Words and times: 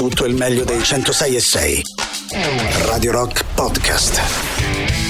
tutto 0.00 0.24
il 0.24 0.34
meglio 0.34 0.64
dei 0.64 0.82
106 0.82 1.36
e 1.36 1.40
6. 1.40 1.82
Radio 2.86 3.12
Rock 3.12 3.44
Podcast. 3.54 4.18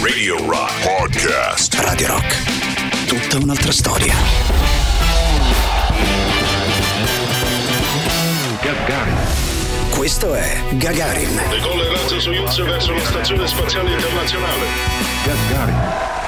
Radio 0.03 0.45
Rock 0.45 0.83
Podcast. 0.83 1.75
Radio 1.75 2.09
Rock. 2.09 3.07
Tutta 3.07 3.37
un'altra 3.37 3.71
storia. 3.71 4.13
Gagarin. 8.61 9.17
Questo 9.91 10.35
è 10.35 10.61
Gagarin. 10.71 11.41
Decolla 11.51 11.85
il 11.85 11.91
razzo 11.91 12.19
Soyuz 12.19 12.61
verso 12.65 12.93
la 12.93 13.05
stazione 13.05 13.47
spaziale 13.47 13.93
internazionale. 13.93 14.67
Gagarin. 15.25 16.20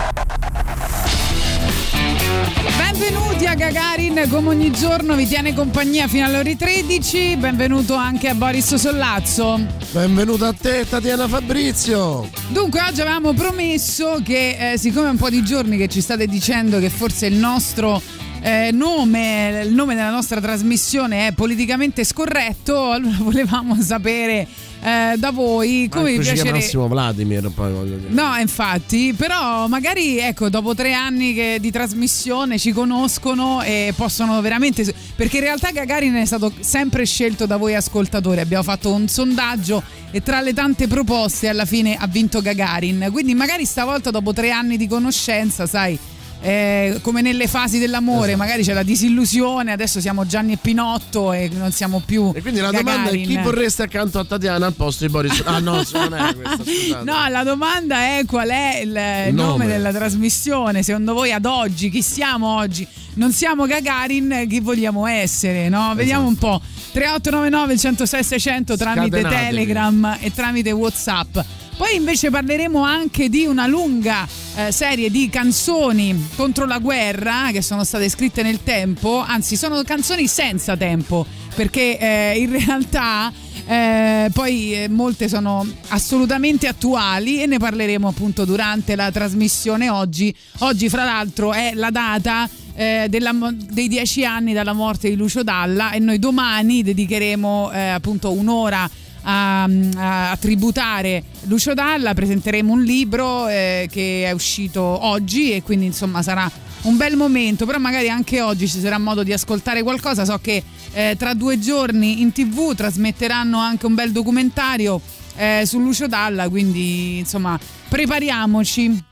Benvenuti 2.76 3.46
a 3.46 3.54
Gagarin, 3.54 4.26
come 4.28 4.48
ogni 4.48 4.70
giorno 4.70 5.14
vi 5.14 5.26
tiene 5.26 5.54
compagnia 5.54 6.08
fino 6.08 6.24
alle 6.26 6.38
ore 6.38 6.56
13. 6.56 7.36
Benvenuto 7.36 7.94
anche 7.94 8.28
a 8.28 8.34
Boris 8.34 8.74
Sollazzo. 8.74 9.60
Benvenuto 9.92 10.44
a 10.44 10.52
te, 10.52 10.86
Tatiana 10.88 11.28
Fabrizio. 11.28 12.28
Dunque, 12.48 12.80
oggi 12.80 13.00
avevamo 13.00 13.32
promesso 13.32 14.20
che, 14.24 14.72
eh, 14.72 14.78
siccome 14.78 15.08
è 15.08 15.10
un 15.10 15.16
po' 15.16 15.30
di 15.30 15.44
giorni 15.44 15.76
che 15.76 15.88
ci 15.88 16.00
state 16.00 16.26
dicendo 16.26 16.78
che 16.78 16.90
forse 16.90 17.26
il 17.26 17.34
nostro 17.34 18.00
eh, 18.42 18.70
nome, 18.72 19.62
il 19.64 19.72
nome 19.72 19.94
della 19.94 20.10
nostra 20.10 20.40
trasmissione 20.40 21.28
è 21.28 21.32
politicamente 21.32 22.04
scorretto, 22.04 22.90
allora 22.90 23.16
volevamo 23.22 23.80
sapere 23.80 24.46
eh, 24.82 25.14
da 25.16 25.30
voi 25.30 25.86
come 25.88 26.06
vi 26.06 26.14
Ecco, 26.14 26.22
ci 26.24 26.28
piacerebbe. 26.32 26.42
chiamassimo 26.42 26.88
Vladimir, 26.88 27.50
poi 27.54 27.72
voglio 27.72 27.96
dire. 27.96 28.10
No, 28.12 28.34
infatti, 28.36 29.14
però 29.16 29.68
magari 29.68 30.18
ecco, 30.18 30.48
dopo 30.48 30.74
tre 30.74 30.92
anni 30.92 31.34
che- 31.34 31.58
di 31.60 31.70
trasmissione 31.70 32.58
ci 32.58 32.72
conoscono 32.72 33.62
e 33.62 33.92
possono 33.96 34.40
veramente. 34.40 34.92
Perché 35.14 35.36
in 35.36 35.44
realtà 35.44 35.70
Gagarin 35.70 36.14
è 36.14 36.24
stato 36.24 36.52
sempre 36.58 37.06
scelto 37.06 37.46
da 37.46 37.56
voi 37.56 37.76
ascoltatori. 37.76 38.40
Abbiamo 38.40 38.64
fatto 38.64 38.92
un 38.92 39.06
sondaggio 39.06 39.82
e 40.10 40.20
tra 40.20 40.40
le 40.40 40.52
tante 40.52 40.88
proposte 40.88 41.48
alla 41.48 41.64
fine 41.64 41.94
ha 41.96 42.08
vinto 42.08 42.40
Gagarin. 42.42 43.08
Quindi 43.12 43.34
magari 43.34 43.64
stavolta 43.64 44.10
dopo 44.10 44.32
tre 44.32 44.50
anni 44.50 44.76
di 44.76 44.88
conoscenza, 44.88 45.64
sai. 45.66 45.96
Eh, 46.42 46.98
come 47.02 47.22
nelle 47.22 47.46
fasi 47.46 47.78
dell'amore, 47.78 48.32
Esatto. 48.32 48.36
magari 48.38 48.62
c'è 48.64 48.72
la 48.72 48.82
disillusione, 48.82 49.72
adesso 49.72 50.00
siamo 50.00 50.26
Gianni 50.26 50.52
e 50.54 50.58
Pinotto 50.60 51.32
e 51.32 51.48
non 51.54 51.70
siamo 51.72 52.02
più. 52.04 52.32
E 52.34 52.42
quindi 52.42 52.60
la 52.60 52.70
domanda 52.70 53.10
è 53.10 53.12
Gagarin. 53.16 53.26
chi 53.26 53.36
vorreste 53.38 53.82
accanto 53.84 54.18
a 54.18 54.24
Tatiana 54.24 54.66
al 54.66 54.74
posto 54.74 55.06
di 55.06 55.10
Boris? 55.12 55.40
Ah 55.44 55.60
no, 55.60 55.82
non 55.92 56.14
è 56.14 56.34
questa, 56.34 56.64
scusate. 56.64 57.04
No, 57.04 57.28
la 57.28 57.44
domanda 57.44 57.96
è 58.16 58.24
qual 58.26 58.48
è 58.48 58.80
il, 58.82 58.90
nome. 58.90 59.30
nome. 59.32 59.66
della 59.66 59.92
trasmissione. 59.92 60.82
Secondo 60.82 61.14
voi 61.14 61.32
ad 61.32 61.44
oggi, 61.46 61.88
chi 61.90 62.02
siamo 62.02 62.56
oggi? 62.56 62.86
Non 63.14 63.30
siamo 63.32 63.66
Gagarin, 63.66 64.46
chi 64.48 64.60
vogliamo 64.60 65.06
essere? 65.06 65.68
No? 65.68 65.92
Vediamo 65.94 66.26
un 66.26 66.36
po'. 66.36 66.60
3899 66.92 67.78
106 67.78 68.24
600 68.24 68.76
tramite. 68.76 69.22
Telegram 69.22 70.18
e 70.20 70.32
tramite 70.32 70.72
Whatsapp. 70.72 71.38
Poi 71.82 71.96
invece 71.96 72.30
parleremo 72.30 72.80
anche 72.80 73.28
di 73.28 73.44
una 73.44 73.66
lunga 73.66 74.24
eh, 74.54 74.70
serie 74.70 75.10
di 75.10 75.28
canzoni 75.28 76.28
contro 76.36 76.64
la 76.64 76.78
guerra 76.78 77.48
che 77.50 77.60
sono 77.60 77.82
state 77.82 78.08
scritte 78.08 78.44
nel 78.44 78.62
tempo, 78.62 79.18
anzi 79.18 79.56
sono 79.56 79.82
canzoni 79.82 80.28
senza 80.28 80.76
tempo, 80.76 81.26
perché 81.56 81.98
eh, 81.98 82.38
in 82.38 82.52
realtà 82.52 83.32
eh, 83.66 84.30
poi 84.32 84.84
eh, 84.84 84.88
molte 84.88 85.28
sono 85.28 85.66
assolutamente 85.88 86.68
attuali 86.68 87.42
e 87.42 87.46
ne 87.46 87.58
parleremo 87.58 88.06
appunto 88.06 88.44
durante 88.44 88.94
la 88.94 89.10
trasmissione 89.10 89.90
oggi. 89.90 90.32
Oggi 90.58 90.88
fra 90.88 91.02
l'altro 91.02 91.52
è 91.52 91.72
la 91.74 91.90
data 91.90 92.48
eh, 92.76 93.06
della 93.10 93.32
dei 93.52 93.88
dieci 93.88 94.24
anni 94.24 94.52
dalla 94.52 94.72
morte 94.72 95.08
di 95.08 95.16
Lucio 95.16 95.42
Dalla 95.42 95.90
e 95.90 95.98
noi 95.98 96.20
domani 96.20 96.84
dedicheremo 96.84 97.72
eh, 97.72 97.88
appunto 97.88 98.30
un'ora 98.30 98.88
a, 99.22 99.62
a- 99.64 100.30
a 100.30 100.36
tributare 100.36 101.22
Lucio 101.42 101.74
Dalla, 101.74 102.14
presenteremo 102.14 102.72
un 102.72 102.82
libro 102.82 103.48
eh, 103.48 103.88
che 103.90 104.24
è 104.26 104.30
uscito 104.32 104.80
oggi 104.82 105.52
e 105.52 105.62
quindi 105.62 105.86
insomma 105.86 106.22
sarà 106.22 106.50
un 106.82 106.96
bel 106.96 107.16
momento, 107.16 107.64
però 107.64 107.78
magari 107.78 108.08
anche 108.08 108.40
oggi 108.40 108.66
ci 108.68 108.80
sarà 108.80 108.98
modo 108.98 109.22
di 109.22 109.32
ascoltare 109.32 109.82
qualcosa. 109.82 110.24
So 110.24 110.38
che 110.38 110.62
eh, 110.92 111.14
tra 111.18 111.34
due 111.34 111.58
giorni 111.58 112.20
in 112.20 112.32
tv 112.32 112.74
trasmetteranno 112.74 113.58
anche 113.58 113.86
un 113.86 113.94
bel 113.94 114.10
documentario 114.10 115.00
eh, 115.36 115.62
su 115.64 115.78
Lucio 115.78 116.08
Dalla, 116.08 116.48
quindi 116.48 117.18
insomma 117.18 117.58
prepariamoci. 117.88 119.04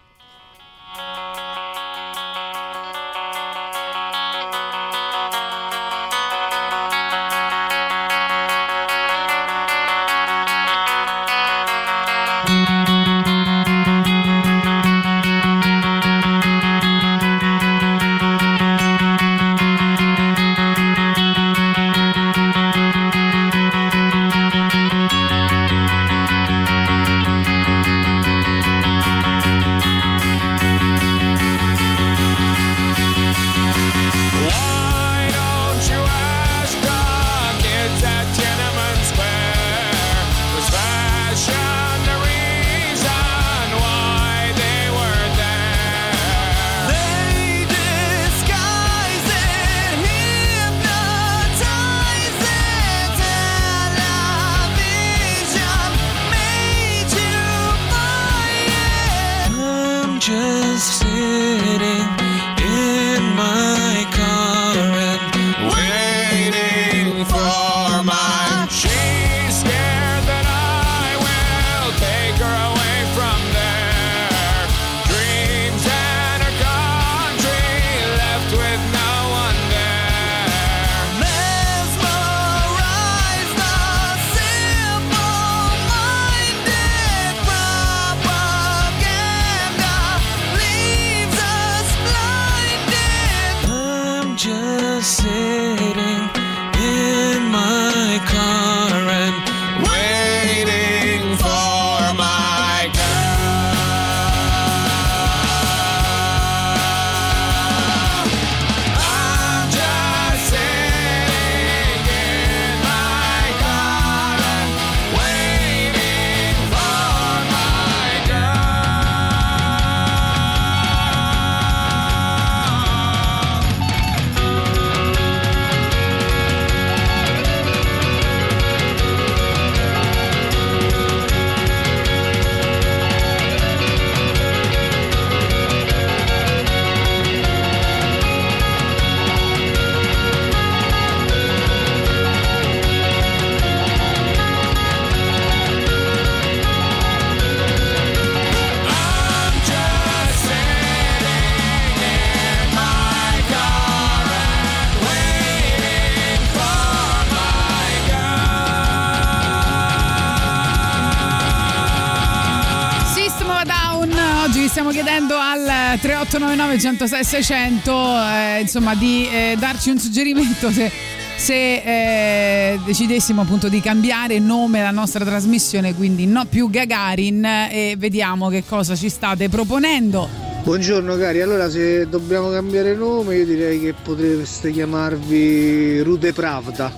3899 166.80 166.80
106 166.80 167.24
600 167.24 167.90
eh, 167.92 168.60
insomma 168.60 168.94
di 168.94 169.28
eh, 169.30 169.56
darci 169.58 169.90
un 169.90 169.98
suggerimento 169.98 170.70
se, 170.70 170.90
se 171.36 172.72
eh, 172.74 172.80
decidessimo 172.84 173.42
appunto 173.42 173.68
di 173.68 173.80
cambiare 173.80 174.38
nome 174.38 174.80
alla 174.80 174.90
nostra 174.90 175.24
trasmissione, 175.24 175.94
quindi 175.94 176.26
no 176.26 176.46
più 176.46 176.70
Gagarin 176.70 177.44
e 177.44 177.94
vediamo 177.98 178.48
che 178.48 178.64
cosa 178.66 178.96
ci 178.96 179.10
state 179.10 179.48
proponendo. 179.50 180.48
Buongiorno 180.62 181.16
cari, 181.16 181.40
allora 181.40 181.70
se 181.70 182.08
dobbiamo 182.08 182.50
cambiare 182.50 182.94
nome 182.94 183.36
io 183.36 183.44
direi 183.44 183.80
che 183.80 183.94
potreste 184.02 184.70
chiamarvi 184.70 186.00
Rude 186.00 186.32
Pravda. 186.32 186.92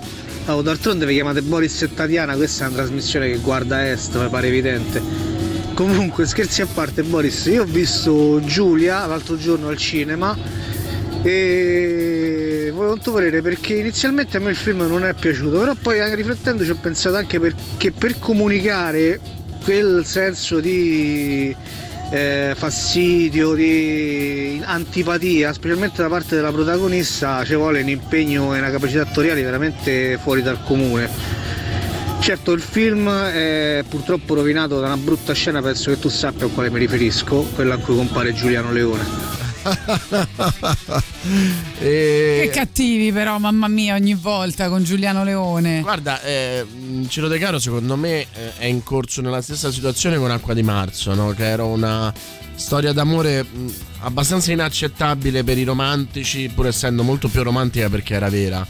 Oh, 0.47 0.61
d'altronde 0.61 1.05
vi 1.05 1.13
chiamate 1.13 1.41
Boris 1.41 1.81
e 1.81 1.93
Tatiana, 1.93 2.35
questa 2.35 2.65
è 2.65 2.67
una 2.67 2.77
trasmissione 2.77 3.29
che 3.29 3.37
guarda 3.37 3.89
est, 3.89 4.17
mi 4.17 4.27
pare 4.29 4.47
evidente. 4.47 5.32
Comunque, 5.73 6.27
scherzi 6.27 6.61
a 6.61 6.67
parte, 6.67 7.01
Boris, 7.01 7.45
io 7.45 7.63
ho 7.63 7.65
visto 7.65 8.39
Giulia 8.45 9.05
l'altro 9.07 9.37
giorno 9.37 9.69
al 9.69 9.77
cinema 9.77 10.37
e 11.23 12.71
volevo 12.73 12.97
tuo 12.97 13.13
parere 13.13 13.41
perché 13.41 13.75
inizialmente 13.75 14.37
a 14.37 14.39
me 14.39 14.51
il 14.51 14.55
film 14.55 14.85
non 14.85 15.03
è 15.03 15.13
piaciuto, 15.13 15.57
però 15.57 15.73
poi 15.73 16.15
riflettendo 16.15 16.63
ci 16.63 16.69
ho 16.69 16.75
pensato 16.75 17.15
anche 17.15 17.39
perché 17.39 17.91
per 17.91 18.19
comunicare 18.19 19.19
quel 19.63 20.05
senso 20.05 20.59
di 20.59 21.55
eh, 22.11 22.53
fastidio, 22.55 23.55
di 23.55 24.61
antipatia, 24.63 25.53
specialmente 25.53 26.03
da 26.03 26.07
parte 26.07 26.35
della 26.35 26.51
protagonista, 26.51 27.43
ci 27.43 27.55
vuole 27.55 27.81
un 27.81 27.89
impegno 27.89 28.53
e 28.53 28.59
una 28.59 28.69
capacità 28.69 29.01
attoriale 29.01 29.41
veramente 29.41 30.19
fuori 30.21 30.43
dal 30.43 30.61
comune. 30.63 31.09
Certo 32.23 32.53
il 32.53 32.61
film 32.61 33.09
è 33.11 33.83
purtroppo 33.85 34.33
rovinato 34.33 34.79
da 34.79 34.85
una 34.85 34.95
brutta 34.95 35.33
scena, 35.33 35.61
penso 35.61 35.89
che 35.89 35.99
tu 35.99 36.07
sappia 36.07 36.45
a 36.45 36.49
quale 36.49 36.69
mi 36.69 36.79
riferisco, 36.79 37.41
quella 37.53 37.75
in 37.75 37.81
cui 37.81 37.97
compare 37.97 38.33
Giuliano 38.33 38.71
Leone. 38.71 39.05
E- 41.79 42.41
Che 42.43 42.49
cattivi 42.49 43.11
però, 43.11 43.37
mamma 43.39 43.67
mia, 43.67 43.95
ogni 43.95 44.13
volta 44.13 44.69
con 44.69 44.83
Giuliano 44.83 45.25
Leone. 45.25 45.81
Guarda, 45.81 46.21
eh, 46.21 46.65
Ciro 47.09 47.27
De 47.27 47.37
Caro 47.37 47.59
secondo 47.59 47.97
me 47.97 48.21
eh, 48.21 48.55
è 48.57 48.65
in 48.65 48.83
corso 48.83 49.21
nella 49.21 49.41
stessa 49.41 49.69
situazione 49.69 50.17
con 50.17 50.31
Acqua 50.31 50.53
di 50.53 50.63
Marzo, 50.63 51.13
no? 51.13 51.31
che 51.31 51.45
era 51.45 51.65
una 51.65 52.13
storia 52.55 52.93
d'amore 52.93 53.43
mh, 53.43 53.73
abbastanza 54.01 54.53
inaccettabile 54.53 55.43
per 55.43 55.57
i 55.57 55.63
romantici, 55.63 56.49
pur 56.53 56.67
essendo 56.67 57.03
molto 57.03 57.27
più 57.27 57.43
romantica 57.43 57.89
perché 57.89 58.13
era 58.13 58.29
vera. 58.29 58.65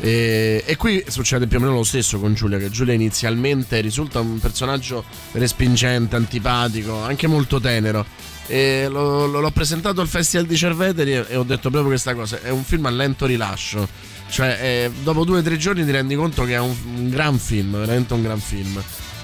E, 0.00 0.64
e 0.66 0.76
qui 0.76 1.04
succede 1.08 1.46
più 1.46 1.58
o 1.58 1.60
meno 1.60 1.74
lo 1.74 1.84
stesso 1.84 2.18
con 2.18 2.34
Giulia, 2.34 2.58
che 2.58 2.70
Giulia 2.70 2.94
inizialmente 2.94 3.80
risulta 3.80 4.20
un 4.20 4.38
personaggio 4.38 5.04
respingente, 5.32 6.16
antipatico, 6.16 7.02
anche 7.02 7.26
molto 7.26 7.60
tenero. 7.60 8.04
Lo- 8.48 9.26
lo- 9.26 9.40
l'ho 9.40 9.50
presentato 9.52 10.00
al 10.00 10.08
Festival 10.08 10.46
di 10.46 10.56
Cerveteri 10.56 11.12
e, 11.12 11.24
e 11.28 11.36
ho 11.36 11.44
detto 11.44 11.70
proprio 11.70 11.90
questa 11.90 12.14
cosa, 12.14 12.40
è 12.42 12.50
un 12.50 12.64
film 12.64 12.86
a 12.86 12.90
lento 12.90 13.26
rilascio. 13.26 13.86
Cioè, 14.28 14.58
eh, 14.60 14.90
dopo 15.02 15.24
due 15.24 15.38
o 15.38 15.42
tre 15.42 15.56
giorni 15.56 15.84
ti 15.84 15.90
rendi 15.90 16.14
conto 16.14 16.44
che 16.44 16.54
è 16.54 16.58
un, 16.58 16.74
un 16.84 17.10
gran 17.10 17.38
film, 17.38 17.78
veramente 17.78 18.14
un 18.14 18.22
gran 18.22 18.40
film. 18.40 18.82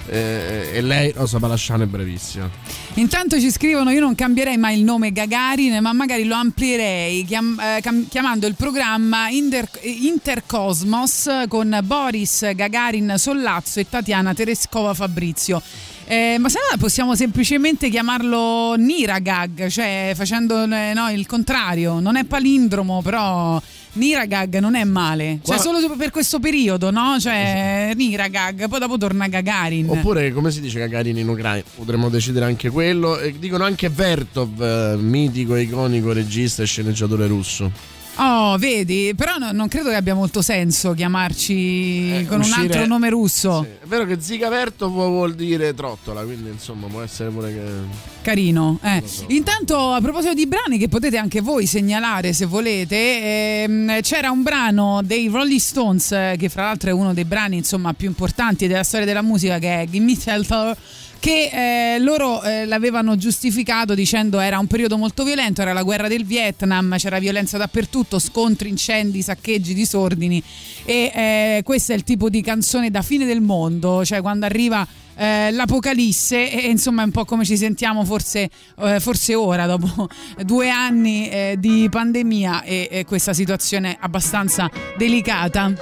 Eh, 0.08 0.70
e 0.75 0.81
lei, 0.81 1.12
Rosa 1.12 1.38
Palasciano, 1.38 1.82
è 1.82 1.87
brevissima. 1.87 2.49
Intanto 2.94 3.41
ci 3.41 3.50
scrivono: 3.50 3.91
Io 3.91 4.00
non 4.00 4.14
cambierei 4.14 4.56
mai 4.56 4.79
il 4.79 4.85
nome 4.85 5.12
Gagarin, 5.12 5.79
ma 5.81 5.93
magari 5.93 6.25
lo 6.25 6.35
amplierei 6.35 7.25
chiam- 7.25 7.58
eh, 7.61 7.81
cam- 7.81 8.08
chiamando 8.08 8.47
il 8.47 8.55
programma 8.55 9.29
Inter- 9.29 9.69
Intercosmos 9.82 11.29
con 11.49 11.79
Boris 11.82 12.53
Gagarin 12.55 13.14
Sollazzo 13.17 13.81
e 13.81 13.88
Tatiana 13.88 14.35
Tereskova 14.35 14.94
Fabrizio. 14.94 15.62
Eh, 16.08 16.37
ma 16.38 16.49
se 16.49 16.61
no 16.70 16.76
possiamo 16.79 17.17
semplicemente 17.17 17.88
chiamarlo 17.88 18.75
Niragag, 18.76 19.67
cioè 19.67 20.12
facendo 20.14 20.62
eh, 20.62 20.93
no, 20.94 21.11
il 21.11 21.26
contrario. 21.26 21.99
Non 21.99 22.14
è 22.17 22.23
palindromo, 22.25 23.03
però 23.03 23.61
Niragag 23.96 24.58
non 24.58 24.75
è 24.75 24.84
male. 24.84 25.40
Cioè, 25.43 25.58
solo 25.58 25.78
per 25.96 26.10
questo 26.10 26.38
periodo, 26.38 26.90
no? 26.90 27.19
Cioè, 27.19 27.93
Niragag, 27.94 28.69
poi 28.69 28.78
dopo 28.78 28.96
torna 28.96 29.28
Gagarin. 29.28 29.88
Oppure, 29.88 30.32
come 30.32 30.50
si 30.50 30.60
dice 30.60 30.78
Gagarin 30.78 31.19
in 31.19 31.28
Ucraina? 31.28 31.64
Potremmo 31.75 32.08
decidere 32.08 32.44
anche 32.44 32.70
quello. 32.70 33.19
E 33.19 33.34
dicono 33.38 33.64
anche 33.64 33.88
Vertov, 33.88 34.60
eh, 34.60 34.96
mitico 34.96 35.56
iconico 35.56 36.12
regista 36.12 36.62
e 36.62 36.66
sceneggiatore 36.66 37.26
russo. 37.26 37.94
Oh, 38.18 38.56
vedi, 38.56 39.12
però 39.14 39.36
no- 39.36 39.52
non 39.52 39.68
credo 39.68 39.90
che 39.90 39.96
abbia 39.96 40.14
molto 40.14 40.40
senso 40.40 40.94
chiamarci 40.94 42.12
Eh, 42.20 42.26
con 42.26 42.40
uscire- 42.40 42.60
un 42.60 42.70
altro 42.70 42.86
nome 42.86 43.10
russo. 43.10 43.62
Sì, 43.62 43.68
È 43.84 43.86
vero 43.86 44.06
che 44.06 44.16
Ziga 44.20 44.48
Vertov 44.48 44.92
vuol 44.92 45.34
dire 45.34 45.74
trottola, 45.74 46.22
quindi 46.22 46.48
insomma 46.48 46.86
può 46.86 47.02
essere 47.02 47.28
pure 47.30 47.52
che. 47.52 47.62
Carino. 48.22 48.78
eh. 48.82 49.02
So. 49.04 49.24
Intanto, 49.28 49.92
a 49.92 50.00
proposito 50.00 50.32
di 50.32 50.46
brani 50.46 50.78
che 50.78 50.88
potete 50.88 51.18
anche 51.18 51.40
voi 51.42 51.66
segnalare 51.66 52.32
se 52.32 52.46
volete, 52.46 53.62
ehm, 53.64 54.00
c'era 54.00 54.30
un 54.30 54.42
brano 54.42 55.00
dei 55.04 55.28
Rolling 55.28 55.60
Stones, 55.60 56.10
eh, 56.12 56.36
che 56.38 56.48
fra 56.48 56.64
l'altro 56.64 56.88
è 56.90 56.92
uno 56.94 57.12
dei 57.12 57.24
brani 57.26 57.56
insomma, 57.58 57.92
più 57.92 58.08
importanti 58.08 58.66
della 58.66 58.82
storia 58.82 59.04
della 59.06 59.22
musica, 59.22 59.58
che 59.58 59.82
è 59.82 59.86
Gimme 59.88 60.16
Shelter 60.16 60.76
che 61.18 61.94
eh, 61.94 61.98
loro 61.98 62.42
eh, 62.42 62.66
l'avevano 62.66 63.16
giustificato 63.16 63.94
dicendo 63.94 64.38
era 64.38 64.58
un 64.58 64.66
periodo 64.66 64.96
molto 64.96 65.24
violento, 65.24 65.62
era 65.62 65.72
la 65.72 65.82
guerra 65.82 66.08
del 66.08 66.24
Vietnam, 66.24 66.96
c'era 66.96 67.18
violenza 67.18 67.58
dappertutto, 67.58 68.18
scontri, 68.18 68.68
incendi, 68.68 69.22
saccheggi, 69.22 69.74
disordini 69.74 70.42
e 70.84 71.12
eh, 71.14 71.60
questo 71.64 71.92
è 71.92 71.94
il 71.94 72.04
tipo 72.04 72.28
di 72.28 72.40
canzone 72.42 72.90
da 72.90 73.02
fine 73.02 73.24
del 73.24 73.40
mondo, 73.40 74.04
cioè 74.04 74.20
quando 74.20 74.46
arriva 74.46 74.86
eh, 75.16 75.50
l'apocalisse 75.50 76.50
e 76.50 76.68
insomma 76.68 77.02
è 77.02 77.04
un 77.06 77.10
po' 77.10 77.24
come 77.24 77.44
ci 77.44 77.56
sentiamo 77.56 78.04
forse, 78.04 78.48
eh, 78.78 79.00
forse 79.00 79.34
ora 79.34 79.66
dopo 79.66 80.08
due 80.44 80.70
anni 80.70 81.28
eh, 81.28 81.56
di 81.58 81.88
pandemia 81.90 82.62
e, 82.62 82.88
e 82.90 83.04
questa 83.04 83.32
situazione 83.32 83.96
abbastanza 83.98 84.70
delicata. 84.96 85.72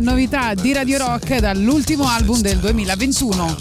Novità 0.00 0.54
di 0.54 0.72
Radio 0.72 0.98
Rock 0.98 1.38
dall'ultimo 1.38 2.06
album 2.08 2.40
del 2.40 2.58
2021. 2.58 3.56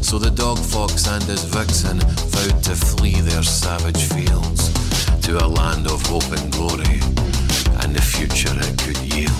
So 0.00 0.18
the 0.18 0.30
dog 0.30 0.58
fox 0.58 1.06
and 1.06 1.22
his 1.24 1.44
vixen 1.44 1.98
vowed 2.30 2.62
to 2.62 2.74
flee 2.74 3.20
their 3.22 3.42
savage 3.42 4.06
fields 4.06 4.70
to 5.22 5.38
a 5.38 5.46
land 5.46 5.86
of 5.86 6.02
hope 6.08 6.30
and 6.36 6.50
glory 6.50 7.00
and 7.80 7.94
the 7.94 8.02
future 8.02 8.52
it 8.60 8.76
could 8.82 8.98
yield. 9.14 9.32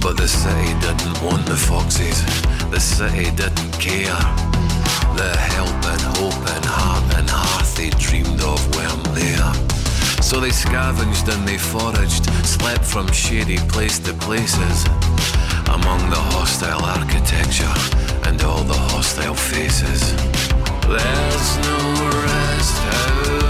But 0.00 0.16
the 0.16 0.28
city 0.28 0.72
didn't 0.80 1.20
want 1.22 1.46
the 1.46 1.56
foxes, 1.56 2.22
the 2.70 2.80
city 2.80 3.30
didn't 3.36 3.72
care. 3.78 4.18
The 5.16 5.36
help 5.36 5.84
and 5.84 6.02
hope 6.16 6.46
and 6.54 6.64
heart 6.64 7.14
and 7.16 7.28
hearth 7.28 7.76
they 7.76 7.90
dreamed 7.90 8.40
of 8.40 8.60
weren't 8.76 9.04
there. 9.14 9.49
So 10.30 10.38
they 10.38 10.52
scavenged 10.52 11.28
and 11.28 11.44
they 11.44 11.58
foraged, 11.58 12.24
slept 12.46 12.84
from 12.84 13.10
shady 13.10 13.56
place 13.66 13.98
to 13.98 14.12
places, 14.14 14.84
among 15.74 16.08
the 16.08 16.22
hostile 16.30 16.84
architecture 16.84 17.74
and 18.28 18.40
all 18.44 18.62
the 18.62 18.78
hostile 18.92 19.34
faces. 19.34 20.14
There's 20.86 21.58
no 21.66 21.78
rest, 22.22 23.49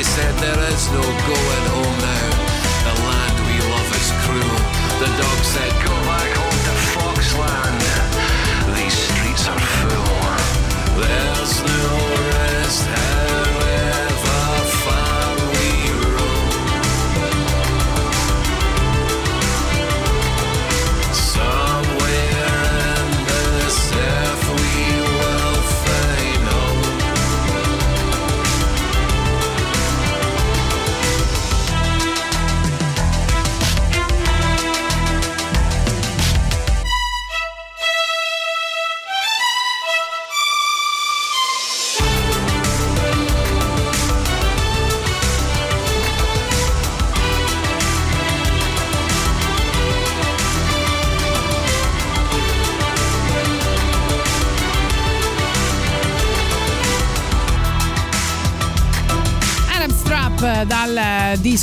They 0.00 0.04
said, 0.04 0.34
There 0.38 0.58
is 0.72 0.90
no 0.92 1.02
going 1.02 1.49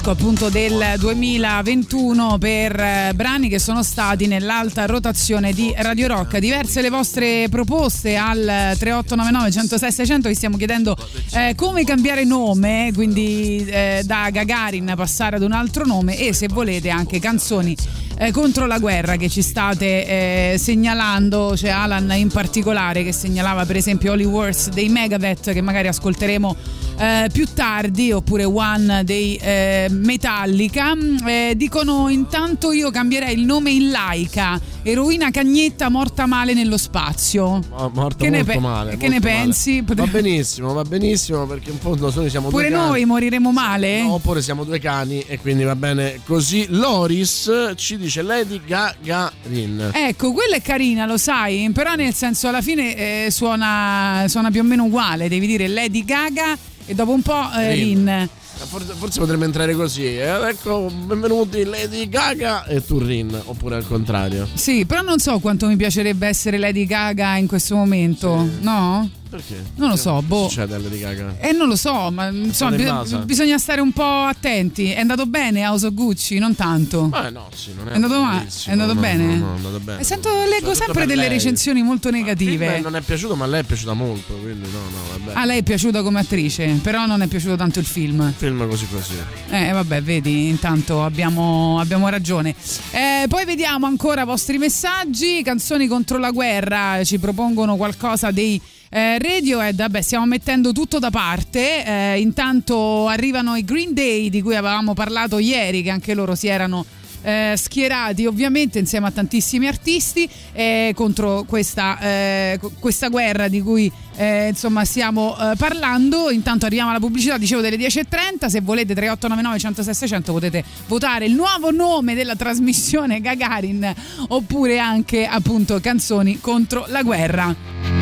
disco 0.08 0.12
appunto 0.12 0.50
del 0.50 0.96
2021 1.00 2.38
per 2.38 2.80
eh, 2.80 3.12
brani 3.14 3.50
che 3.50 3.60
sono 3.60 3.84
stati 3.84 4.28
nell'alta 4.28 4.86
rotazione 4.86 5.52
di 5.52 5.74
Radio 5.76 6.08
Rock. 6.08 6.38
Diverse 6.38 6.82
le 6.82 6.90
vostre 6.90 7.48
proposte 7.50 8.16
al 8.16 8.76
3899 8.78 9.52
106 9.52 9.92
600 9.92 10.30
vi 10.30 10.36
stiamo 10.36 10.58
chiedendo 10.58 10.96
eh, 11.34 11.54
come 11.56 11.84
cambiare 11.84 12.24
nome, 12.24 12.92
quindi 12.94 13.66
eh, 13.66 14.02
da 14.06 14.30
Gagarin 14.30 14.94
passare 14.96 15.36
ad 15.36 15.42
un 15.42 15.52
altro 15.52 15.86
nome 15.86 16.18
e 16.18 16.34
se 16.34 16.48
volete 16.48 16.90
anche 16.90 17.20
canzoni 17.20 17.76
eh, 18.18 18.32
contro 18.32 18.66
la 18.66 18.80
guerra 18.80 19.16
che 19.16 19.30
ci 19.30 19.42
state 19.42 20.54
eh, 20.54 20.58
segnalando, 20.58 21.54
c'è 21.56 21.70
Alan 21.70 22.12
in 22.16 22.30
particolare 22.30 23.04
che 23.04 23.12
segnalava 23.12 23.66
per 23.66 23.76
esempio 23.76 24.14
Holy 24.14 24.24
Wars 24.24 24.70
dei 24.70 24.90
Megadeth 24.90 25.54
che 25.54 25.62
magari 25.62 25.88
ascolteremo 25.88 26.56
eh, 26.98 27.30
più 27.32 27.46
tardi 27.54 28.12
oppure 28.12 28.44
One 28.44 29.04
dei 29.04 29.36
eh, 29.36 29.88
Metallica. 29.90 30.94
Eh, 31.26 31.54
dicono 31.56 32.10
intanto 32.10 32.72
io 32.72 32.90
cambierei 32.90 33.34
il 33.34 33.46
nome 33.46 33.72
in 33.72 33.92
Laika 33.92 34.60
eroina 34.84 35.32
cagnetta 35.32 35.90
morta 35.90 36.26
male 36.26 36.54
nello 36.54 36.78
spazio 36.78 37.60
Mo- 37.70 37.92
morto 37.94 38.24
Che 38.24 38.30
ne 38.30 38.38
molto 38.38 38.52
pe- 38.54 38.60
male. 38.60 38.98
che 38.98 39.08
ne 39.08 39.14
molto 39.20 39.28
male. 39.28 39.40
pensi? 39.42 39.84
Va 39.86 40.06
benissimo, 40.08 40.74
va 40.74 40.84
benissimo 40.84 41.46
perché 41.46 41.72
in 41.72 41.80
fondo 41.80 42.12
noi 42.16 42.30
siamo 42.30 42.50
pure 42.50 42.68
due 42.70 42.76
cani. 42.78 42.90
noi 42.90 43.06
moriremo 43.06 43.52
male 43.52 44.02
No, 44.04 44.14
oppure 44.14 44.42
siamo 44.42 44.64
due 44.64 44.80
cani 44.80 45.20
e 45.28 45.40
quindi 45.40 45.64
va 45.64 45.76
bene 45.76 46.22
così. 46.26 46.66
Loris 46.70 47.74
ci 47.76 47.98
dice 47.98 48.22
Lady 48.22 48.62
Gagarin. 48.66 49.92
Ecco, 49.94 50.32
quella 50.32 50.56
è 50.56 50.62
carina, 50.62 51.06
lo 51.06 51.18
sai, 51.18 51.70
però 51.74 51.96
nel 51.96 52.14
senso 52.14 52.48
alla 52.48 52.62
fine 52.62 53.26
eh, 53.26 53.32
suona, 53.32 54.26
suona 54.28 54.52
più 54.52 54.62
o 54.62 54.64
meno 54.64 54.86
uguale, 54.86 55.28
devi 55.30 55.48
dire 55.48 55.68
Lady 55.68 56.04
Gaga 56.06 56.58
e 56.86 56.94
dopo 56.96 57.12
un 57.12 57.22
po' 57.22 57.52
eh, 57.58 57.74
Rin. 57.74 58.06
Rin. 58.06 58.30
Forse, 58.66 58.94
forse 58.94 59.20
potremmo 59.20 59.44
entrare 59.46 59.74
così. 59.76 60.06
eh, 60.06 60.50
ecco, 60.50 60.90
benvenuti 61.06 61.64
Lady 61.64 62.10
Gaga 62.10 62.66
e 62.66 62.84
Turrin, 62.84 63.40
oppure 63.46 63.76
al 63.76 63.88
contrario. 63.88 64.48
Sì, 64.54 64.86
però 64.86 65.02
non 65.02 65.20
so 65.20 65.40
quanto 65.40 65.68
mi 65.68 65.76
piacerebbe 65.76 66.28
essere 66.28 66.58
Lady 66.58 66.86
Gaga 66.86 67.38
in 67.38 67.48
questo 67.48 67.76
momento, 67.76 68.48
no? 68.60 69.10
Perché? 69.30 69.62
Non 69.76 69.90
lo 69.90 69.96
so, 69.96 70.18
Che 70.20 70.26
boh. 70.26 70.48
succede 70.48 70.76
a 70.76 70.78
Lady 70.80 71.00
Gaga? 71.00 71.36
Eh, 71.40 71.52
non 71.52 71.68
lo 71.68 71.76
so, 71.76 72.10
ma 72.12 72.28
insomma, 72.28 72.72
in 72.72 72.78
bi- 72.78 72.84
casa. 72.86 73.18
bisogna 73.20 73.58
stare 73.58 73.82
un 73.82 73.92
po' 73.92 74.04
attenti. 74.24 74.92
È 74.92 75.00
andato 75.00 75.26
bene 75.26 75.66
House 75.68 75.88
of 75.88 75.94
Gucci, 75.94 76.38
non 76.40 76.56
tanto. 76.56 77.12
Eh 77.14 77.30
no, 77.30 77.50
sì, 77.54 77.74
non 77.76 77.88
è, 77.90 77.92
È 77.92 77.96
andato 77.96 78.22
ma- 78.22 78.38
bellissimo, 78.38 78.70
è 78.70 78.72
andato 78.80 78.94
no, 78.94 79.00
bene? 79.02 79.26
No, 79.26 79.46
no, 79.46 79.54
è 79.54 79.56
andato 79.58 79.80
bene. 79.80 80.00
E 80.00 80.04
sento, 80.04 80.30
leggo 80.50 80.74
sempre 80.74 81.06
delle 81.06 81.22
lei. 81.24 81.30
recensioni 81.30 81.84
molto 81.84 82.08
Il 82.08 82.16
negative. 82.16 82.80
non 82.80 82.96
è 82.96 83.02
piaciuto, 83.02 83.36
ma 83.36 83.46
a 83.46 83.48
lei 83.48 83.62
è 83.62 83.64
piaciuta 83.64 83.94
molto, 83.94 84.34
quindi 84.36 84.68
no, 84.72 84.80
no, 84.80 85.18
vabbè. 85.26 85.38
A 85.38 85.46
lei 85.46 85.60
è 85.60 85.64
piaciuta 85.64 86.02
come 86.02 86.20
attrice, 86.20 86.80
però 86.82 87.06
non 87.06 87.22
è 87.22 87.28
piaciuto 87.28 87.56
tanto 87.58 87.80
il 87.80 87.86
film. 87.86 88.32
Film 88.38 88.68
così 88.70 88.88
così. 88.90 89.14
Eh 89.50 89.72
vabbè, 89.72 90.02
vedi, 90.02 90.48
intanto 90.48 91.04
abbiamo, 91.04 91.80
abbiamo 91.80 92.08
ragione. 92.10 92.56
Eh, 92.92 93.26
poi 93.28 93.44
vediamo 93.46 93.86
ancora 93.88 94.22
i 94.22 94.26
vostri 94.26 94.58
messaggi, 94.58 95.42
canzoni 95.44 95.88
contro 95.88 96.18
la 96.18 96.32
guerra, 96.32 97.04
ci 97.04 97.20
propongono 97.20 97.76
qualcosa 97.76 98.32
dei 98.32 98.60
eh, 98.90 99.18
Radiohead, 99.20 99.76
vabbè 99.76 100.02
stiamo 100.02 100.26
mettendo 100.26 100.72
tutto 100.72 101.00
da 101.00 101.10
parte, 101.10 101.86
eh, 101.86 102.20
intanto 102.20 103.08
arrivano 103.08 103.56
i 103.56 103.64
Green 103.64 103.94
Day 103.94 104.30
di 104.30 104.42
cui 104.42 104.56
avevamo 104.56 104.94
parlato 104.94 105.40
ieri, 105.40 105.82
che 105.82 105.90
anche 105.90 106.14
loro 106.14 106.36
si 106.36 106.48
erano 106.48 106.86
eh, 107.22 107.56
schierati 107.58 108.26
ovviamente 108.26 108.80
insieme 108.80 109.08
a 109.08 109.12
tantissimi 109.12 109.68
artisti 109.68 110.30
eh, 110.54 110.94
contro 110.96 111.44
questa, 111.46 112.00
eh, 112.00 112.60
questa, 112.80 113.10
guerra 113.10 113.48
di 113.48 113.62
cui 113.62 113.92
eh, 114.16 114.50
insomma 114.50 114.86
stiamo 114.86 115.36
eh, 115.38 115.56
parlando. 115.58 116.30
Intanto 116.30 116.66
arriviamo 116.66 116.90
alla 116.90 117.00
pubblicità, 117.00 117.38
dicevo 117.38 117.62
delle 117.62 117.78
10.30, 117.78 118.48
se 118.48 118.62
volete 118.62 118.94
3899 118.94 119.60
106 119.60 119.94
600 119.94 120.32
potete 120.32 120.64
votare 120.88 121.26
il 121.26 121.34
nuovo 121.34 121.72
nome 121.72 122.16
della 122.16 122.36
trasmissione 122.36 123.20
Gagarin 123.20 123.94
oppure 124.30 124.80
anche 124.80 125.26
appunto 125.26 125.80
canzoni 125.82 126.40
contro 126.40 126.86
la 126.88 127.04
guerra. 127.04 127.97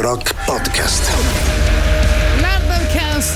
Rock 0.00 0.34
Podcast. 0.46 1.12
London 2.40 2.86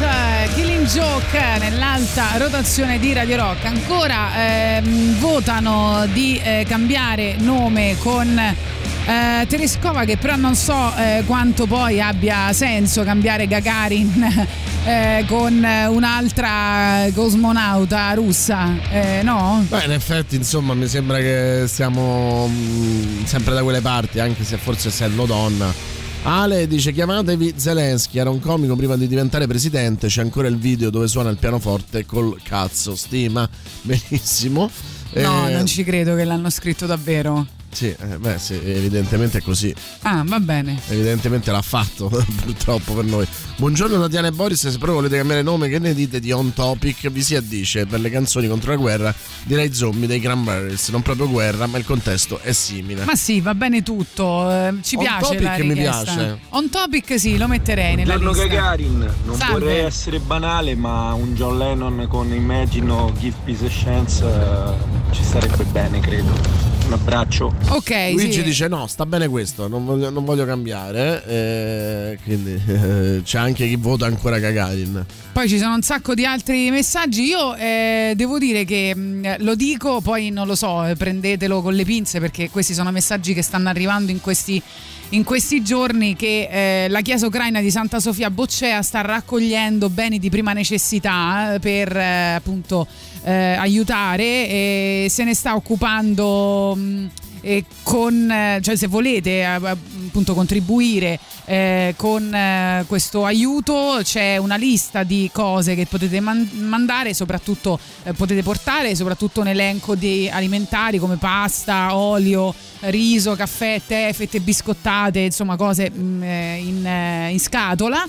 eh, 0.00 0.48
Killing 0.55 0.87
Joke 0.87 1.38
nell'alta 1.59 2.38
rotazione 2.38 2.98
di 2.98 3.12
Radio 3.12 3.37
Rock. 3.37 3.66
Ancora 3.66 4.31
ehm, 4.35 5.18
votano 5.18 6.07
di 6.12 6.40
eh, 6.42 6.64
cambiare 6.66 7.37
nome 7.38 7.96
con 7.98 8.38
eh, 8.38 9.46
Tereskova 9.46 10.05
che 10.05 10.16
però 10.16 10.37
non 10.37 10.55
so 10.55 10.94
eh, 10.96 11.22
quanto 11.27 11.66
poi 11.66 12.00
abbia 12.00 12.50
senso 12.55 13.03
cambiare 13.05 13.46
Gagarin 13.46 14.46
eh, 14.87 15.24
con 15.29 15.62
eh, 15.62 15.87
un'altra 15.87 17.09
cosmonauta 17.14 18.14
russa, 18.14 18.70
eh, 18.90 19.20
no? 19.22 19.62
Beh, 19.68 19.85
in 19.85 19.92
effetti, 19.92 20.37
insomma, 20.37 20.72
mi 20.72 20.88
sembra 20.88 21.18
che 21.18 21.64
stiamo 21.66 22.46
mh, 22.46 23.27
sempre 23.27 23.53
da 23.53 23.62
quelle 23.62 23.83
parti, 23.83 24.18
anche 24.18 24.44
se 24.44 24.57
forse 24.57 24.88
essendo 24.88 25.27
donna. 25.27 25.84
Ale 26.27 26.67
dice 26.67 26.93
chiamatevi 26.93 27.53
Zelensky, 27.57 28.19
era 28.19 28.31
un 28.31 28.41
comico 28.41 28.75
prima 28.77 28.97
di 28.97 29.07
diventare 29.07 29.47
presidente, 29.47 30.07
c'è 30.07 30.23
ancora 30.23 30.49
il 30.49 30.57
video 30.57 30.89
dove 30.89 31.07
suona 31.07 31.29
il 31.29 31.37
pianoforte 31.37 32.07
col 32.07 32.41
cazzo, 32.43 32.97
stima, 32.97 33.47
benissimo. 33.83 34.71
No, 35.17 35.49
Eh, 35.49 35.53
non 35.53 35.67
ci 35.67 35.85
credo 35.85 36.15
che 36.17 36.25
l'hanno 36.25 36.49
scritto 36.49 36.87
davvero. 36.87 37.47
Sì, 37.75 37.87
eh, 37.89 38.19
beh, 38.19 38.39
sì, 38.39 38.55
evidentemente 38.55 39.39
è 39.39 39.43
così. 39.43 39.75
Ah, 40.03 40.23
va 40.25 40.39
bene. 40.39 40.79
Evidentemente 40.89 41.51
l'ha 41.51 41.61
fatto, 41.61 42.09
purtroppo 42.45 42.93
per 42.95 43.05
noi. 43.05 43.27
Buongiorno 43.57 44.01
Tatiana 44.01 44.29
e 44.29 44.31
Boris, 44.31 44.61
se 44.61 44.69
proprio 44.79 44.95
volete 44.95 45.17
cambiare 45.17 45.43
nome, 45.43 45.69
che 45.69 45.81
ne 45.81 45.93
dite 45.93 46.21
di 46.21 46.31
On 46.31 46.53
Topic? 46.53 47.11
Vi 47.11 47.23
si 47.23 47.35
addice 47.35 47.85
per 47.87 47.99
le 47.99 48.11
canzoni 48.11 48.47
contro 48.47 48.71
la 48.71 48.77
guerra, 48.77 49.13
direi 49.43 49.75
zombie 49.75 50.07
dei 50.07 50.21
Cranberries, 50.21 50.89
non 50.91 51.03
proprio 51.03 51.29
guerra, 51.29 51.67
ma 51.67 51.77
il 51.79 51.85
contesto 51.85 52.39
è 52.41 52.53
simile. 52.53 53.05
Ma 53.05 53.17
sì, 53.17 53.41
va 53.41 53.55
bene 53.57 53.83
tutto. 53.83 54.49
eh, 54.51 54.75
ci 54.83 54.95
On 54.95 55.03
piace 55.03 55.21
topic 55.23 55.43
la 55.43 55.57
mi 55.57 55.69
richiesta. 55.75 56.03
piace. 56.15 56.39
On 56.51 56.71
topic 56.71 57.19
sì, 57.19 57.37
lo 57.37 57.49
metterei 57.49 57.97
nella 57.97 58.17
Buongiorno 58.19 58.43
lista. 58.45 58.57
Gagarin, 58.57 59.11
non 59.25 59.37
Salve. 59.37 59.53
vorrei 59.59 59.79
essere 59.85 60.21
banale, 60.21 60.77
ma 60.77 61.13
un 61.15 61.35
John 61.35 61.59
Lennon 61.59 62.07
con 62.09 62.33
Imagine 62.33 62.91
o 62.93 63.13
Give 63.19 63.35
Peace 63.45 63.67
a 63.67 63.69
Chance 63.69 64.25
eh, 64.25 65.13
ci 65.13 65.25
starebbe 65.25 65.65
bene, 65.65 65.99
credo. 65.99 66.74
Abbraccio. 66.95 67.53
Ok, 67.71 67.91
Luigi 68.13 68.35
sì. 68.35 68.43
dice 68.45 68.69
no, 68.69 68.87
sta 68.87 69.05
bene 69.05 69.27
questo, 69.27 69.67
non 69.67 69.85
voglio, 69.85 70.11
non 70.11 70.25
voglio 70.25 70.45
cambiare, 70.45 71.25
eh, 71.27 72.19
quindi 72.23 72.61
eh, 72.67 73.21
c'è 73.27 73.39
anche 73.39 73.67
chi 73.67 73.75
vota 73.75 74.07
ancora 74.07 74.39
Gagarin. 74.39 75.05
Poi 75.33 75.49
ci 75.49 75.59
sono 75.59 75.75
un 75.75 75.83
sacco 75.83 76.15
di 76.15 76.25
altri 76.25 76.71
messaggi. 76.71 77.25
Io 77.25 77.57
eh, 77.57 78.13
devo 78.15 78.39
dire 78.39 78.65
che 78.65 78.95
mh, 78.95 79.43
lo 79.43 79.57
dico, 79.57 80.01
poi 80.01 80.31
non 80.31 80.47
lo 80.47 80.55
so, 80.55 80.85
eh, 80.87 80.95
prendetelo 80.95 81.63
con 81.63 81.75
le 81.75 81.85
pinze 81.85 82.21
perché 82.21 82.49
questi 82.49 82.75
sono 82.75 82.93
messaggi 82.93 83.35
che 83.35 83.43
stanno 83.43 83.69
arrivando 83.69 84.13
in 84.13 84.21
questi, 84.21 84.63
in 85.09 85.25
questi 85.25 85.65
giorni 85.65 86.15
che 86.15 86.85
eh, 86.85 86.89
la 86.89 87.01
Chiesa 87.01 87.27
ucraina 87.27 87.61
di 87.61 87.73
Santa 87.73 87.99
Sofia 87.99 88.31
Boccea 88.31 88.81
sta 88.83 89.01
raccogliendo 89.01 89.91
beni 89.91 90.21
di 90.21 90.31
prima 90.31 90.53
necessità 90.53 91.55
eh, 91.55 91.59
per 91.59 91.97
eh, 91.97 92.35
appunto 92.35 92.87
eh, 93.25 93.57
aiutare 93.59 94.49
e 94.49 95.07
se 95.09 95.25
ne 95.25 95.35
sta 95.35 95.55
occupando. 95.55 96.75
mh, 96.77 97.11
e 97.34 97.34
con, 97.83 98.31
eh, 98.31 98.61
cioè 98.63 98.77
se 98.77 98.87
volete 98.87 99.45
appunto 99.45 100.35
contribuire 100.35 101.19
eh, 101.47 101.95
con 101.97 102.35
eh, 102.35 102.85
questo 102.87 103.27
aiuto 103.27 103.99
c'è 104.03 104.39
una 104.39 104.57
lista 104.57 105.03
di 105.03 105.29
cose 105.33 105.75
che 105.75 105.85
potete 105.85 106.21
man- 106.21 106.49
mandare 106.55 107.13
soprattutto 107.13 107.79
eh, 108.05 108.15
potete 108.15 108.43
portare 108.43 108.95
soprattutto 108.95 109.43
un 109.43 109.49
elenco 109.49 109.95
di 109.95 110.29
alimentari 110.33 110.99
come 110.99 111.17
pasta, 111.17 111.95
olio, 111.95 112.55
riso, 112.81 113.35
caffè, 113.35 113.81
tè, 113.87 114.11
fette 114.15 114.41
biscottate 114.41 115.21
insomma 115.21 115.57
cose 115.57 115.91
mh, 115.91 116.23
eh, 116.23 116.57
in, 116.57 116.87
eh, 116.87 117.31
in 117.33 117.41
scatola 117.41 118.07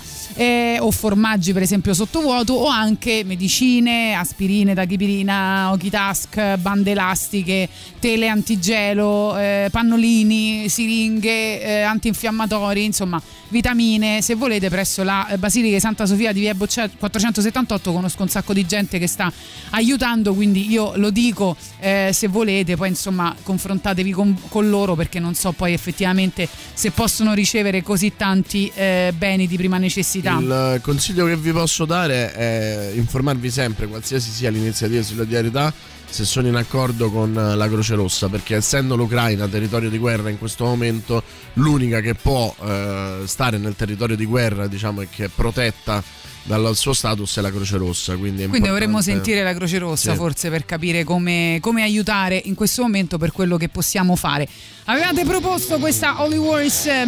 o 0.80 0.92
formaggi 0.92 1.54
per 1.54 1.62
esempio 1.62 1.94
sottovuoto 1.94 2.54
o 2.54 2.68
anche 2.68 3.24
medicine, 3.26 4.16
aspirine, 4.16 4.74
tachipirina, 4.74 5.72
Okitask, 5.72 6.58
bande 6.58 6.92
elastiche, 6.92 7.70
tele 8.00 8.28
antigelo, 8.28 9.25
eh, 9.38 9.70
pannolini, 9.72 10.70
siringhe, 10.70 11.62
eh, 11.62 11.82
antinfiammatori, 11.82 12.84
insomma 12.84 13.22
vitamine. 13.50 14.22
Se 14.22 14.36
volete 14.36 14.70
presso 14.70 15.04
la 15.04 15.28
Basilica 15.38 15.76
di 15.76 15.80
Santa 15.80 16.06
Sofia 16.06 16.32
di 16.32 16.42
Via 16.42 16.54
Boccea 16.54 16.90
478 16.90 17.92
conosco 17.92 18.22
un 18.24 18.30
sacco 18.30 18.54
di 18.54 18.66
gente 18.66 19.00
che 19.00 19.08
sta 19.08 19.32
aiutando, 19.72 20.34
quindi 20.34 20.70
io 20.70 20.94
lo 20.96 21.10
dico 21.10 21.56
eh, 21.80 22.12
se 22.14 22.28
volete, 22.28 22.76
poi 22.76 22.90
insomma 22.90 23.36
confrontatevi 23.42 24.12
con, 24.12 24.38
con 24.50 24.70
loro 24.70 24.96
perché 24.96 25.20
non 25.20 25.34
so 25.36 25.52
poi 25.52 25.74
effettivamente 25.74 26.48
se 26.74 26.92
possono 26.92 27.34
ricevere 27.34 27.84
così 27.84 28.14
tanti 28.16 28.72
eh, 28.76 29.14
beni 29.18 29.48
di 29.48 29.58
prima 29.58 29.78
necessità. 29.78 30.38
Il 30.40 30.80
consiglio 30.82 31.26
che 31.26 31.38
vi 31.38 31.52
posso 31.52 31.86
dare 31.86 32.34
è 32.34 32.92
informarvi 32.96 33.50
sempre, 33.50 33.88
qualsiasi 33.88 34.32
sia 34.32 34.50
l'iniziativa 34.50 35.00
di 35.00 35.06
solidarietà, 35.06 35.74
se 36.08 36.26
sono 36.26 36.48
in 36.48 36.56
accordo 36.56 37.12
con 37.12 37.34
la 37.34 37.68
Croce 37.68 37.96
Rossa, 37.96 38.30
perché 38.30 38.56
essendo 38.56 38.96
l'Ucraina 38.96 39.48
territorio 39.48 39.90
di 39.90 39.98
guerra 39.98 40.30
in 40.30 40.38
questo 40.38 40.66
momento, 40.66 41.24
l'unica 41.54 42.00
che 42.00 42.16
può 42.16 42.54
eh, 42.62 43.22
stare 43.26 43.58
nel 43.58 43.76
territorio 43.76 44.16
di 44.16 44.26
guerra, 44.26 44.68
diciamo, 44.68 45.02
e 45.02 45.08
che 45.10 45.26
è 45.26 45.30
protetta 45.34 46.04
dal 46.46 46.76
suo 46.76 46.94
status 46.94 47.38
è 47.38 47.42
la 47.42 47.50
Croce 47.50 47.78
Rossa. 47.78 48.16
Quindi, 48.16 48.48
Quindi 48.48 48.68
dovremmo 48.68 49.02
sentire 49.02 49.44
la 49.44 49.54
Croce 49.54 49.80
Rossa 49.80 50.12
Sì. 50.12 50.18
forse 50.18 50.50
per 50.50 50.66
capire 50.66 51.04
come, 51.04 51.58
come 51.60 51.82
aiutare 51.82 52.40
in 52.46 52.56
questo 52.56 52.84
momento 52.84 53.18
per 53.18 53.32
quello 53.32 53.58
che 53.58 53.70
possiamo 53.70 54.16
fare. 54.16 54.48
Avevate 54.86 55.26
proposto 55.26 55.80
questa 55.80 56.22
Holy 56.22 56.38
Wars 56.38 56.86
eh, 56.86 57.06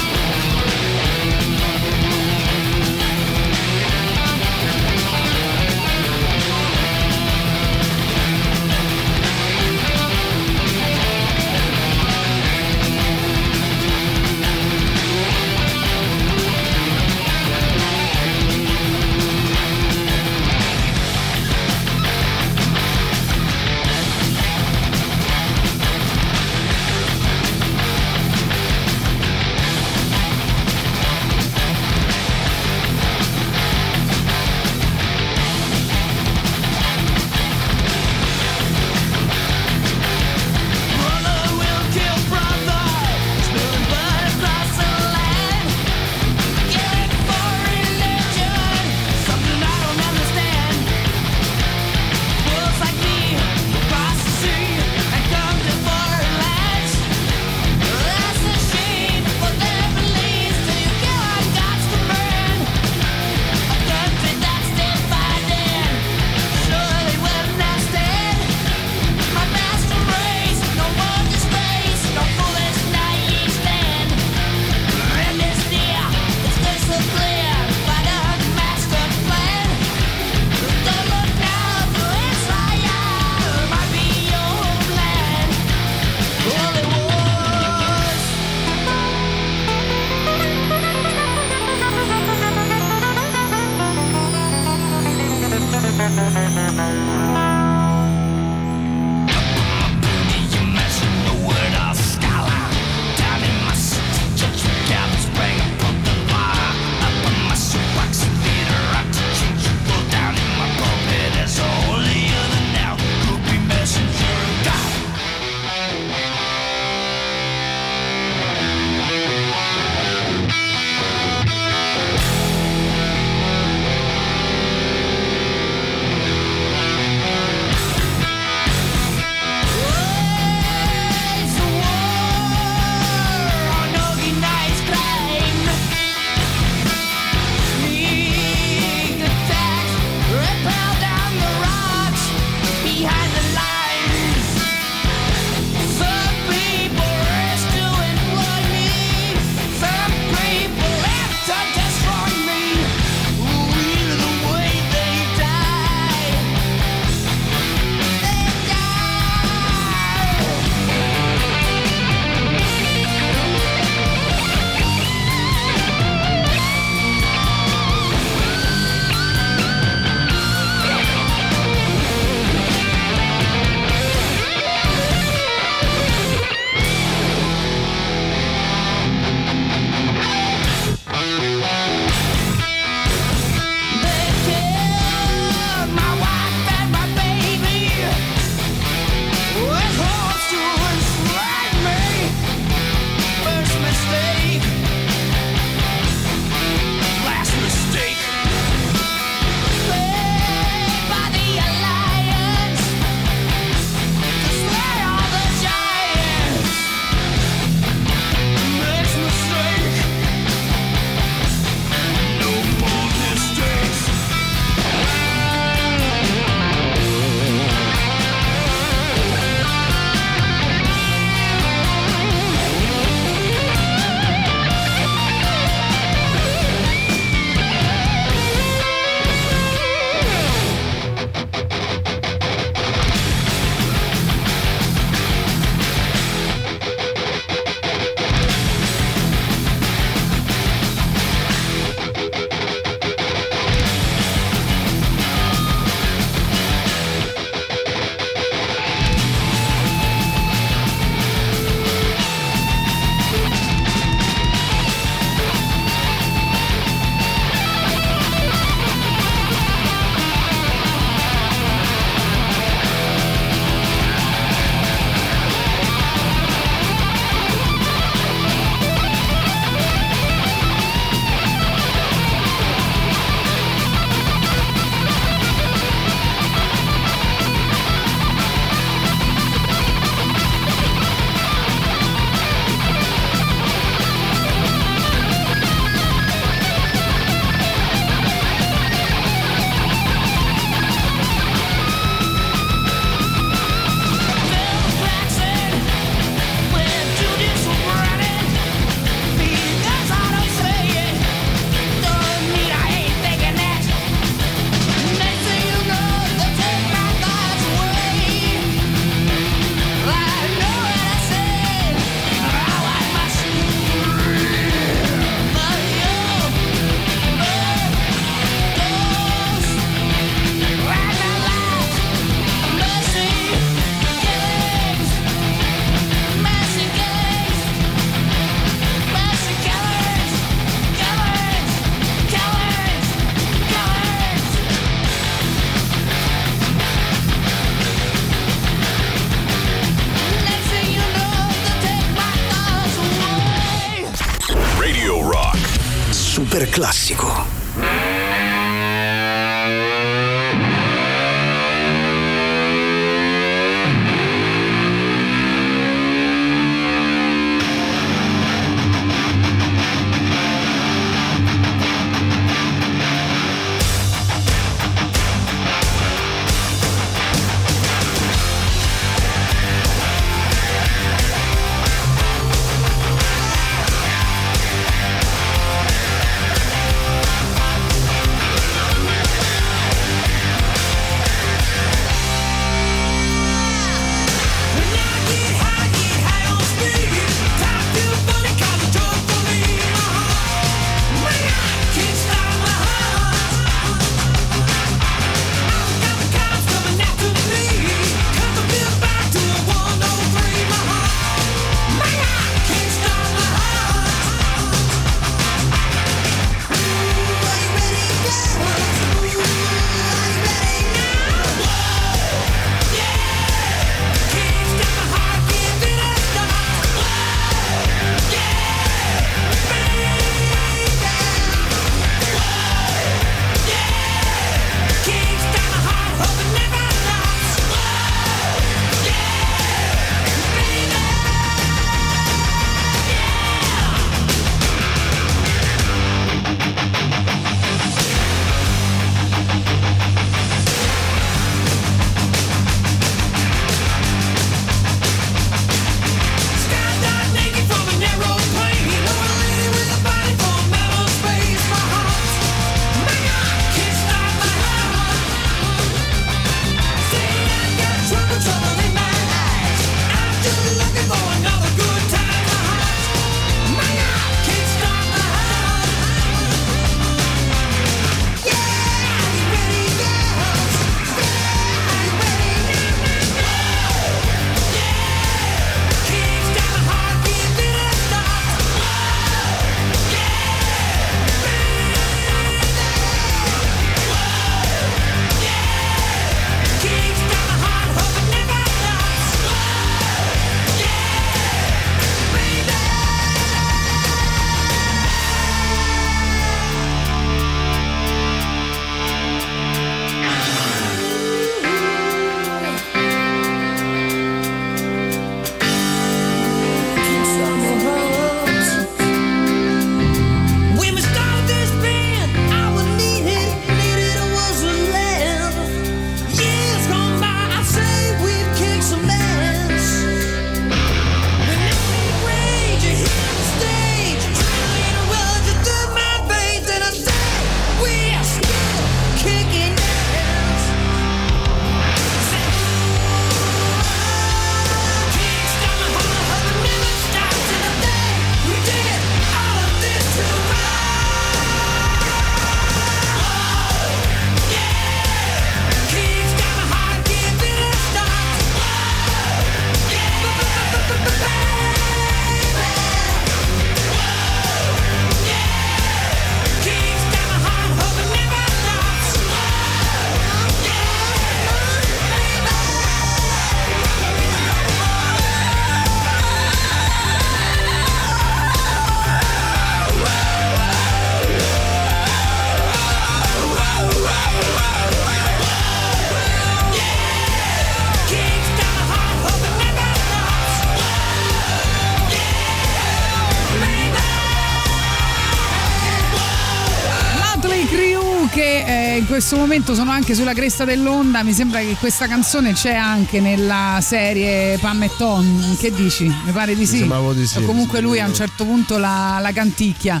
questo 589.20 589.36
momento 589.36 589.74
sono 589.74 589.90
anche 589.90 590.14
sulla 590.14 590.32
cresta 590.32 590.64
dell'onda. 590.64 591.22
Mi 591.22 591.34
sembra 591.34 591.60
che 591.60 591.76
questa 591.78 592.06
canzone 592.06 592.54
c'è 592.54 592.74
anche 592.74 593.20
nella 593.20 593.78
serie 593.82 594.56
Pam 594.56 594.82
e 594.84 594.90
Tom. 594.96 595.58
Che 595.58 595.70
dici? 595.74 596.04
Mi 596.04 596.32
pare 596.32 596.56
di 596.56 596.64
sì. 596.64 596.88
di 597.14 597.26
sì, 597.26 597.36
O 597.36 597.42
comunque 597.42 597.82
lui 597.82 598.00
a 598.00 598.06
un 598.06 598.14
certo 598.14 598.46
punto 598.46 598.78
la, 598.78 599.18
la 599.20 599.30
canticchia. 599.32 600.00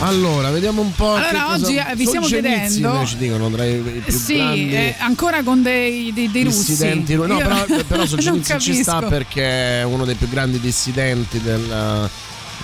Allora, 0.00 0.50
vediamo 0.50 0.82
un 0.82 0.92
po'. 0.92 1.14
Allora, 1.14 1.30
che 1.30 1.38
cosa- 1.38 1.66
oggi, 1.66 1.76
eh, 1.76 1.96
vi 1.96 2.04
stiamo 2.04 2.26
chiedendo- 2.26 3.06
Ci 3.06 3.16
dicono 3.16 3.50
tra 3.50 3.64
i, 3.64 4.02
più 4.04 4.12
Sì, 4.18 4.38
eh, 4.68 4.94
ancora 4.98 5.42
con 5.42 5.62
dei, 5.62 6.12
dei, 6.12 6.30
dei 6.30 6.44
russi. 6.44 6.58
dissidenti. 6.66 7.14
No, 7.14 7.24
Io 7.26 7.36
però, 7.38 7.64
però 7.88 8.04
Solzhenitsyn 8.04 8.58
ci 8.60 8.74
sta 8.82 9.00
perché 9.00 9.80
è 9.80 9.82
uno 9.84 10.04
dei 10.04 10.14
più 10.16 10.28
grandi 10.28 10.60
dissidenti 10.60 11.40
del, 11.40 12.10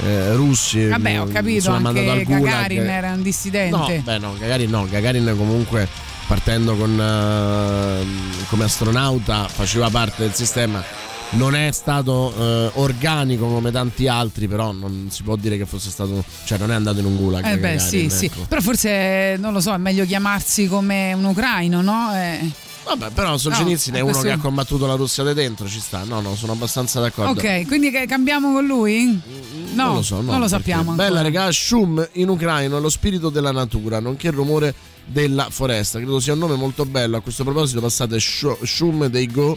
eh, 0.02 0.34
russi. 0.34 0.86
Vabbè, 0.86 1.20
ho 1.20 1.26
mm, 1.26 1.32
capito, 1.32 1.54
insomma, 1.54 1.78
mandato 1.78 2.10
anche. 2.10 2.24
Gagarin 2.24 2.86
era 2.86 3.12
un 3.12 3.22
dissidente. 3.22 3.76
No, 3.76 4.02
beh, 4.02 4.18
no, 4.18 4.36
Gagarin 4.38 4.70
no. 4.70 4.86
Gagarin 4.88 5.34
comunque 5.36 5.88
partendo 6.26 6.76
con, 6.76 6.98
eh, 7.00 8.46
come 8.48 8.64
astronauta 8.64 9.48
faceva 9.48 9.88
parte 9.90 10.22
del 10.22 10.34
sistema. 10.34 10.82
Non 11.34 11.54
è 11.54 11.72
stato 11.72 12.34
eh, 12.36 12.70
organico 12.74 13.46
come 13.46 13.70
tanti 13.70 14.06
altri, 14.06 14.48
però 14.48 14.70
non 14.72 15.08
si 15.10 15.22
può 15.22 15.36
dire 15.36 15.56
che 15.56 15.64
fosse 15.64 15.88
stato. 15.88 16.22
cioè, 16.44 16.58
non 16.58 16.70
è 16.70 16.74
andato 16.74 16.98
in 16.98 17.06
un 17.06 17.16
gulag. 17.16 17.44
Eh 17.44 17.56
beh, 17.56 17.60
Gagarin, 17.60 17.80
sì, 17.80 18.10
sì. 18.10 18.26
ecco. 18.26 18.44
Però 18.48 18.60
forse, 18.60 19.36
non 19.38 19.52
lo 19.52 19.60
so, 19.60 19.72
è 19.72 19.78
meglio 19.78 20.04
chiamarsi 20.04 20.66
come 20.66 21.12
un 21.14 21.24
ucraino, 21.24 21.80
no? 21.80 22.14
Eh, 22.14 22.50
Vabbè, 22.84 23.10
però 23.10 23.38
Solzhenitsyn 23.38 23.92
No, 23.94 23.98
è 23.98 24.02
uno 24.02 24.20
che 24.20 24.30
ha 24.30 24.38
combattuto 24.38 24.86
la 24.86 24.94
Russia 24.94 25.22
da 25.22 25.32
dentro, 25.32 25.68
ci 25.68 25.80
sta. 25.80 26.02
No, 26.04 26.20
no, 26.20 26.34
sono 26.34 26.52
abbastanza 26.52 27.00
d'accordo. 27.00 27.40
ok, 27.40 27.66
quindi 27.66 27.90
cambiamo 28.06 28.52
con 28.52 28.66
lui? 28.66 29.20
No, 29.74 29.84
non 29.86 29.94
lo 29.96 30.02
so, 30.02 30.20
no, 30.20 30.30
non 30.30 30.40
lo 30.40 30.48
sappiamo. 30.48 30.92
Bella 30.92 31.22
regà, 31.22 31.50
Shum 31.50 32.06
in 32.12 32.28
ucraino 32.28 32.78
lo 32.78 32.88
spirito 32.88 33.30
della 33.30 33.52
natura, 33.52 34.00
nonché 34.00 34.28
il 34.28 34.32
rumore 34.34 34.74
della 35.04 35.48
foresta. 35.50 35.98
Credo 35.98 36.20
sia 36.20 36.34
un 36.34 36.38
nome 36.40 36.56
molto 36.56 36.84
bello. 36.84 37.16
A 37.16 37.20
questo 37.20 37.42
proposito 37.44 37.80
passate 37.80 38.18
Shu- 38.18 38.64
Shum 38.64 39.06
dei 39.06 39.26
Go. 39.30 39.56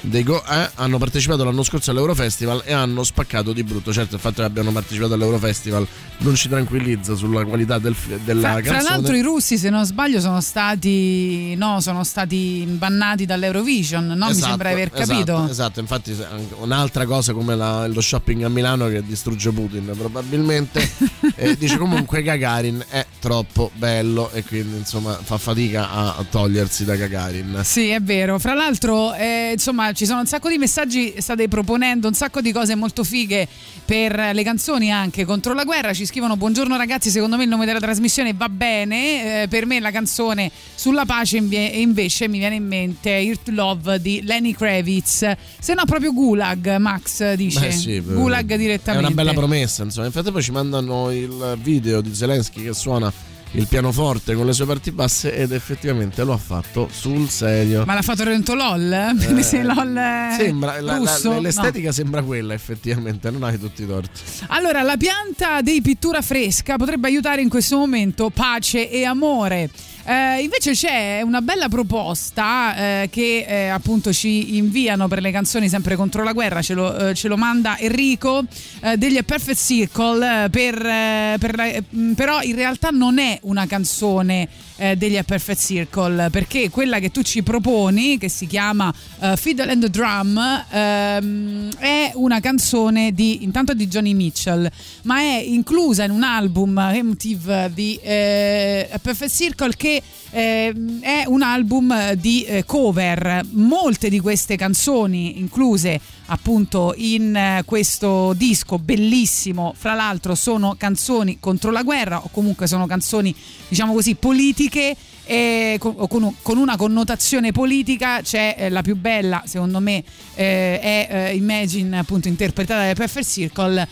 Dei 0.00 0.22
Go 0.24 0.42
eh, 0.44 0.70
hanno 0.76 0.98
partecipato 0.98 1.44
l'anno 1.44 1.62
scorso 1.62 1.90
all'Eurofestival 1.90 2.62
e 2.64 2.72
hanno 2.72 3.04
spaccato 3.04 3.52
di 3.52 3.62
brutto. 3.62 3.92
Certo, 3.92 4.14
il 4.16 4.20
fatto 4.20 4.36
che 4.36 4.42
abbiano 4.42 4.72
partecipato 4.72 5.14
all'Eurofestival 5.14 5.86
non 6.18 6.34
ci 6.34 6.48
tranquillizza 6.48 7.14
sulla 7.14 7.44
qualità 7.44 7.78
del, 7.78 7.94
della 8.24 8.52
Fra, 8.52 8.60
canzone. 8.60 8.82
l'altro 8.82 9.14
i 9.16 9.22
russi, 9.22 9.58
se 9.58 9.70
non 9.70 9.84
sbaglio, 9.84 10.20
sono 10.20 10.40
stati 10.40 11.54
no, 11.56 11.80
sono 11.80 12.04
stati 12.04 12.64
bannati 12.68 13.26
dall'Eurovision, 13.26 14.06
no? 14.06 14.26
Mi 14.26 14.30
Esatto, 14.32 14.46
sembra 14.48 14.68
di 14.68 14.74
aver 14.74 14.90
esatto, 14.92 15.08
capito. 15.12 15.48
Esatto, 15.48 15.80
infatti 15.80 16.14
se- 16.14 16.24
anche 16.24 16.54
un'altra 16.58 17.06
cosa 17.06 17.32
come 17.32 17.54
la- 17.56 17.86
lo 17.86 18.00
shopping 18.00 18.42
a 18.44 18.48
Milano 18.48 18.88
che 18.88 19.02
distrugge 19.04 19.50
Putin 19.50 19.90
probabilmente. 19.96 21.20
Eh, 21.34 21.56
dice 21.56 21.78
comunque 21.78 22.22
Gagarin 22.22 22.84
è 22.88 23.04
troppo 23.18 23.70
bello 23.74 24.30
e 24.32 24.44
quindi 24.44 24.76
insomma 24.76 25.12
fa 25.14 25.38
fatica 25.38 25.90
a 25.90 26.14
a 26.16 26.24
togliersi 26.28 26.84
da 26.84 26.94
Gagarin. 26.94 27.60
Sì, 27.64 27.88
è 27.88 28.00
vero. 28.00 28.38
Fra 28.38 28.54
l'altro, 28.54 29.14
eh, 29.14 29.50
insomma, 29.52 29.81
ci 29.92 30.06
sono 30.06 30.20
un 30.20 30.26
sacco 30.26 30.48
di 30.48 30.58
messaggi, 30.58 31.14
state 31.18 31.48
proponendo 31.48 32.06
un 32.06 32.14
sacco 32.14 32.40
di 32.40 32.52
cose 32.52 32.74
molto 32.74 33.02
fighe 33.02 33.48
per 33.84 34.30
le 34.32 34.42
canzoni 34.44 34.92
anche 34.92 35.24
contro 35.24 35.52
la 35.54 35.64
guerra. 35.64 35.92
Ci 35.92 36.06
scrivono: 36.06 36.36
Buongiorno 36.36 36.76
ragazzi, 36.76 37.10
secondo 37.10 37.36
me 37.36 37.42
il 37.42 37.48
nome 37.48 37.66
della 37.66 37.80
trasmissione 37.80 38.32
va 38.34 38.48
bene. 38.48 39.42
Eh, 39.42 39.48
per 39.48 39.66
me 39.66 39.80
la 39.80 39.90
canzone 39.90 40.50
sulla 40.74 41.04
pace 41.04 41.38
invece 41.38 42.28
mi 42.28 42.38
viene 42.38 42.54
in 42.56 42.66
mente 42.66 43.10
Earth 43.10 43.48
Love 43.48 44.00
di 44.00 44.22
Lenny 44.22 44.52
Kravitz. 44.52 45.30
Se 45.58 45.74
no, 45.74 45.84
proprio 45.84 46.12
Gulag, 46.12 46.76
Max 46.76 47.32
dice. 47.34 47.72
Sì, 47.72 47.98
Gulag 48.00 48.50
È 48.50 48.56
direttamente. 48.56 49.06
una 49.06 49.14
bella 49.14 49.32
promessa, 49.32 49.82
insomma. 49.82 50.06
Infatti 50.06 50.30
poi 50.30 50.42
ci 50.42 50.52
mandano 50.52 51.10
il 51.10 51.58
video 51.60 52.00
di 52.00 52.14
Zelensky 52.14 52.62
che 52.62 52.74
suona 52.74 53.12
il 53.54 53.66
pianoforte 53.66 54.34
con 54.34 54.46
le 54.46 54.52
sue 54.52 54.64
parti 54.64 54.90
basse 54.92 55.34
ed 55.34 55.52
effettivamente 55.52 56.24
lo 56.24 56.32
ha 56.32 56.38
fatto 56.38 56.88
sul 56.90 57.28
serio. 57.28 57.84
Ma 57.84 57.94
l'ha 57.94 58.02
fatto 58.02 58.24
Rento 58.24 58.54
LOL? 58.54 58.92
Eh, 58.92 59.42
Se 59.42 59.62
LOL 59.62 59.98
Sembra, 60.36 60.80
la- 60.80 60.98
la- 60.98 61.38
l'estetica 61.40 61.92
sembra 61.92 62.22
quella 62.22 62.54
effettivamente, 62.54 63.30
non 63.30 63.42
hai 63.42 63.58
tutti 63.58 63.82
i 63.82 63.86
torti. 63.86 64.20
Allora, 64.48 64.82
la 64.82 64.96
pianta 64.96 65.60
di 65.60 65.80
pittura 65.82 66.22
fresca 66.22 66.76
potrebbe 66.76 67.08
aiutare 67.08 67.42
in 67.42 67.48
questo 67.48 67.76
momento 67.76 68.30
pace 68.30 68.88
e 68.90 69.04
amore. 69.04 69.68
Eh, 70.04 70.40
invece 70.42 70.72
c'è 70.72 71.20
una 71.22 71.40
bella 71.40 71.68
proposta 71.68 72.74
eh, 72.74 73.08
che 73.10 73.44
eh, 73.46 73.68
appunto 73.68 74.12
ci 74.12 74.56
inviano 74.56 75.06
per 75.06 75.20
le 75.20 75.30
canzoni 75.30 75.68
sempre 75.68 75.94
contro 75.94 76.24
la 76.24 76.32
guerra, 76.32 76.60
ce 76.60 76.74
lo, 76.74 76.96
eh, 76.96 77.14
ce 77.14 77.28
lo 77.28 77.36
manda 77.36 77.78
Enrico 77.78 78.44
eh, 78.80 78.96
degli 78.96 79.16
A 79.16 79.22
Perfect 79.22 79.58
Circle, 79.58 80.44
eh, 80.44 80.50
per, 80.50 81.38
per 81.38 81.84
però 82.16 82.42
in 82.42 82.56
realtà 82.56 82.90
non 82.90 83.18
è 83.18 83.38
una 83.42 83.66
canzone 83.66 84.48
eh, 84.82 84.96
degli 84.96 85.16
Perfect 85.22 85.60
Circle 85.60 86.28
perché 86.30 86.68
quella 86.68 86.98
che 86.98 87.10
tu 87.12 87.22
ci 87.22 87.44
proponi, 87.44 88.18
che 88.18 88.28
si 88.28 88.48
chiama 88.48 88.92
eh, 89.20 89.36
Fiddle 89.36 89.70
and 89.70 89.86
Drum, 89.86 90.64
ehm, 90.70 91.76
è 91.78 92.10
una 92.14 92.40
canzone 92.40 93.12
di, 93.12 93.44
intanto 93.44 93.74
di 93.74 93.86
Johnny 93.86 94.12
Mitchell, 94.12 94.68
ma 95.02 95.20
è 95.20 95.40
inclusa 95.40 96.02
in 96.02 96.10
un 96.10 96.24
album 96.24 96.76
emotive 96.78 97.70
di 97.72 97.96
eh, 98.02 98.88
Perfect 99.00 99.32
Circle 99.32 99.76
che 99.76 100.02
ehm, 100.30 101.00
è 101.00 101.24
un 101.26 101.42
album 101.42 102.14
di 102.14 102.44
eh, 102.44 102.64
cover. 102.64 103.42
Molte 103.52 104.08
di 104.08 104.18
queste 104.18 104.56
canzoni 104.56 105.38
incluse 105.38 106.00
appunto 106.32 106.94
in 106.96 107.36
eh, 107.36 107.62
questo 107.66 108.32
disco 108.34 108.78
bellissimo, 108.78 109.74
fra 109.76 109.92
l'altro 109.94 110.34
sono 110.34 110.74
canzoni 110.78 111.36
contro 111.38 111.70
la 111.70 111.82
guerra 111.82 112.22
o 112.22 112.28
comunque 112.32 112.66
sono 112.66 112.86
canzoni 112.86 113.34
diciamo 113.68 113.92
così 113.92 114.14
politiche 114.14 114.96
e 115.24 115.78
con, 115.78 116.34
una 116.56 116.76
connotazione 116.76 117.52
politica. 117.52 118.22
C'è 118.22 118.56
eh, 118.58 118.68
la 118.70 118.82
più 118.82 118.96
bella 118.96 119.42
secondo 119.44 119.78
me 119.78 120.02
eh, 120.34 120.80
è 120.80 121.30
Imagine 121.34 121.98
appunto 121.98 122.28
interpretata 122.28 122.86
da 122.86 122.94
Perfect 122.94 123.28
Circle 123.28 123.88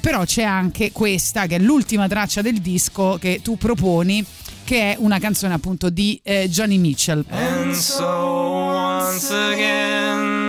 però 0.00 0.24
c'è 0.24 0.42
anche 0.42 0.92
questa 0.92 1.46
che 1.46 1.56
è 1.56 1.58
l'ultima 1.58 2.08
traccia 2.08 2.42
del 2.42 2.58
disco 2.60 3.16
che 3.20 3.40
tu 3.42 3.56
proponi 3.56 4.24
che 4.64 4.92
è 4.92 4.96
una 4.98 5.18
canzone 5.18 5.54
appunto 5.54 5.90
di 5.90 6.20
Johnny 6.48 6.78
Mitchell. 6.78 7.24
And 7.30 7.72
so 7.72 8.04
once 8.04 9.32
again, 9.32 10.45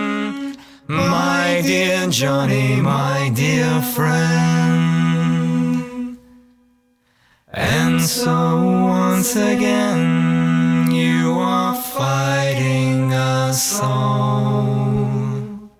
my 0.88 1.62
dear 1.64 2.06
Johnny, 2.08 2.80
my 2.80 3.30
dear 3.34 3.82
friend. 3.82 4.58
And 7.52 8.00
so 8.00 8.62
once 8.86 9.36
again, 9.36 10.90
you 10.90 11.38
are 11.38 11.74
fighting 11.74 13.12
us 13.12 13.80
all. 13.80 15.70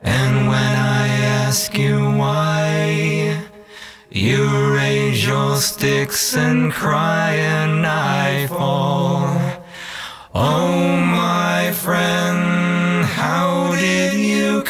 And 0.00 0.46
when 0.46 0.76
I 1.02 1.08
ask 1.08 1.76
you 1.76 1.98
why, 2.16 3.44
you 4.10 4.74
raise 4.74 5.26
your 5.26 5.56
sticks 5.56 6.36
and 6.36 6.72
cry, 6.72 7.32
and 7.34 7.84
I 7.84 8.46
fall. 8.46 9.36
Oh, 10.34 10.97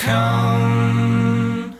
come 0.08 1.76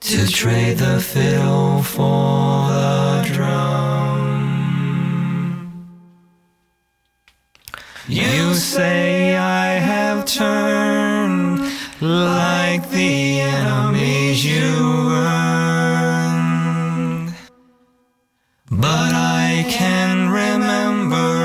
to 0.00 0.26
trade 0.26 0.76
the 0.78 0.98
fiddle 1.00 1.82
for 1.84 2.68
the 2.68 3.22
drum? 3.32 4.18
You 8.08 8.54
say 8.54 9.36
I 9.36 9.68
have 9.90 10.26
turned 10.26 11.60
like 12.00 12.90
the 12.90 13.40
enemies 13.40 14.44
you 14.44 14.72
earned. 15.12 16.48
But 18.68 19.12
I 19.14 19.64
can 19.68 20.30
remember 20.42 21.37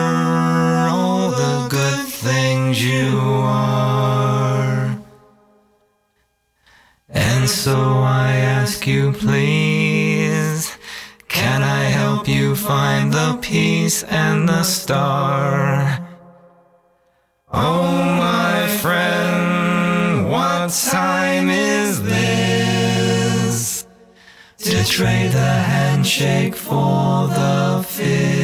so 7.64 7.80
I 8.01 8.36
ask 8.59 8.86
you, 8.86 9.14
please, 9.14 10.78
can 11.30 11.64
I 11.64 11.84
help 11.84 12.28
you 12.28 12.57
find 12.57 13.14
the 13.14 13.39
peace 13.41 14.03
and 14.03 14.49
the 14.49 14.64
star? 14.64 16.05
Oh, 17.53 17.84
my 18.20 18.68
friend, 18.82 20.30
what 20.30 20.72
time 20.72 21.49
is 21.49 22.03
this? 22.03 23.88
To 24.57 24.84
trade 24.84 25.32
the 25.32 25.53
handshake 25.72 26.55
for 26.55 27.30
the 27.30 27.82
fist. 27.88 28.43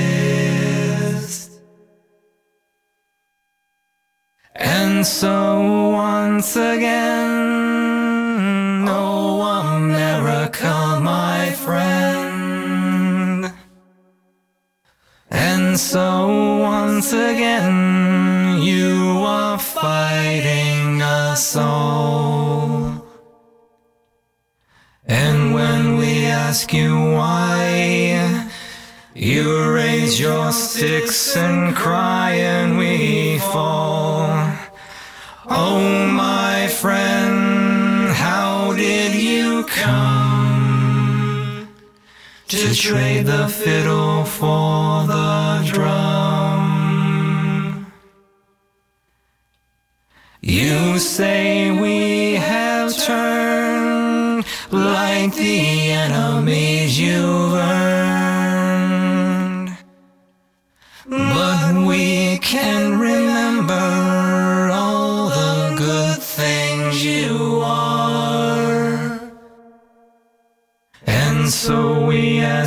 And 4.56 5.06
so 5.06 5.90
once 5.92 6.56
again, 6.56 7.99
friend. 11.70 13.54
And 15.30 15.78
so 15.78 16.08
once 16.76 17.10
again, 17.14 18.60
you 18.70 19.22
are 19.38 19.60
fighting 19.60 21.00
us 21.04 21.56
all. 21.56 23.06
And 25.06 25.54
when 25.54 25.98
we 25.98 26.14
ask 26.48 26.74
you 26.74 26.92
why, 27.20 28.50
you 29.14 29.46
raise 29.82 30.20
your 30.20 30.52
sticks 30.52 31.38
and 31.38 31.76
cry, 31.76 32.32
and 32.58 32.80
we 32.82 33.38
fall. 33.54 34.26
Oh, 35.62 35.80
my 36.26 36.68
friend, 36.82 38.12
how 38.26 38.74
did 38.74 39.14
you 39.14 39.66
come 39.66 40.19
to 42.50 42.74
trade 42.74 43.28
the 43.28 43.48
fiddle 43.48 44.24
for 44.26 45.06
the 45.06 45.62
drum? 45.72 46.70
You 50.42 50.98
say 50.98 51.70
we 51.80 52.34
have 52.36 52.98
turned 52.98 54.46
like 54.72 55.36
the 55.36 55.92
enemies 55.92 56.69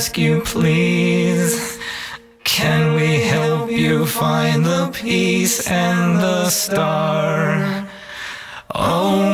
ask 0.02 0.18
you, 0.18 0.40
please? 0.40 1.78
Can 2.42 2.94
we 2.94 3.20
help 3.20 3.70
you 3.70 4.04
find 4.04 4.66
the 4.66 4.90
peace 4.92 5.70
and 5.70 6.18
the 6.18 6.50
star? 6.50 7.86
Oh, 8.74 9.31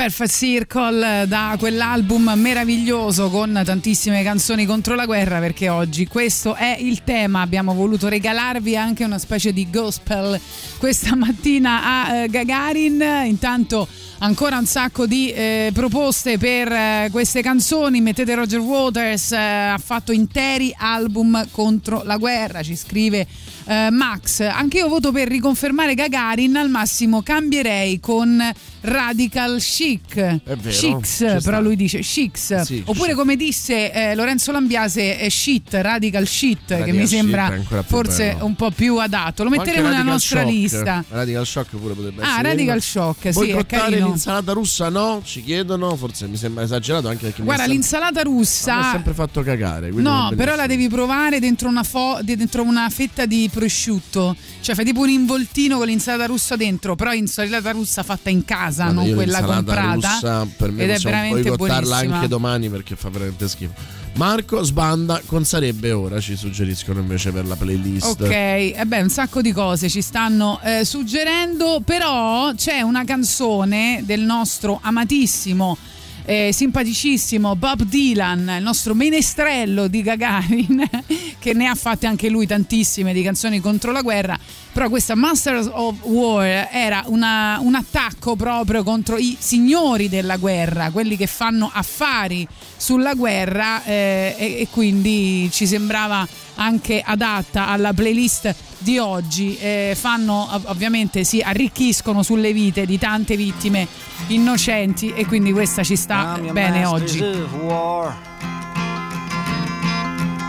Perfect 0.00 0.30
Circle 0.30 1.26
da 1.28 1.56
quell'album 1.58 2.32
meraviglioso 2.34 3.28
con 3.28 3.60
tantissime 3.62 4.22
canzoni 4.22 4.64
contro 4.64 4.94
la 4.94 5.04
guerra 5.04 5.40
perché 5.40 5.68
oggi 5.68 6.06
questo 6.06 6.54
è 6.54 6.74
il 6.80 7.04
tema. 7.04 7.42
Abbiamo 7.42 7.74
voluto 7.74 8.08
regalarvi 8.08 8.78
anche 8.78 9.04
una 9.04 9.18
specie 9.18 9.52
di 9.52 9.68
gospel 9.70 10.40
questa 10.78 11.14
mattina 11.14 11.82
a 11.84 12.14
eh, 12.14 12.28
Gagarin. 12.30 13.04
Intanto 13.26 13.86
ancora 14.20 14.56
un 14.56 14.64
sacco 14.64 15.06
di 15.06 15.30
eh, 15.32 15.70
proposte 15.74 16.38
per 16.38 16.72
eh, 16.72 17.08
queste 17.12 17.42
canzoni. 17.42 18.00
Mettete 18.00 18.34
Roger 18.34 18.60
Waters 18.60 19.32
eh, 19.32 19.36
ha 19.36 19.78
fatto 19.78 20.12
interi 20.12 20.74
album 20.78 21.46
contro 21.50 22.00
la 22.04 22.16
guerra. 22.16 22.62
Ci 22.62 22.74
scrive 22.74 23.26
eh, 23.70 23.88
Max 23.90 24.40
anche 24.40 24.78
io 24.78 24.88
voto 24.88 25.12
per 25.12 25.28
riconfermare 25.28 25.94
Gagarin 25.94 26.56
al 26.56 26.68
massimo 26.70 27.22
cambierei 27.22 28.00
con 28.00 28.42
Radical 28.82 29.58
Chic 29.60 30.14
vero, 30.14 30.40
Chics 30.70 31.08
ci 31.18 31.24
sta. 31.26 31.40
però 31.42 31.60
lui 31.60 31.76
dice 31.76 32.00
Chics 32.00 32.60
Sì, 32.62 32.82
oppure 32.86 33.14
come 33.14 33.36
disse 33.36 33.92
eh, 33.92 34.14
Lorenzo 34.14 34.52
Lambiase 34.52 35.18
è 35.18 35.28
Shit 35.28 35.74
Radical 35.74 36.26
Shit 36.26 36.66
che 36.66 36.74
Radical 36.78 36.96
mi 36.98 37.06
Shit 37.06 37.16
sembra 37.18 37.54
è 37.54 37.82
forse 37.86 38.32
bello. 38.32 38.44
un 38.46 38.54
po' 38.56 38.70
più 38.70 38.96
adatto 38.96 39.44
lo 39.44 39.50
metteremo 39.50 39.88
nella 39.88 40.02
nostra 40.02 40.40
Shock. 40.40 40.50
lista 40.52 41.04
Radical 41.08 41.46
Shock 41.46 41.76
pure 41.76 41.94
potrebbe 41.94 42.22
Ah, 42.22 42.28
essere. 42.28 42.42
Radical 42.48 42.80
Shock, 42.82 43.32
sì, 43.32 43.50
è 43.50 43.66
carino. 43.66 44.06
l'insalata 44.08 44.52
russa 44.52 44.88
no? 44.88 45.20
Ci 45.24 45.42
chiedono, 45.44 45.94
forse 45.96 46.26
mi 46.26 46.36
sembra 46.36 46.64
esagerato 46.64 47.08
anche 47.08 47.24
perché 47.26 47.40
mi 47.40 47.44
Guarda, 47.46 47.62
sempre- 47.64 47.78
l'insalata 47.80 48.20
a 48.20 48.24
me 48.24 48.30
ha 48.30 48.34
russa. 48.34 48.90
sempre 48.92 49.12
fatto 49.12 49.42
cagare. 49.42 49.90
No, 49.90 50.32
però 50.36 50.54
la 50.56 50.66
devi 50.66 50.88
provare 50.88 51.38
dentro 51.38 51.68
una, 51.68 51.82
fo- 51.82 52.18
di- 52.22 52.36
dentro 52.36 52.62
una 52.62 52.88
fetta 52.90 53.26
di 53.26 53.48
prosciutto. 53.60 54.34
Cioè, 54.60 54.74
fai 54.74 54.84
tipo 54.84 55.00
un 55.00 55.10
involtino 55.10 55.76
con 55.76 55.86
l'insalata 55.86 56.26
russa 56.26 56.56
dentro, 56.56 56.96
però 56.96 57.12
insalata 57.12 57.70
russa 57.72 58.02
fatta 58.02 58.30
in 58.30 58.44
casa, 58.44 58.84
Guarda, 58.84 59.02
non 59.02 59.14
quella 59.14 59.42
comprata. 59.42 59.92
russa 59.94 60.48
per 60.56 60.70
me 60.72 60.84
ed 60.84 60.90
è 60.90 60.98
veramente 60.98 61.50
buonissima. 61.52 61.96
anche 61.96 62.28
domani 62.28 62.70
perché 62.70 62.96
fa 62.96 63.10
veramente 63.10 63.48
schifo. 63.48 63.98
Marco 64.14 64.62
sbanda 64.64 65.22
con 65.24 65.44
sarebbe 65.44 65.92
ora, 65.92 66.20
ci 66.20 66.34
suggeriscono 66.36 66.98
invece 67.00 67.30
per 67.30 67.46
la 67.46 67.54
playlist. 67.54 68.20
Ok, 68.20 68.30
e 68.30 68.82
beh, 68.84 69.02
un 69.02 69.08
sacco 69.10 69.40
di 69.40 69.52
cose 69.52 69.88
ci 69.88 70.02
stanno 70.02 70.58
eh, 70.62 70.84
suggerendo, 70.84 71.80
però 71.84 72.52
c'è 72.54 72.80
una 72.80 73.04
canzone 73.04 74.02
del 74.04 74.20
nostro 74.22 74.80
amatissimo, 74.82 75.76
eh, 76.24 76.50
simpaticissimo 76.52 77.56
Bob 77.56 77.82
Dylan, 77.82 78.54
il 78.58 78.62
nostro 78.62 78.94
menestrello 78.94 79.88
di 79.88 80.02
Gagarin, 80.02 80.88
che 81.38 81.54
ne 81.54 81.66
ha 81.66 81.74
fatte 81.74 82.06
anche 82.06 82.28
lui 82.28 82.46
tantissime 82.46 83.12
di 83.12 83.22
canzoni 83.22 83.60
contro 83.60 83.92
la 83.92 84.02
guerra, 84.02 84.38
però 84.72 84.88
questa 84.88 85.14
Masters 85.14 85.68
of 85.72 85.96
War 86.02 86.68
era 86.70 87.02
una- 87.06 87.58
un 87.60 87.74
attacco 87.74 88.36
proprio 88.36 88.82
contro 88.82 89.16
i 89.16 89.36
signori 89.38 90.08
della 90.08 90.36
guerra, 90.36 90.90
quelli 90.90 91.16
che 91.16 91.26
fanno 91.26 91.70
affari 91.72 92.46
sulla 92.76 93.14
guerra 93.14 93.84
eh, 93.84 94.34
e, 94.38 94.44
e 94.60 94.68
quindi 94.70 95.48
ci 95.52 95.66
sembrava 95.66 96.26
anche 96.60 97.02
adatta 97.04 97.68
alla 97.68 97.92
playlist 97.92 98.54
di 98.78 98.98
oggi. 98.98 99.56
Eh, 99.58 99.96
fanno 99.98 100.48
ov- 100.52 100.66
ovviamente 100.68 101.24
si 101.24 101.40
arricchiscono 101.40 102.22
sulle 102.22 102.52
vite 102.52 102.84
di 102.86 102.98
tante 102.98 103.34
vittime 103.36 103.88
innocenti 104.28 105.12
e 105.12 105.26
quindi 105.26 105.52
questa 105.52 105.82
ci 105.82 105.96
sta 105.96 106.38
I'm 106.38 106.52
bene 106.52 106.84
oggi. 106.84 107.18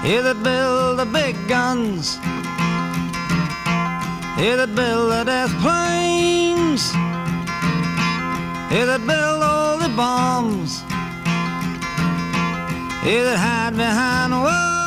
Here 0.04 0.24
that 0.24 0.38
build 0.42 0.98
the 0.98 1.06
big 1.06 1.36
guns. 1.48 2.18
Here 4.36 4.56
that 4.56 4.74
build 4.74 5.12
the 5.12 5.24
death 5.24 5.54
planes. 5.62 6.92
Here 8.70 8.86
that 8.86 9.06
build 9.06 9.44
all 9.44 9.78
the 9.78 9.90
bombs. 9.90 10.84
Here 13.04 13.24
that 13.24 13.38
hide 13.38 13.78
behind 13.78 14.34
walls. 14.34 14.81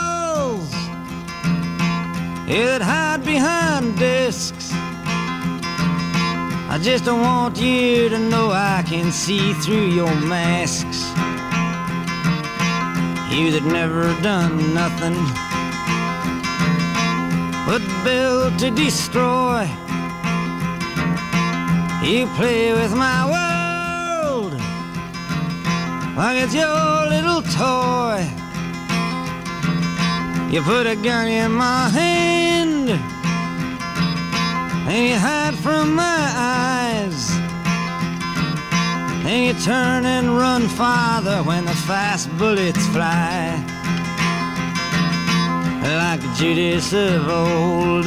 That 2.46 2.82
hide 2.82 3.24
behind 3.24 3.98
discs. 3.98 4.70
I 6.68 6.78
just 6.80 7.04
don't 7.04 7.22
want 7.22 7.56
you 7.58 8.10
to 8.10 8.18
know 8.18 8.50
I 8.50 8.84
can 8.86 9.10
see 9.10 9.54
through 9.54 9.88
your 9.88 10.14
masks. 10.14 11.08
You 13.32 13.50
that 13.52 13.64
never 13.64 14.12
done 14.20 14.74
nothing 14.74 15.16
but 17.66 17.82
build 18.04 18.58
to 18.58 18.70
destroy. 18.70 19.62
You 22.02 22.26
play 22.36 22.72
with 22.74 22.94
my 22.94 23.24
world 23.24 24.52
like 26.14 26.44
it's 26.44 26.54
your 26.54 27.08
little 27.08 27.40
toy. 27.40 28.43
You 30.54 30.62
put 30.62 30.86
a 30.86 30.94
gun 30.94 31.26
in 31.26 31.50
my 31.50 31.88
hand 31.88 32.88
and 34.88 35.08
you 35.08 35.16
hide 35.16 35.56
from 35.56 35.96
my 35.96 36.30
eyes. 36.36 37.28
And 39.26 39.46
you 39.46 39.54
turn 39.64 40.04
and 40.04 40.38
run 40.38 40.68
farther 40.68 41.42
when 41.42 41.64
the 41.64 41.74
fast 41.88 42.30
bullets 42.38 42.86
fly. 42.94 43.60
Like 45.82 46.22
Judas 46.36 46.92
of 46.92 47.28
old, 47.28 48.06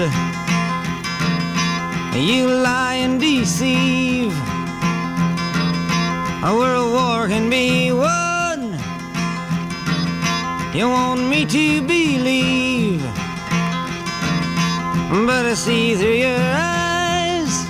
you 2.15 2.47
lie 2.47 2.99
and 3.01 3.19
deceive. 3.19 4.31
A 6.45 6.55
world 6.57 6.93
war 6.93 7.27
can 7.27 7.49
be 7.49 7.91
won. 7.91 8.26
You 10.73 10.89
want 10.89 11.21
me 11.21 11.45
to 11.45 11.81
believe, 11.81 13.01
but 15.25 15.45
I 15.45 15.53
see 15.55 15.95
through 15.95 16.19
your 16.27 16.37
eyes, 16.37 17.65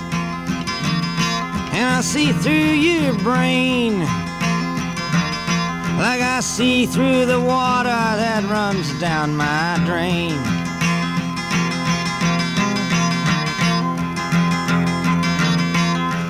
and 1.72 1.88
I 1.96 2.00
see 2.02 2.32
through 2.32 2.52
your 2.52 3.14
brain, 3.20 4.00
like 5.96 6.20
I 6.20 6.40
see 6.40 6.86
through 6.86 7.24
the 7.26 7.40
water 7.40 7.88
that 7.88 8.44
runs 8.44 8.92
down 9.00 9.36
my 9.36 9.80
drain. 9.86 10.34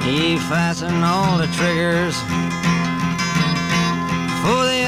You 0.07 0.39
fasten 0.49 1.03
all 1.03 1.39
the 1.39 1.49
triggers 1.49 2.17
for 4.43 4.65
the 4.65 4.88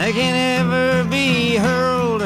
that 0.00 0.14
can 0.14 0.34
ever 0.60 1.04
be 1.10 1.56
hurled. 1.56 2.22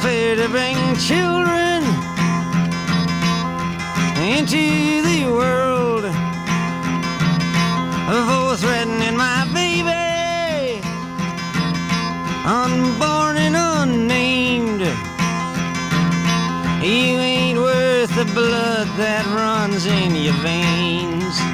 Fear 0.00 0.36
to 0.36 0.48
bring 0.48 0.78
children 0.94 1.82
into 4.22 5.02
the 5.02 5.26
world. 5.26 6.04
For 8.06 8.56
threatening 8.62 9.16
my 9.16 9.42
baby, 9.52 10.80
unborn 12.46 13.38
and 13.38 13.56
unnamed. 13.56 14.82
You 16.80 17.18
ain't 17.18 17.58
worth 17.58 18.14
the 18.14 18.30
blood 18.38 18.86
that 18.96 19.26
runs 19.34 19.84
in 19.84 20.14
your 20.14 20.34
veins. 20.34 21.47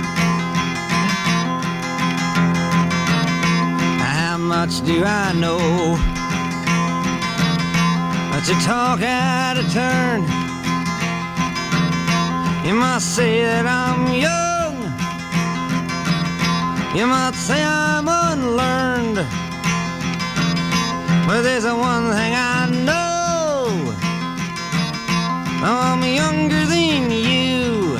Much 4.67 4.87
do 4.87 5.05
I 5.05 5.33
know? 5.35 5.59
But 8.31 8.49
you 8.49 8.55
talk 8.65 9.03
out 9.03 9.59
of 9.59 9.67
turn. 9.71 10.23
You 12.67 12.75
must 12.75 13.15
say 13.15 13.43
that 13.43 13.67
I'm 13.67 14.03
young. 14.29 14.77
You 16.97 17.07
might 17.07 17.35
say 17.35 17.63
I'm 17.63 18.09
unlearned. 18.09 19.21
But 21.27 21.43
there's 21.43 21.67
one 21.67 22.07
thing 22.17 22.33
I 22.35 22.65
know. 22.89 23.69
I'm 25.63 26.03
younger 26.21 26.65
than 26.65 27.11
you. 27.11 27.99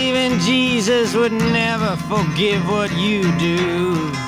Even 0.00 0.40
Jesus 0.40 1.14
would 1.14 1.32
never 1.32 1.94
forgive 2.08 2.66
what 2.66 2.90
you 2.96 3.20
do. 3.38 4.19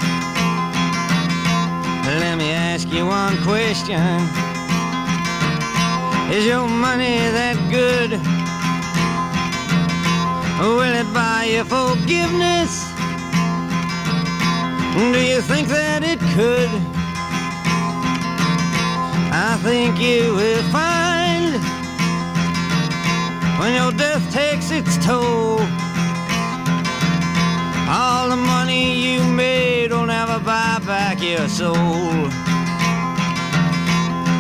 Let 2.21 2.37
me 2.37 2.51
ask 2.51 2.89
you 2.89 3.07
one 3.07 3.37
question. 3.43 3.99
Is 6.31 6.45
your 6.45 6.69
money 6.69 7.17
that 7.39 7.57
good? 7.71 8.21
Will 10.61 10.95
it 10.95 11.11
buy 11.15 11.45
you 11.45 11.65
forgiveness? 11.65 12.85
Do 14.95 15.25
you 15.25 15.41
think 15.41 15.69
that 15.69 16.03
it 16.05 16.21
could? 16.37 16.69
I 19.33 19.57
think 19.63 19.99
you 19.99 20.35
will 20.35 20.63
find 20.71 21.57
when 23.59 23.75
your 23.75 23.93
death 23.93 24.23
takes 24.31 24.71
its 24.71 24.99
toll. 25.05 25.61
All 27.95 28.31
the 28.31 28.37
money 28.37 29.13
you 29.13 29.23
made 29.23 29.91
will 29.91 30.07
never 30.07 30.39
buy 30.39 30.81
back 30.87 31.21
your 31.21 31.47
soul. 31.47 31.77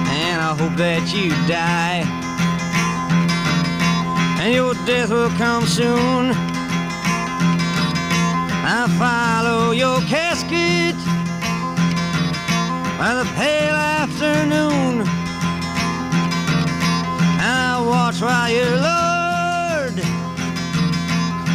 And 0.09 0.40
I 0.40 0.57
hope 0.59 0.74
that 0.76 1.12
you 1.12 1.28
die. 1.46 2.00
And 4.40 4.55
your 4.55 4.72
death 4.86 5.11
will 5.11 5.28
come 5.36 5.66
soon. 5.66 6.32
I 8.64 8.88
follow 8.96 9.72
your 9.72 10.00
casket 10.09 10.96
by 12.96 13.12
the 13.20 13.28
pale 13.36 13.74
afternoon. 13.74 15.05
I 17.38 17.84
watch 17.86 18.22
while 18.22 18.50
you're 18.50 18.76
lowered 18.76 19.01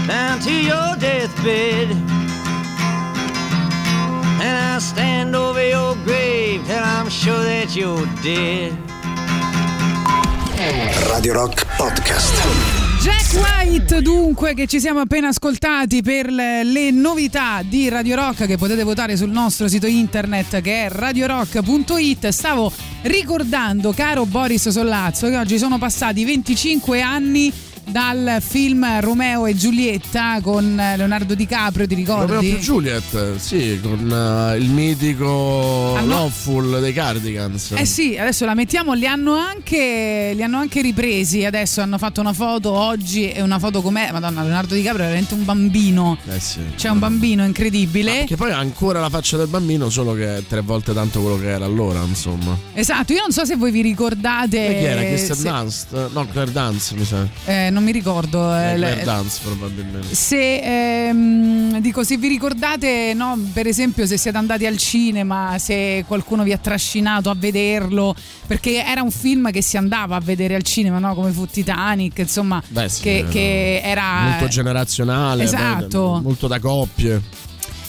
down 0.07 0.39
to 0.39 0.51
your 0.51 0.95
deathbed. 0.97 1.91
And 4.39 4.75
I 4.75 4.79
stand 4.79 5.35
over 5.35 5.61
your 5.61 5.95
grave 6.05 6.65
till 6.65 6.81
I'm 6.81 7.09
sure 7.09 7.43
that 7.43 7.75
you're 7.75 8.07
dead. 8.21 8.75
Radio 11.09 11.33
Rock 11.33 11.65
Podcast. 11.75 12.33
Jack 13.01 13.33
White 13.35 14.01
dunque 14.01 14.53
che 14.53 14.65
ci 14.65 14.79
siamo 14.79 15.01
appena 15.01 15.27
ascoltati 15.27 16.01
per 16.01 16.31
le, 16.31 16.63
le 16.63 16.91
novità 16.91 17.61
di 17.63 17.89
Radio 17.89 18.15
Rock 18.15 18.47
che 18.47 18.57
potete 18.57 18.83
votare 18.83 19.15
sul 19.15 19.29
nostro 19.29 19.67
sito 19.67 19.87
internet 19.87 20.61
che 20.61 20.85
è 20.85 20.89
radiorock.it 20.89 22.29
stavo 22.29 22.71
ricordando 23.03 23.91
caro 23.91 24.25
Boris 24.25 24.69
Sollazzo 24.69 25.29
che 25.29 25.37
oggi 25.37 25.57
sono 25.57 25.77
passati 25.77 26.25
25 26.25 27.01
anni 27.01 27.53
dal 27.89 28.37
film 28.41 28.99
Romeo 28.99 29.45
e 29.45 29.55
Giulietta 29.55 30.39
con 30.41 30.75
Leonardo 30.75 31.33
DiCaprio 31.35 31.87
ti 31.87 31.95
ricordi? 31.95 32.33
Romeo 32.33 32.39
più 32.55 32.59
Juliet, 32.59 33.35
sì, 33.37 33.79
con 33.81 34.11
eh, 34.11 34.57
il 34.57 34.69
mitico 34.69 35.95
Ah, 35.95 36.01
no. 36.01 36.05
Loveful 36.17 36.79
dei 36.81 36.93
Cardigans. 36.93 37.71
Eh 37.75 37.85
sì, 37.85 38.17
adesso 38.17 38.45
la 38.45 38.53
mettiamo, 38.53 38.93
li 38.93 39.05
hanno, 39.07 39.35
anche, 39.35 40.31
li 40.35 40.43
hanno 40.43 40.57
anche 40.57 40.81
ripresi, 40.81 41.45
adesso 41.45 41.81
hanno 41.81 41.97
fatto 41.97 42.19
una 42.21 42.33
foto 42.33 42.71
oggi 42.71 43.29
e 43.31 43.41
una 43.41 43.59
foto 43.59 43.81
com'è, 43.81 44.11
madonna 44.11 44.41
Leonardo 44.41 44.75
DiCaprio 44.75 45.03
è 45.03 45.07
veramente 45.07 45.33
un 45.33 45.45
bambino, 45.45 46.17
Eh 46.29 46.39
sì. 46.39 46.59
c'è 46.75 46.89
un 46.89 46.99
bambino 46.99 47.45
incredibile. 47.45 48.25
Che 48.25 48.35
poi 48.35 48.51
ha 48.51 48.57
ancora 48.57 48.99
la 48.99 49.09
faccia 49.09 49.37
del 49.37 49.47
bambino, 49.47 49.89
solo 49.89 50.13
che 50.13 50.37
è 50.37 50.43
tre 50.47 50.61
volte 50.61 50.93
tanto 50.93 51.21
quello 51.21 51.37
che 51.39 51.49
era 51.49 51.65
allora, 51.65 52.01
insomma. 52.03 52.57
Esatto, 52.73 53.13
io 53.13 53.21
non 53.21 53.31
so 53.31 53.45
se 53.45 53.55
voi 53.55 53.71
vi 53.71 53.81
ricordate... 53.81 54.67
E 54.75 54.79
chi 54.79 54.85
era? 54.85 55.01
Kristen 55.01 55.35
se- 55.35 55.49
Dunst? 55.49 56.09
No, 56.13 56.27
Claire 56.31 56.51
Dance, 56.51 56.95
mi 56.95 57.05
sa. 57.05 57.25
eh, 57.45 57.69
non 57.77 57.83
mi 57.85 57.91
ricordo. 57.91 58.55
eh, 58.57 59.01
Dance, 59.03 59.39
probabilmente. 59.43 60.15
se 60.15 61.07
ehm, 61.09 61.79
dico 61.79 62.03
se 62.03 62.17
vi 62.17 62.27
ricordate 62.27 63.13
no, 63.13 63.37
per 63.53 63.67
esempio 63.67 64.05
se 64.07 64.17
siete 64.17 64.37
andati 64.37 64.65
al 64.65 64.77
cinema 64.77 65.57
se 65.59 66.03
qualcuno 66.07 66.41
vi 66.43 66.51
ha 66.53 66.57
trascinato 66.57 67.29
a 67.29 67.35
vederlo 67.37 68.15
perché 68.47 68.83
era 68.83 69.01
un 69.03 69.11
film 69.11 69.51
che 69.51 69.61
si 69.61 69.77
andava 69.77 70.15
a 70.15 70.19
vedere 70.19 70.55
al 70.55 70.63
cinema 70.63 70.97
no? 70.97 71.13
come 71.13 71.31
fu 71.31 71.45
Titanic 71.45 72.17
insomma 72.17 72.61
Beh, 72.67 72.89
sì, 72.89 73.01
che, 73.03 73.17
era 73.17 73.29
che 73.29 73.81
era 73.83 74.21
Molto 74.29 74.47
generazionale, 74.47 75.43
Esatto. 75.43 76.19
molto 76.23 76.47
da 76.47 76.59
coppie. 76.59 77.21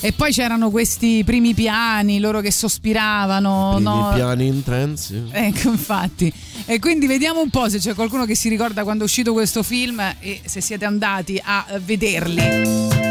E 0.01 0.13
poi 0.13 0.33
c'erano 0.33 0.71
questi 0.71 1.23
primi 1.25 1.55
piani 1.55 2.21
loro 2.21 2.41
che 2.41 2.53
sospiravano 2.53 3.73
Primi 3.75 3.85
no? 3.85 4.11
piani 4.15 4.47
intensi. 4.47 5.25
Ecco, 5.31 5.71
infatti. 5.71 6.33
E 6.67 6.79
quindi 6.79 7.07
vediamo 7.07 7.41
un 7.41 7.51
po' 7.51 7.69
se 7.69 7.79
c'è 7.79 7.95
qualcuno 7.95 8.25
che 8.25 8.35
si 8.35 8.49
ricorda 8.49 8.85
quando 8.85 9.03
è 9.03 9.07
uscito 9.07 9.33
questo 9.33 9.63
film 9.63 10.01
e 10.21 10.41
se 10.45 10.61
siete 10.61 10.85
andati 10.85 11.41
a 11.43 11.67
vederli. 11.83 13.08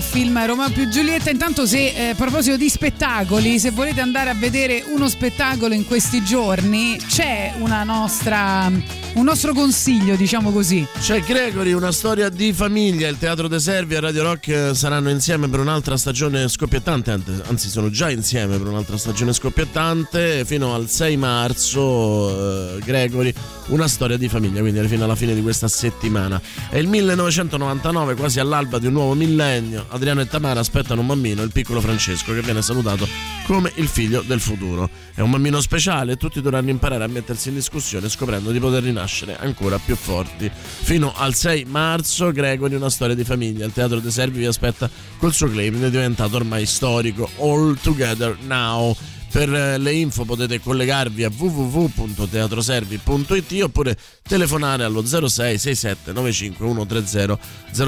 Film 0.00 0.44
Roma 0.46 0.70
più 0.70 0.88
Giulietta. 0.88 1.30
Intanto 1.30 1.66
se 1.66 2.10
eh, 2.10 2.10
a 2.10 2.14
proposito 2.14 2.56
di 2.56 2.68
spettacoli, 2.68 3.58
se 3.58 3.70
volete 3.70 4.00
andare 4.00 4.30
a 4.30 4.34
vedere 4.34 4.84
uno 4.88 5.08
spettacolo 5.08 5.74
in 5.74 5.84
questi 5.86 6.22
giorni, 6.24 6.98
c'è 7.06 7.54
nostra, 7.84 8.70
un 9.14 9.24
nostro 9.24 9.52
consiglio, 9.52 10.16
diciamo 10.16 10.50
così. 10.50 10.86
C'è 11.00 11.20
Gregory, 11.20 11.72
una 11.72 11.92
storia 11.92 12.28
di 12.28 12.52
famiglia. 12.52 13.08
Il 13.08 13.18
Teatro 13.18 13.48
De 13.48 13.58
Servi 13.58 13.94
e 13.94 14.00
Radio 14.00 14.22
Rock 14.22 14.48
eh, 14.48 14.74
saranno 14.74 15.10
insieme 15.10 15.48
per 15.48 15.60
un'altra 15.60 15.96
stagione 15.96 16.48
scoppiettante, 16.48 17.10
ant- 17.10 17.42
anzi 17.48 17.68
sono 17.68 17.90
già 17.90 18.10
insieme 18.10 18.58
per 18.58 18.66
un'altra 18.66 18.96
stagione 18.96 19.32
scoppiettante 19.32 20.44
fino 20.44 20.74
al 20.74 20.88
6 20.88 21.16
marzo. 21.16 22.76
eh, 22.76 22.78
Gregory, 22.84 23.32
una 23.70 23.88
storia 23.88 24.16
di 24.16 24.28
famiglia, 24.28 24.60
quindi 24.60 24.86
fino 24.86 25.04
alla 25.04 25.14
fine 25.14 25.34
di 25.34 25.42
questa 25.42 25.68
settimana. 25.68 26.40
È 26.68 26.76
il 26.76 26.86
1999, 26.86 28.14
quasi 28.14 28.40
all'alba 28.40 28.78
di 28.78 28.86
un 28.86 28.92
nuovo 28.92 29.14
millennio. 29.14 29.86
Adriano 29.88 30.20
e 30.20 30.26
Tamara 30.26 30.60
aspettano 30.60 31.00
un 31.00 31.06
bambino, 31.06 31.42
il 31.42 31.52
piccolo 31.52 31.80
Francesco, 31.80 32.32
che 32.32 32.42
viene 32.42 32.62
salutato 32.62 33.06
come 33.44 33.72
il 33.76 33.88
figlio 33.88 34.22
del 34.22 34.40
futuro. 34.40 34.88
È 35.14 35.20
un 35.20 35.30
bambino 35.30 35.60
speciale 35.60 36.12
e 36.12 36.16
tutti 36.16 36.40
dovranno 36.40 36.70
imparare 36.70 37.04
a 37.04 37.08
mettersi 37.08 37.48
in 37.48 37.54
discussione 37.54 38.08
scoprendo 38.08 38.50
di 38.50 38.58
poter 38.58 38.82
rinascere 38.82 39.36
ancora 39.38 39.78
più 39.78 39.96
forti. 39.96 40.50
Fino 40.52 41.12
al 41.14 41.34
6 41.34 41.64
marzo, 41.64 42.32
Gregory, 42.32 42.74
una 42.74 42.90
storia 42.90 43.14
di 43.14 43.24
famiglia. 43.24 43.64
Il 43.64 43.72
Teatro 43.72 44.00
dei 44.00 44.10
Servi 44.10 44.38
vi 44.38 44.46
aspetta 44.46 44.90
col 45.18 45.32
suo 45.32 45.48
claim, 45.48 45.82
è 45.82 45.90
diventato 45.90 46.36
ormai 46.36 46.66
storico. 46.66 47.28
All 47.38 47.78
Together 47.80 48.36
Now. 48.46 48.96
Per 49.30 49.54
eh, 49.54 49.78
le 49.78 49.92
info 49.92 50.24
potete 50.24 50.60
collegarvi 50.60 51.22
a 51.22 51.30
www.teatroservi.it 51.34 53.62
oppure 53.62 53.96
telefonare 54.22 54.82
allo 54.82 55.06
06 55.06 55.56
67 55.56 56.12
95 56.12 56.66
130 56.66 57.38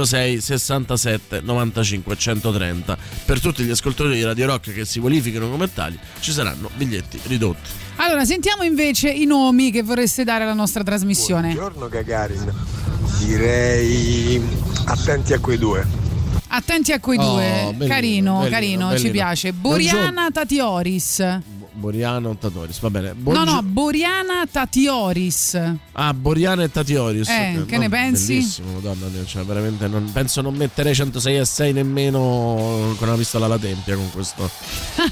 06 0.05 0.41
67 0.41 1.41
95 1.41 2.17
130. 2.17 2.97
Per 3.25 3.41
tutti 3.41 3.65
gli 3.65 3.71
ascoltatori 3.71 4.15
di 4.15 4.23
Radio 4.23 4.47
Rock 4.47 4.73
che 4.73 4.85
si 4.85 5.01
qualificano 5.01 5.51
come 5.51 5.73
tali 5.73 5.99
ci 6.21 6.31
saranno 6.31 6.71
biglietti 6.77 7.19
ridotti. 7.25 7.71
Allora, 7.97 8.25
sentiamo 8.25 8.63
invece 8.63 9.11
i 9.11 9.25
nomi 9.25 9.73
che 9.73 9.83
vorreste 9.83 10.23
dare 10.25 10.45
alla 10.45 10.55
nostra 10.55 10.85
trasmissione. 10.85 11.55
Buongiorno 11.55 11.89
Gagarin, 11.89 12.55
direi 13.19 14.41
attenti 14.87 15.33
a 15.33 15.41
quei 15.41 15.59
due. 15.59 16.12
Attenti 16.49 16.93
a 16.93 17.01
quei 17.01 17.19
Oh, 17.19 17.23
due. 17.23 17.43
bellino, 17.75 17.87
carino, 17.87 18.39
bellino, 18.39 18.51
carino, 18.51 18.87
ci 18.91 18.95
bellino. 18.95 19.13
piace. 19.13 19.53
Buongiorno. 19.53 20.31
Boriana. 21.75 22.21
Boriano 22.21 22.37
Tatoris, 22.37 22.79
va 22.81 22.91
bene. 22.91 23.09
No, 23.09 23.15
Buongio- 23.17 23.45
no, 23.53 23.63
Boriana 23.63 24.47
Tatioris. 24.51 25.61
Ah, 25.93 26.13
Boriana 26.15 26.63
e 26.65 26.71
Tatioris. 26.71 27.29
Eh, 27.29 27.59
Ok, 27.59 27.67
che 27.67 27.79
ne 27.79 27.89
pensi? 27.89 28.35
Bellissimo, 28.35 28.73
madonna 28.75 29.07
mia, 29.09 29.25
cioè 29.25 29.43
veramente 29.45 29.89
non, 29.89 30.11
penso 30.13 30.41
non 30.41 30.55
metterei 30.55 30.95
106 30.95 31.37
e 31.39 31.45
6 31.45 31.73
nemmeno 31.73 32.95
con 32.99 33.09
una 33.09 33.17
pistola 33.17 33.47
alla 33.47 33.59
tempia 33.59 33.97
con 33.97 34.11
questo, 34.11 34.51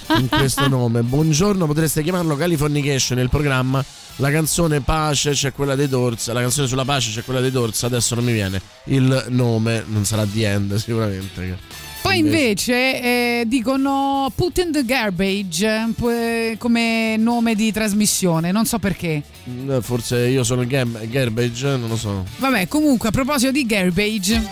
con 0.06 0.28
questo 0.30 0.68
nome. 0.68 1.02
Buongiorno, 1.02 1.66
potreste 1.66 2.02
chiamarlo 2.02 2.36
Californication, 2.36 3.18
il 3.18 3.28
programma. 3.28 3.84
La 4.16 4.30
canzone 4.30 4.80
Pace 4.82 5.30
c'è 5.30 5.52
quella 5.52 5.74
dei 5.74 5.88
Doors, 5.88 6.30
la 6.32 6.40
canzone 6.40 6.66
sulla 6.66 6.84
pace 6.84 7.10
c'è 7.10 7.24
quella 7.24 7.40
dei 7.40 7.50
Doors, 7.50 7.84
adesso 7.84 8.14
non 8.14 8.24
mi 8.24 8.32
viene 8.32 8.60
il 8.84 9.24
nome, 9.28 9.82
non 9.86 10.04
sarà 10.04 10.26
The 10.26 10.46
End 10.46 10.74
sicuramente. 10.76 11.58
Poi 12.02 12.18
invece 12.18 12.72
eh, 13.02 13.44
dicono 13.46 14.30
Put 14.34 14.58
in 14.58 14.72
the 14.72 14.84
Garbage 14.84 15.66
eh, 15.66 16.56
come 16.58 17.16
nome 17.18 17.54
di 17.54 17.70
trasmissione, 17.72 18.50
non 18.52 18.64
so 18.66 18.78
perché. 18.78 19.22
Mm, 19.48 19.78
Forse 19.78 20.18
io 20.28 20.42
sono 20.42 20.66
Gam- 20.66 20.98
Garbage, 21.08 21.76
non 21.76 21.88
lo 21.88 21.96
so. 21.96 22.24
Vabbè, 22.38 22.68
comunque 22.68 23.08
a 23.08 23.12
proposito 23.12 23.52
di 23.52 23.64
Garbage, 23.66 24.42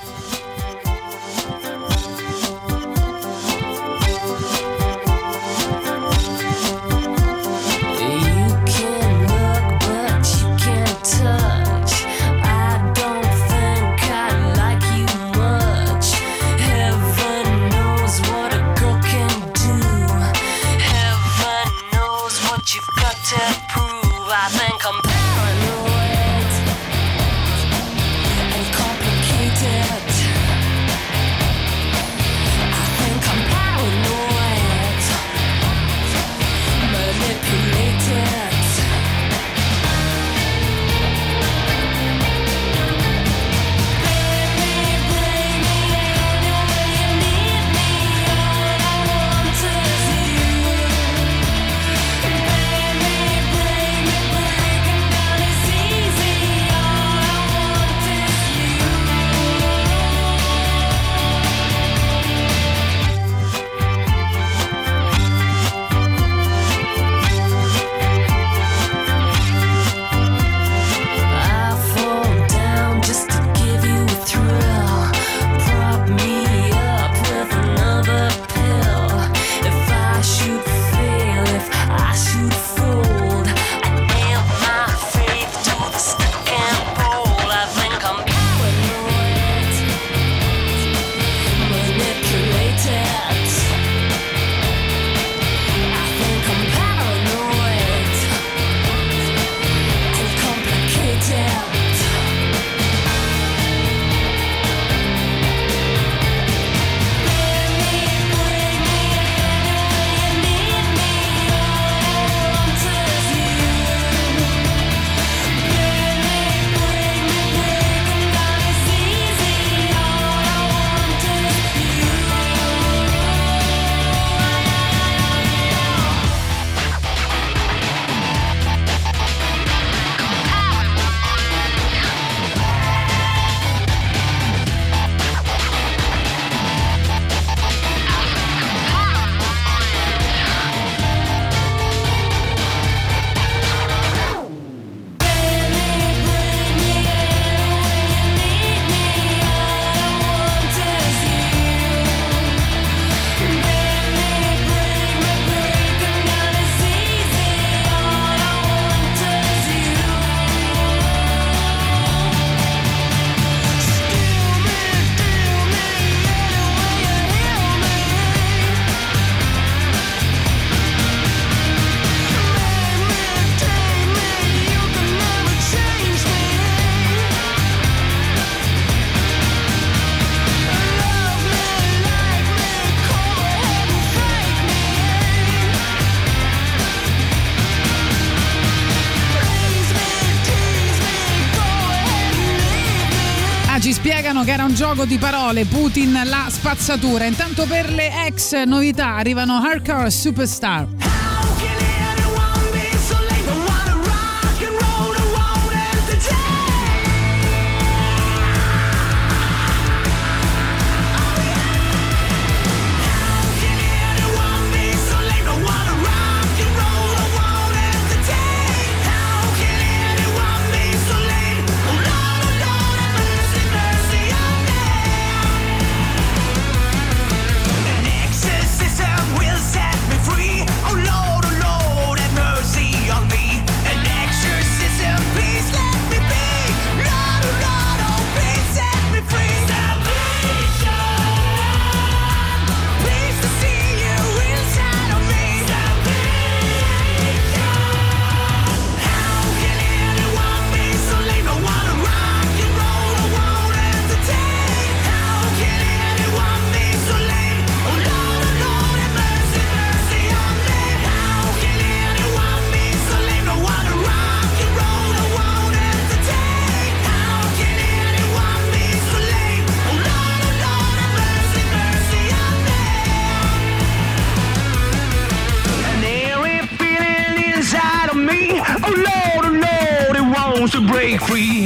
un 194.68 194.74
gioco 194.74 195.06
di 195.06 195.16
parole, 195.16 195.64
Putin 195.64 196.20
la 196.24 196.46
spazzatura. 196.50 197.24
Intanto 197.24 197.64
per 197.64 197.90
le 197.90 198.26
ex 198.26 198.64
novità 198.64 199.14
arrivano 199.16 199.56
Hardcore 199.56 200.10
Superstar. 200.10 200.97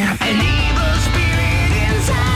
Free. 0.06 0.30
An 0.30 0.40
evil 0.40 0.94
spirit 1.06 1.70
inside 1.86 2.31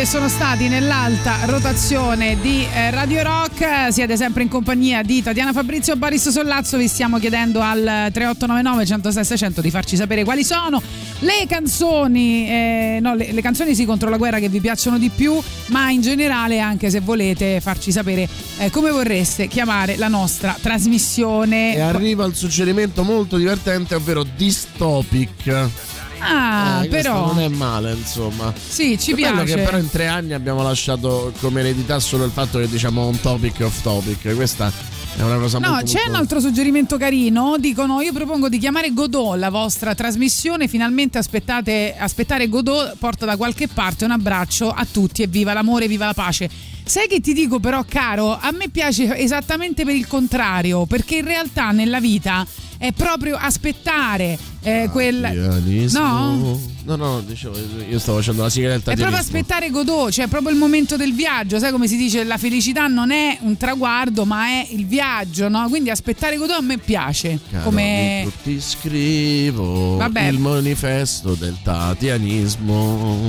che 0.00 0.06
sono 0.06 0.30
stati 0.30 0.68
nell'alta 0.68 1.44
rotazione 1.44 2.40
di 2.40 2.66
eh, 2.72 2.90
Radio 2.90 3.22
Rock. 3.22 3.92
Siete 3.92 4.16
sempre 4.16 4.42
in 4.42 4.48
compagnia 4.48 5.02
di 5.02 5.22
Tatiana 5.22 5.52
Fabrizio 5.52 5.94
Boris 5.94 6.30
Sollazzo. 6.30 6.78
Vi 6.78 6.88
stiamo 6.88 7.18
chiedendo 7.18 7.60
al 7.60 8.08
3899 8.10 8.86
106 8.86 9.24
600 9.24 9.60
di 9.60 9.70
farci 9.70 9.96
sapere 9.96 10.24
quali 10.24 10.42
sono 10.42 10.80
le 11.18 11.44
canzoni, 11.46 12.48
eh, 12.48 12.98
no, 13.02 13.14
le, 13.14 13.30
le 13.32 13.42
canzoni 13.42 13.74
sì 13.74 13.84
contro 13.84 14.08
la 14.08 14.16
guerra 14.16 14.38
che 14.38 14.48
vi 14.48 14.60
piacciono 14.60 14.96
di 14.96 15.10
più, 15.14 15.38
ma 15.66 15.90
in 15.90 16.00
generale 16.00 16.60
anche 16.60 16.88
se 16.88 17.00
volete 17.00 17.60
farci 17.60 17.92
sapere 17.92 18.26
eh, 18.56 18.70
come 18.70 18.90
vorreste 18.90 19.48
chiamare 19.48 19.98
la 19.98 20.08
nostra 20.08 20.56
trasmissione. 20.58 21.74
E 21.74 21.80
arriva 21.80 22.24
il 22.24 22.34
suggerimento 22.34 23.02
molto 23.02 23.36
divertente, 23.36 23.96
ovvero 23.96 24.22
Dystopic. 24.22 25.89
Ah, 26.20 26.84
Eh, 26.84 26.88
però. 26.88 27.26
non 27.26 27.40
è 27.40 27.48
male, 27.48 27.92
insomma. 27.92 28.52
Sì, 28.56 28.98
ci 28.98 29.12
È 29.12 29.14
piace. 29.14 29.44
che 29.56 29.62
però 29.62 29.78
in 29.78 29.88
tre 29.90 30.06
anni 30.06 30.32
abbiamo 30.32 30.62
lasciato 30.62 31.32
come 31.40 31.60
eredità 31.60 31.98
solo 31.98 32.24
il 32.24 32.30
fatto 32.30 32.58
che 32.58 32.68
diciamo 32.68 33.02
on 33.02 33.20
topic 33.20 33.60
off 33.60 33.82
topic. 33.82 34.34
Questa 34.34 34.70
è 35.16 35.22
una 35.22 35.36
cosa 35.38 35.58
No, 35.58 35.70
molto 35.70 35.84
c'è 35.86 35.92
molto- 35.94 36.10
un 36.10 36.14
altro 36.16 36.40
suggerimento 36.40 36.96
carino. 36.96 37.56
Dicono: 37.58 38.00
Io 38.00 38.12
propongo 38.12 38.48
di 38.48 38.58
chiamare 38.58 38.92
Godot 38.92 39.36
la 39.36 39.50
vostra 39.50 39.94
trasmissione. 39.94 40.68
Finalmente 40.68 41.18
aspettate, 41.18 41.94
aspettare 41.98 42.48
Godot 42.48 42.96
porta 42.98 43.24
da 43.26 43.36
qualche 43.36 43.66
parte. 43.68 44.04
Un 44.04 44.10
abbraccio 44.12 44.70
a 44.70 44.86
tutti 44.90 45.22
e 45.22 45.26
viva 45.26 45.52
l'amore, 45.52 45.88
viva 45.88 46.06
la 46.06 46.14
pace. 46.14 46.48
Sai 46.84 47.06
che 47.06 47.20
ti 47.20 47.32
dico, 47.32 47.60
però, 47.60 47.84
caro? 47.88 48.36
A 48.36 48.50
me 48.52 48.68
piace 48.68 49.16
esattamente 49.16 49.84
per 49.84 49.94
il 49.94 50.06
contrario, 50.08 50.86
perché 50.86 51.16
in 51.16 51.24
realtà 51.24 51.70
nella 51.70 52.00
vita 52.00 52.44
è 52.78 52.90
proprio 52.92 53.36
aspettare 53.36 54.36
eh, 54.62 54.88
quel. 54.90 55.28
Pianismo. 55.32 56.00
No? 56.00 56.60
No, 56.82 56.96
no, 56.96 57.20
dicevo, 57.20 57.56
io 57.88 57.98
stavo 57.98 58.18
facendo 58.18 58.42
la 58.42 58.48
del 58.48 58.80
È 58.82 58.94
proprio 58.96 59.18
aspettare 59.18 59.70
Godot, 59.70 60.10
cioè 60.10 60.26
proprio 60.28 60.50
il 60.50 60.56
momento 60.58 60.96
del 60.96 61.12
viaggio, 61.14 61.58
sai 61.58 61.70
come 61.70 61.86
si 61.86 61.96
dice, 61.96 62.24
la 62.24 62.38
felicità 62.38 62.86
non 62.86 63.10
è 63.10 63.38
un 63.42 63.56
traguardo 63.56 64.24
ma 64.24 64.46
è 64.46 64.66
il 64.70 64.86
viaggio, 64.86 65.48
no? 65.48 65.68
Quindi 65.68 65.90
aspettare 65.90 66.36
Godot 66.36 66.56
a 66.56 66.62
me 66.62 66.78
piace. 66.78 67.38
Caro 67.50 67.64
come... 67.64 68.22
amico, 68.22 68.32
ti 68.42 68.60
scrivo 68.60 69.96
Vabbè. 69.96 70.22
il 70.22 70.38
manifesto 70.38 71.34
del 71.34 71.56
tatianismo. 71.62 73.28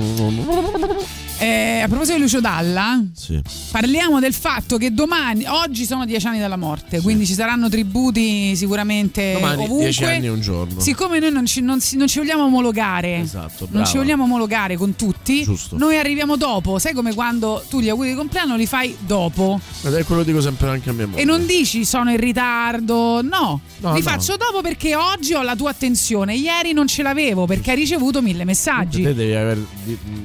Eh, 1.42 1.80
a 1.82 1.88
proposito 1.88 2.18
di 2.18 2.22
Lucio 2.22 2.40
Dalla, 2.40 3.04
Sì. 3.16 3.42
parliamo 3.72 4.20
del 4.20 4.34
fatto 4.34 4.78
che 4.78 4.94
domani, 4.94 5.46
oggi 5.48 5.86
sono 5.86 6.06
dieci 6.06 6.28
anni 6.28 6.38
dalla 6.40 6.56
morte, 6.56 7.02
quindi 7.02 7.26
ci 7.26 7.34
saranno 7.34 7.68
tributi 7.68 8.56
sicuramente 8.56 9.34
Domani 9.34 9.64
ovunque. 9.64 9.86
dieci 9.86 10.04
anni 10.04 10.28
e 10.28 10.30
un 10.30 10.40
giorno. 10.40 10.80
Siccome 10.80 11.18
noi 11.22 11.32
non 11.32 11.45
ci, 11.45 11.61
non 11.61 11.80
si- 11.80 11.95
non 11.97 12.07
ci 12.07 12.19
vogliamo 12.19 12.43
omologare, 12.43 13.17
Esatto, 13.19 13.59
non 13.61 13.69
brava. 13.72 13.86
ci 13.86 13.97
vogliamo 13.97 14.24
omologare 14.24 14.76
con 14.76 14.95
tutti, 14.95 15.43
Giusto. 15.43 15.78
noi 15.78 15.97
arriviamo 15.97 16.36
dopo. 16.36 16.80
Sai 16.80 16.93
come 16.93 17.13
quando 17.13 17.63
tu 17.69 17.80
gli 17.80 17.89
auguri 17.89 18.09
di 18.09 18.15
compleanno 18.15 18.55
li 18.55 18.65
fai 18.65 18.95
dopo 18.99 19.59
Ed 19.84 19.93
è 19.93 20.03
quello 20.03 20.22
che 20.24 20.28
dico 20.28 20.41
sempre 20.41 20.69
anche 20.69 20.89
a 20.89 20.93
mia 20.93 21.07
moglie. 21.07 21.22
e 21.22 21.26
non 21.26 21.45
dici 21.45 21.86
sono 21.86 22.11
in 22.11 22.17
ritardo, 22.19 23.22
no, 23.22 23.61
No, 23.80 23.93
li 23.93 24.01
no. 24.01 24.09
faccio 24.09 24.36
dopo 24.38 24.61
perché 24.61 24.95
oggi 24.95 25.34
ho 25.34 25.41
la 25.41 25.55
tua 25.55 25.69
attenzione, 25.72 26.36
ieri 26.36 26.74
non 26.74 26.88
ce 26.88 27.01
l'avevo 27.03 27.45
perché 27.45 27.72
hai 27.72 27.76
ricevuto 27.78 28.22
mille 28.22 28.43
messaggi. 28.45 29.03
Te 29.03 29.13
devi 29.13 29.34
aver 29.36 29.57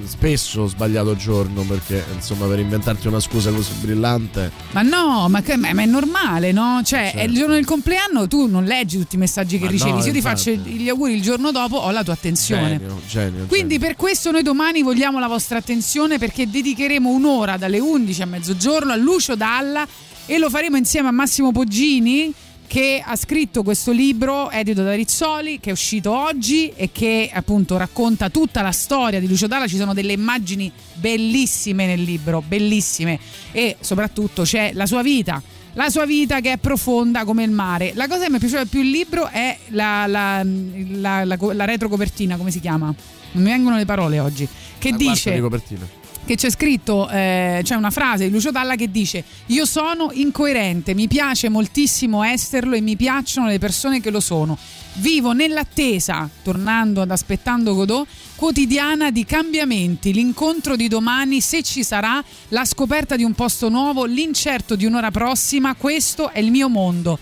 spesso 0.05 0.67
sbagliato 0.67 1.17
giorno 1.17 1.63
perché 1.63 2.05
insomma 2.15 2.47
per 2.47 2.59
inventarti 2.59 3.07
una 3.09 3.21
scusa 3.21 3.51
così 3.51 3.73
brillante. 3.81 4.51
Ma 4.73 4.83
no, 4.83 5.29
ma, 5.29 5.41
che- 5.43 5.57
ma- 5.57 5.69
è 5.69 5.87
normale, 5.87 6.53
no? 6.53 6.81
Cioè, 6.85 7.05
Certo. 7.13 7.19
è 7.19 7.23
il 7.25 7.35
giorno 7.35 7.55
del 7.55 7.65
compleanno, 7.65 8.27
tu 8.29 8.47
non 8.47 8.65
leggi 8.65 8.99
tutti 8.99 9.17
i 9.17 9.19
messaggi 9.19 9.59
che 9.59 9.65
Ma 9.65 9.71
ricevi. 9.71 9.91
no, 9.93 10.01
Se 10.01 10.07
io 10.09 10.13
ti 10.15 10.21
faccio 10.21 10.51
gli 10.87 10.89
auguri 10.89 11.15
il 11.15 11.23
giorno 11.23 11.51
dopo, 11.51 11.79
ho 11.79 11.91
la 11.91 12.05
tua 12.05 12.13
attenzione. 12.13 12.79
Genio, 12.79 13.01
genio. 13.09 13.47
Quindi 13.47 13.81
per 13.81 13.97
questo 13.97 14.31
noi 14.31 14.43
domani 14.43 14.83
vogliamo 14.83 15.19
la 15.19 15.27
vostra 15.27 15.59
attenzione 15.59 16.17
perché 16.19 16.49
dedicheremo 16.49 17.11
un'ora 17.11 17.57
dalle 17.57 17.81
11 17.81 18.23
a 18.23 18.27
mezzogiorno 18.27 18.93
a 18.93 18.97
Lucio 18.97 19.35
Dalla 19.35 19.87
e 20.27 20.39
lo 20.39 20.49
faremo 20.49 20.77
insieme 20.77 21.09
a 21.09 21.11
Massimo 21.11 21.51
Poggini 21.51 22.33
che 22.69 23.03
ha 23.05 23.17
scritto 23.17 23.63
questo 23.63 23.91
libro 23.91 24.51
edito 24.51 24.83
da 24.83 24.95
Rizzoli 24.95 25.59
che 25.61 25.71
è 25.71 25.73
uscito 25.73 26.17
oggi 26.17 26.73
e 26.75 26.91
che 26.93 27.31
appunto 27.33 27.77
racconta 27.77 28.29
tutta 28.29 28.63
la 28.63 28.73
storia 28.73 29.19
di 29.19 29.27
Lucio 29.27 29.47
Dalla 29.47 29.67
ci 29.67 29.77
sono 29.77 29.95
delle 29.95 30.13
immagini 30.13 30.71
bellissime 30.95 31.87
nel 31.87 32.03
libro 32.03 32.43
bellissime 32.47 33.19
e 33.53 33.77
soprattutto 33.81 34.43
c'è 34.43 34.71
la 34.73 34.87
sua 34.87 35.03
vita 35.03 35.41
la 35.77 35.91
sua 35.91 36.07
vita 36.07 36.41
che 36.41 36.53
è 36.53 36.57
profonda 36.59 37.25
come 37.25 37.45
il 37.45 37.51
mare 37.51 37.93
la 37.95 38.09
cosa 38.09 38.25
che 38.25 38.31
mi 38.31 38.37
è 38.37 38.39
piaciuta 38.39 38.65
più 38.65 38.81
il 38.81 38.91
libro 38.91 39.29
è 39.29 39.57
la, 39.69 40.07
la, 40.07 40.43
la, 40.45 41.25
la, 41.25 41.65
retrocopertina 41.65 42.37
come 42.37 42.51
si 42.51 42.61
chiama? 42.61 42.87
non 42.87 43.43
mi 43.43 43.51
vengono 43.51 43.77
le 43.77 43.85
parole 43.85 44.19
oggi 44.19 44.49
che 44.79 44.93
dice 44.93 45.33
di 45.33 45.41
copertina. 45.41 46.06
Che 46.27 46.35
c'è 46.35 46.51
scritto, 46.51 47.09
eh, 47.09 47.61
c'è 47.63 47.77
una 47.77 47.91
frase 47.91 48.25
di 48.25 48.31
Lucio 48.33 48.51
Dalla 48.51 48.75
che 48.75 48.91
dice 48.91 49.23
io 49.47 49.65
sono 49.65 50.11
incoerente, 50.13 50.93
mi 50.93 51.07
piace 51.07 51.49
moltissimo 51.49 52.25
esserlo 52.25 52.75
e 52.75 52.81
mi 52.81 52.97
piacciono 52.97 53.47
le 53.47 53.59
persone 53.59 54.01
che 54.01 54.11
lo 54.11 54.19
sono. 54.19 54.59
Vivo 54.95 55.33
nell'attesa, 55.33 56.29
tornando 56.43 57.01
ad 57.01 57.11
Aspettando 57.11 57.75
Godot, 57.75 58.07
quotidiana 58.35 59.11
di 59.11 59.25
cambiamenti, 59.25 60.13
l'incontro 60.13 60.75
di 60.75 60.89
domani 60.89 61.41
se 61.41 61.63
ci 61.63 61.85
sarà, 61.85 62.23
la 62.49 62.65
scoperta 62.65 63.15
di 63.15 63.23
un 63.23 63.35
posto 63.35 63.69
nuovo, 63.69 64.05
l'incerto 64.05 64.75
di 64.75 64.85
un'ora 64.85 65.13
prossima, 65.13 65.75
questo 65.75 66.31
è 66.31 66.41
il 66.41 66.51
mio 66.51 66.69
mondo. 66.69 67.19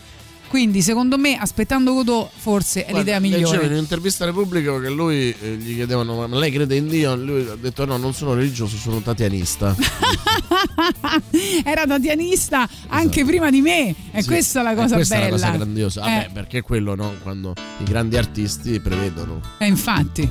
Quindi 0.54 0.82
secondo 0.82 1.18
me 1.18 1.36
Aspettando 1.36 1.92
Godot 1.94 2.30
forse 2.32 2.84
è 2.84 2.92
l'idea 2.92 3.18
Leggevo 3.18 3.38
in 3.38 3.44
migliore. 3.50 3.66
un'intervista 3.74 4.22
a 4.22 4.28
Repubblica 4.28 4.78
che 4.78 4.88
lui 4.88 5.34
eh, 5.42 5.56
gli 5.56 5.74
chiedevano 5.74 6.28
ma 6.28 6.36
lei 6.38 6.52
crede 6.52 6.76
in 6.76 6.86
Dio? 6.86 7.16
Lui 7.16 7.44
ha 7.50 7.56
detto 7.60 7.84
no 7.84 7.96
non 7.96 8.14
sono 8.14 8.34
religioso 8.34 8.76
sono 8.76 9.00
tatianista 9.00 9.74
Era 11.64 11.86
tatianista 11.86 12.68
anche 12.86 13.24
prima 13.24 13.50
di 13.50 13.60
me 13.62 13.88
e 14.12 14.22
Sì, 14.22 14.28
questa 14.28 14.60
è 14.60 14.62
la 14.62 14.74
cosa 14.76 14.94
questa 14.94 15.16
bella. 15.16 15.26
è 15.26 15.30
la 15.30 15.36
cosa 15.36 15.50
grandiosa 15.56 16.00
Vabbè 16.02 16.26
Eh. 16.26 16.30
perché 16.32 16.62
quello 16.62 16.94
no 16.94 17.14
quando 17.24 17.52
i 17.80 17.84
grandi 17.84 18.16
artisti 18.16 18.78
prevedono 18.78 19.40
E 19.58 19.66
infatti. 19.66 20.30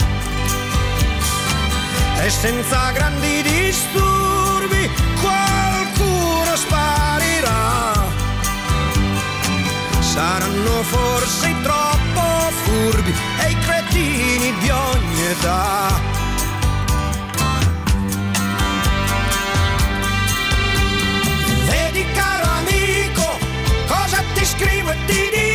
E 2.23 2.29
senza 2.29 2.91
grandi 2.91 3.41
disturbi 3.41 4.87
qualcuno 5.19 6.55
sparirà. 6.55 7.93
Saranno 9.99 10.83
forse 10.83 11.55
troppo 11.63 12.21
furbi 12.63 13.11
e 13.39 13.49
i 13.49 13.59
cretini 13.61 14.53
di 14.59 14.69
ogni 14.69 15.25
età. 15.31 15.99
Vedi 21.65 22.05
caro 22.13 22.45
amico, 22.59 23.39
cosa 23.87 24.23
ti 24.35 24.45
scrivo 24.45 24.91
e 24.91 24.97
ti 25.07 25.29
dico. 25.31 25.50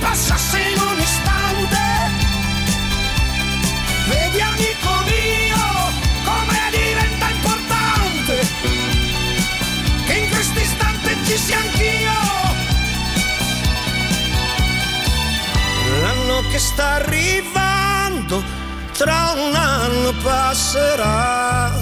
Passasse 0.00 0.58
in 0.58 0.80
un 0.80 0.98
istante, 0.98 1.78
vedi 4.08 4.40
amico 4.40 4.90
mio 5.04 5.64
come 6.24 6.58
diventa 6.70 7.28
importante 7.28 8.48
che 10.06 10.12
in 10.12 10.28
questo 10.30 10.58
istante 10.58 11.16
ci 11.26 11.36
sia 11.36 11.58
anch'io. 11.58 12.18
L'anno 16.02 16.42
che 16.50 16.58
sta 16.58 16.94
arrivando, 16.94 18.42
tra 18.96 19.34
un 19.36 19.54
anno 19.54 20.12
passerà. 20.22 21.72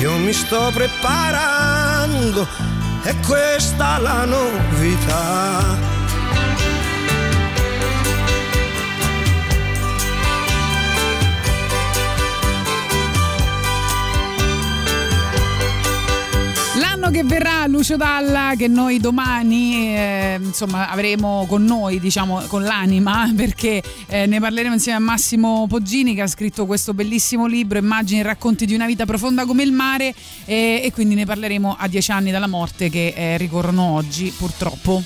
Io 0.00 0.16
mi 0.18 0.32
sto 0.32 0.70
preparando, 0.72 2.46
è 3.02 3.14
questa 3.20 3.98
la 3.98 4.24
novità. 4.24 5.95
Verrà 17.10 17.66
Lucio 17.66 17.96
Dalla 17.96 18.54
che 18.56 18.68
noi 18.68 18.98
domani 18.98 19.96
eh, 19.96 20.38
insomma 20.40 20.90
avremo 20.90 21.46
con 21.48 21.64
noi 21.64 22.00
diciamo 22.00 22.40
con 22.48 22.62
l'anima 22.62 23.30
perché 23.36 23.82
eh, 24.06 24.26
ne 24.26 24.40
parleremo 24.40 24.74
insieme 24.74 24.98
a 24.98 25.00
Massimo 25.00 25.66
Poggini 25.68 26.14
che 26.14 26.22
ha 26.22 26.26
scritto 26.26 26.66
questo 26.66 26.94
bellissimo 26.94 27.46
libro 27.46 27.78
Immagini 27.78 28.20
e 28.20 28.22
racconti 28.24 28.66
di 28.66 28.74
una 28.74 28.86
vita 28.86 29.06
profonda 29.06 29.46
come 29.46 29.62
il 29.62 29.72
mare 29.72 30.14
eh, 30.44 30.80
e 30.82 30.90
quindi 30.92 31.14
ne 31.14 31.24
parleremo 31.24 31.76
a 31.78 31.86
dieci 31.86 32.10
anni 32.10 32.30
dalla 32.30 32.48
morte 32.48 32.90
che 32.90 33.14
eh, 33.16 33.36
ricorrono 33.36 33.82
oggi 33.82 34.32
purtroppo. 34.36 35.02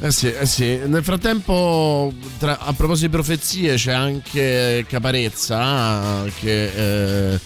Eh 0.00 0.12
sì, 0.12 0.30
eh 0.30 0.46
sì. 0.46 0.78
Nel 0.84 1.02
frattempo, 1.02 2.12
tra- 2.38 2.58
a 2.58 2.72
proposito 2.74 3.06
di 3.06 3.12
profezie, 3.12 3.74
c'è 3.76 3.92
anche 3.92 4.84
Caparezza 4.86 6.22
che 6.38 7.40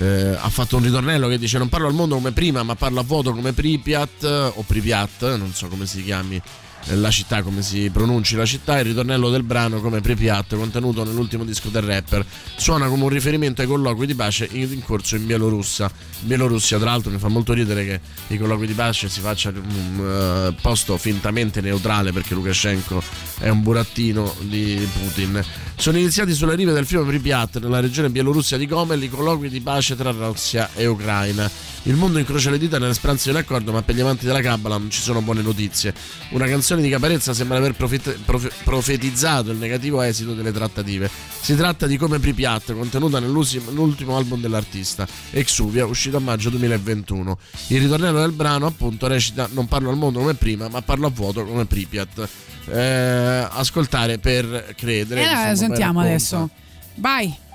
eh, 0.00 0.04
eh, 0.04 0.36
ha 0.38 0.48
fatto 0.48 0.76
un 0.76 0.82
ritornello 0.82 1.28
che 1.28 1.38
dice: 1.38 1.58
Non 1.58 1.68
parlo 1.68 1.86
al 1.86 1.94
mondo 1.94 2.14
come 2.16 2.32
prima, 2.32 2.62
ma 2.62 2.74
parlo 2.74 3.00
a 3.00 3.04
vuoto 3.04 3.32
come 3.32 3.52
Pripyat 3.52 4.52
o 4.54 4.62
Pripyat, 4.66 5.36
non 5.36 5.52
so 5.52 5.68
come 5.68 5.86
si 5.86 6.02
chiami 6.02 6.36
eh, 6.36 6.69
la 6.94 7.10
città, 7.10 7.42
come 7.42 7.62
si 7.62 7.90
pronunci 7.90 8.36
la 8.36 8.44
città. 8.44 8.78
Il 8.78 8.86
ritornello 8.86 9.30
del 9.30 9.42
brano 9.42 9.80
come 9.80 10.00
Pripyat, 10.00 10.56
contenuto 10.56 11.04
nell'ultimo 11.04 11.44
disco 11.44 11.68
del 11.68 11.82
rapper, 11.82 12.24
suona 12.56 12.88
come 12.88 13.04
un 13.04 13.08
riferimento 13.08 13.60
ai 13.60 13.66
colloqui 13.66 14.06
di 14.06 14.14
pace 14.14 14.48
in, 14.50 14.82
corso 14.84 15.16
in 15.16 15.26
Bielorussia. 15.26 15.90
Bielorussia, 16.20 16.78
tra 16.78 16.90
l'altro, 16.90 17.10
mi 17.10 17.18
fa 17.18 17.28
molto 17.28 17.52
ridere 17.52 17.84
che 17.84 18.00
i 18.34 18.38
colloqui 18.38 18.66
di 18.66 18.72
pace 18.72 19.08
si 19.08 19.20
faccia 19.20 19.50
in 19.50 19.56
un 19.56 20.48
eh, 20.48 20.60
posto 20.60 20.96
fintamente 20.96 21.60
neutrale 21.60 22.12
perché 22.12 22.34
Lukashenko 22.34 23.02
è 23.38 23.48
un 23.48 23.62
burattino 23.62 24.34
di 24.40 24.86
Putin. 24.92 25.42
Sono 25.76 25.96
iniziati 25.96 26.34
sulle 26.34 26.54
rive 26.54 26.72
del 26.72 26.84
fiume 26.84 27.06
Pripyat, 27.06 27.60
nella 27.60 27.80
regione 27.80 28.10
bielorussia 28.10 28.58
di 28.58 28.66
Gomel, 28.66 29.02
i 29.02 29.08
colloqui 29.08 29.48
di 29.48 29.60
pace 29.60 29.96
tra 29.96 30.10
Russia 30.10 30.70
e 30.74 30.86
Ucraina. 30.86 31.50
Il 31.84 31.94
mondo 31.94 32.18
incrocia 32.18 32.50
le 32.50 32.58
dita 32.58 32.78
nelle 32.78 32.92
speranze 32.92 33.30
di 33.30 33.36
un 33.36 33.42
accordo, 33.42 33.72
ma 33.72 33.80
per 33.80 33.94
gli 33.94 34.00
amanti 34.00 34.26
della 34.26 34.42
Kabbalah 34.42 34.76
non 34.76 34.90
ci 34.90 35.00
sono 35.00 35.22
buone 35.22 35.40
notizie. 35.40 35.94
Una 36.30 36.46
canzone 36.46 36.69
di 36.78 36.88
Caparezza 36.88 37.34
sembra 37.34 37.58
aver 37.58 37.74
profet- 37.74 38.18
profe- 38.24 38.50
profetizzato 38.64 39.50
il 39.50 39.58
negativo 39.58 40.00
esito 40.02 40.34
delle 40.34 40.52
trattative. 40.52 41.10
Si 41.40 41.56
tratta 41.56 41.86
di 41.86 41.96
Come 41.96 42.18
Pripyat, 42.18 42.74
contenuta 42.74 43.18
nell'ultimo 43.18 44.16
album 44.16 44.40
dell'artista, 44.40 45.06
Exuvia, 45.30 45.86
uscito 45.86 46.16
a 46.16 46.20
maggio 46.20 46.50
2021. 46.50 47.38
Il 47.68 47.80
ritornello 47.80 48.20
del 48.20 48.32
brano, 48.32 48.66
appunto, 48.66 49.06
recita 49.06 49.48
Non 49.52 49.66
parlo 49.66 49.90
al 49.90 49.96
mondo 49.96 50.20
come 50.20 50.34
prima, 50.34 50.68
ma 50.68 50.82
parlo 50.82 51.06
a 51.06 51.10
vuoto 51.10 51.44
come 51.44 51.64
Pripyat. 51.64 52.28
Eh, 52.66 53.48
ascoltare 53.50 54.18
per 54.18 54.74
credere. 54.76 55.22
E 55.22 55.24
allora 55.24 55.50
insomma, 55.50 55.68
sentiamo 55.68 56.00
adesso. 56.00 56.48
Vai. 56.96 57.48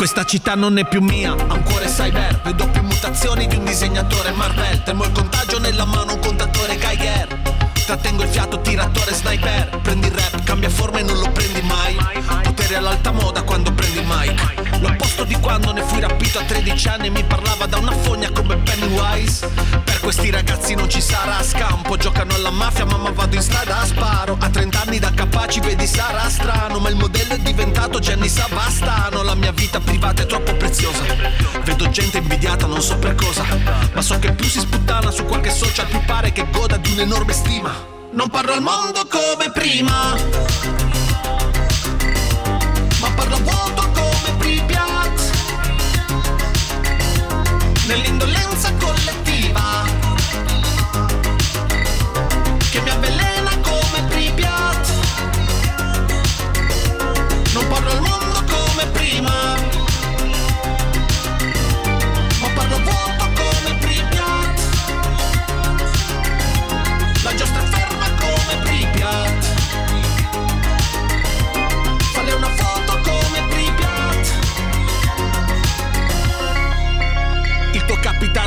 Questa 0.00 0.24
città 0.24 0.54
non 0.54 0.78
è 0.78 0.88
più 0.88 1.02
mia, 1.02 1.34
cuore 1.34 1.84
cyber. 1.84 2.40
Vedo 2.42 2.66
più 2.70 2.80
mutazioni 2.80 3.46
di 3.46 3.56
un 3.56 3.64
disegnatore 3.64 4.30
Marvel. 4.30 4.82
Temo 4.82 5.04
il 5.04 5.12
contagio 5.12 5.58
nella 5.58 5.84
mano, 5.84 6.14
un 6.14 6.20
contatore 6.20 6.78
Geiger. 6.78 7.38
Trattengo 7.84 8.22
il 8.22 8.30
fiato, 8.30 8.62
tiratore 8.62 9.12
sniper. 9.12 9.78
Prendi 9.82 10.06
il 10.06 10.14
rap, 10.14 10.42
cambia 10.42 10.70
forma 10.70 11.00
e 11.00 11.02
non 11.02 11.18
lo 11.18 11.30
prendi 11.30 11.60
mai 11.60 12.49
Potere 12.70 12.86
all'alta 12.86 13.10
moda 13.10 13.42
quando 13.42 13.72
prendi 13.72 13.98
il 13.98 14.06
mic. 14.06 14.78
L'opposto 14.78 15.24
di 15.24 15.34
quando 15.40 15.72
ne 15.72 15.82
fui 15.82 15.98
rapito 15.98 16.38
a 16.38 16.44
13 16.44 16.88
anni 16.88 17.06
e 17.08 17.10
Mi 17.10 17.24
parlava 17.24 17.66
da 17.66 17.78
una 17.78 17.90
fogna 17.90 18.30
come 18.30 18.58
Pennywise. 18.58 19.48
Per 19.82 19.98
questi 19.98 20.30
ragazzi 20.30 20.76
non 20.76 20.88
ci 20.88 21.00
sarà 21.00 21.42
scampo 21.42 21.96
Giocano 21.96 22.32
alla 22.32 22.50
mafia 22.50 22.84
mamma 22.84 23.10
vado 23.10 23.34
in 23.34 23.42
strada 23.42 23.80
a 23.80 23.84
sparo. 23.84 24.36
A 24.38 24.48
30 24.48 24.82
anni 24.82 25.00
da 25.00 25.10
capaci 25.12 25.58
vedi 25.58 25.84
sarà 25.84 26.28
strano 26.28 26.78
Ma 26.78 26.90
il 26.90 26.94
modello 26.94 27.34
è 27.34 27.38
diventato 27.38 27.98
Gianni 27.98 28.28
Savastano. 28.28 29.24
La 29.24 29.34
mia 29.34 29.50
vita 29.50 29.80
privata 29.80 30.22
è 30.22 30.26
troppo 30.26 30.54
preziosa. 30.54 31.02
Vedo 31.64 31.90
gente 31.90 32.18
invidiata 32.18 32.66
non 32.66 32.80
so 32.80 32.96
per 32.98 33.16
cosa 33.16 33.44
Ma 33.92 34.00
so 34.00 34.16
che 34.20 34.30
più 34.32 34.46
si 34.46 34.60
sputtana 34.60 35.10
su 35.10 35.24
qualche 35.24 35.50
social 35.50 35.86
Più 35.86 36.00
pare 36.04 36.30
che 36.30 36.46
goda 36.52 36.76
di 36.76 36.92
un'enorme 36.92 37.32
stima. 37.32 37.74
Non 38.12 38.28
parlo 38.28 38.52
al 38.52 38.62
mondo 38.62 39.08
come 39.10 39.50
prima 39.50 41.09
Nell'indolenza 47.86 48.72
collettiva 48.78 49.29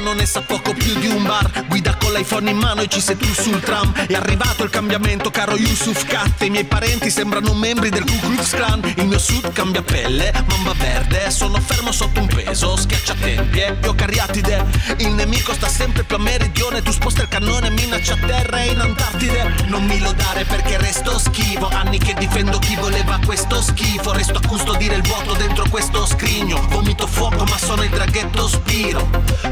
capitano 0.04 0.14
ne 0.14 0.26
sa 0.26 0.42
poco 0.42 0.74
più 0.74 0.94
di 1.00 1.08
un 1.08 1.24
bar. 1.24 1.66
Guida 1.68 1.96
con 1.96 2.12
l'iPhone 2.12 2.50
in 2.50 2.58
mano 2.58 2.82
e 2.82 2.88
ci 2.88 3.00
sei 3.00 3.16
tu 3.16 3.26
sul 3.26 3.60
tram. 3.62 3.94
È 3.94 4.14
arrivato 4.14 4.64
il 4.64 4.70
cambiamento 4.70 5.32
caro 5.32 5.56
Yusuf 5.56 6.06
Kat 6.06 6.42
I 6.42 6.50
miei 6.50 6.66
parenti 6.66 7.10
sembrano 7.10 7.54
membri 7.54 7.90
del 7.90 8.04
Ku 8.04 8.20
Klux 8.20 8.52
Klan. 8.52 8.82
Il 8.98 9.06
mio 9.06 9.20
sud 9.20 9.52
cambia 9.54 9.82
pelle, 9.82 10.32
mamba 10.48 10.74
verde. 10.74 11.32
Sono 11.32 11.60
fermo 11.60 11.92
sotto 11.92 12.20
un 12.20 12.28
peso, 12.28 12.76
schiaccia 12.76 13.16
tempie 13.16 13.78
Io 13.84 13.96
cariatide, 13.96 14.66
il 14.98 15.12
nemico 15.12 15.54
sta 15.54 15.68
sempre 15.68 16.04
più 16.04 16.16
a 16.18 16.20
meridione. 16.20 16.82
Tu 16.82 16.92
sposta 16.92 17.22
il 17.22 17.30
cannone, 17.30 17.70
minaccia 17.70 18.18
terra 18.18 18.62
e 18.62 18.72
in 18.72 18.80
Antartide. 18.80 19.56
Non 19.68 19.86
mi 19.86 20.00
lodare 20.00 20.44
perché 20.44 20.78
resto 20.78 21.18
schivo. 21.18 21.70
Anni 21.70 21.98
che 21.98 22.14
difendo 22.14 22.60
chi 22.60 22.76
voleva 22.76 23.20
questo 23.26 23.62
schifo. 23.62 24.12
Resto 24.12 24.40
a 24.40 24.48
custodire 24.48 24.96
il 24.96 25.04
vuoto 25.04 25.34
dentro 25.34 25.66
questo 25.70 26.06
scrigno. 26.06 26.66
Vomito 26.70 27.08
fuoco 27.08 27.44
ma 27.46 27.58
sono 27.58 27.84
il 27.84 27.90
draghetto 27.90 28.48
spiro. 28.48 29.10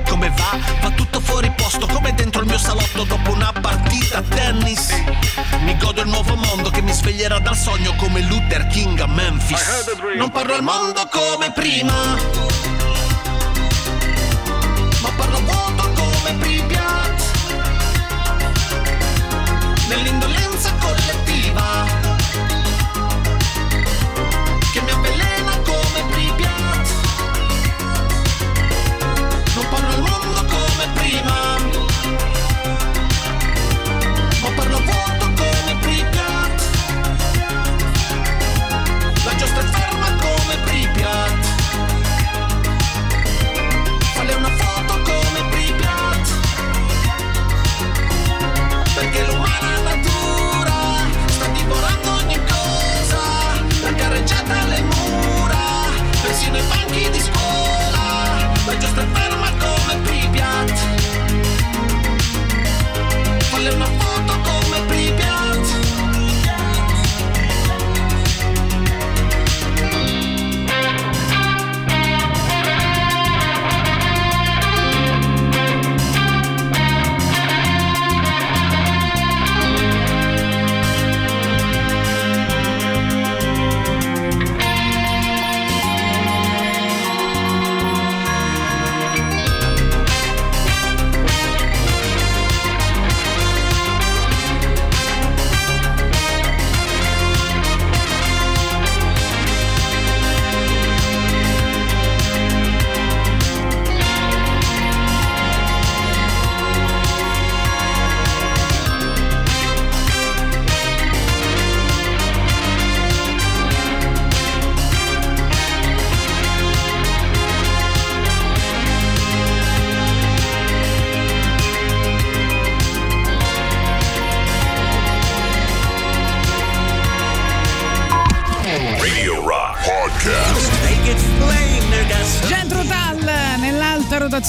Come 0.08 0.30
va? 0.42 0.58
Va 0.82 0.92
tutto 0.92 1.20
fuori 1.20 1.52
posto 1.56 1.86
Come 1.88 2.14
dentro 2.14 2.42
il 2.42 2.48
mio 2.48 2.58
salotto 2.58 3.04
dopo 3.04 3.32
una 3.32 3.54
partita 3.62 4.18
a 4.18 4.22
tennis 4.22 4.90
Mi 5.64 5.78
godo 5.78 6.02
il 6.02 6.08
nuovo 6.08 6.36
mondo 6.36 6.70
che 6.70 6.82
mi 6.82 6.92
sveglierà 6.92 7.40
dal 7.40 7.56
sogno 7.56 7.94
Come 7.96 8.22
Luther 8.22 8.68
King 8.68 9.00
a 9.00 9.08
Memphis 9.08 9.86
Non 10.18 10.30
parlo 10.32 10.56
al 10.56 10.64
mondo 10.64 11.08
come 11.12 11.52
prima 11.52 11.94
Ma 15.02 15.10
parlo 15.16 15.38
a 15.38 15.42
vuoto 15.42 15.71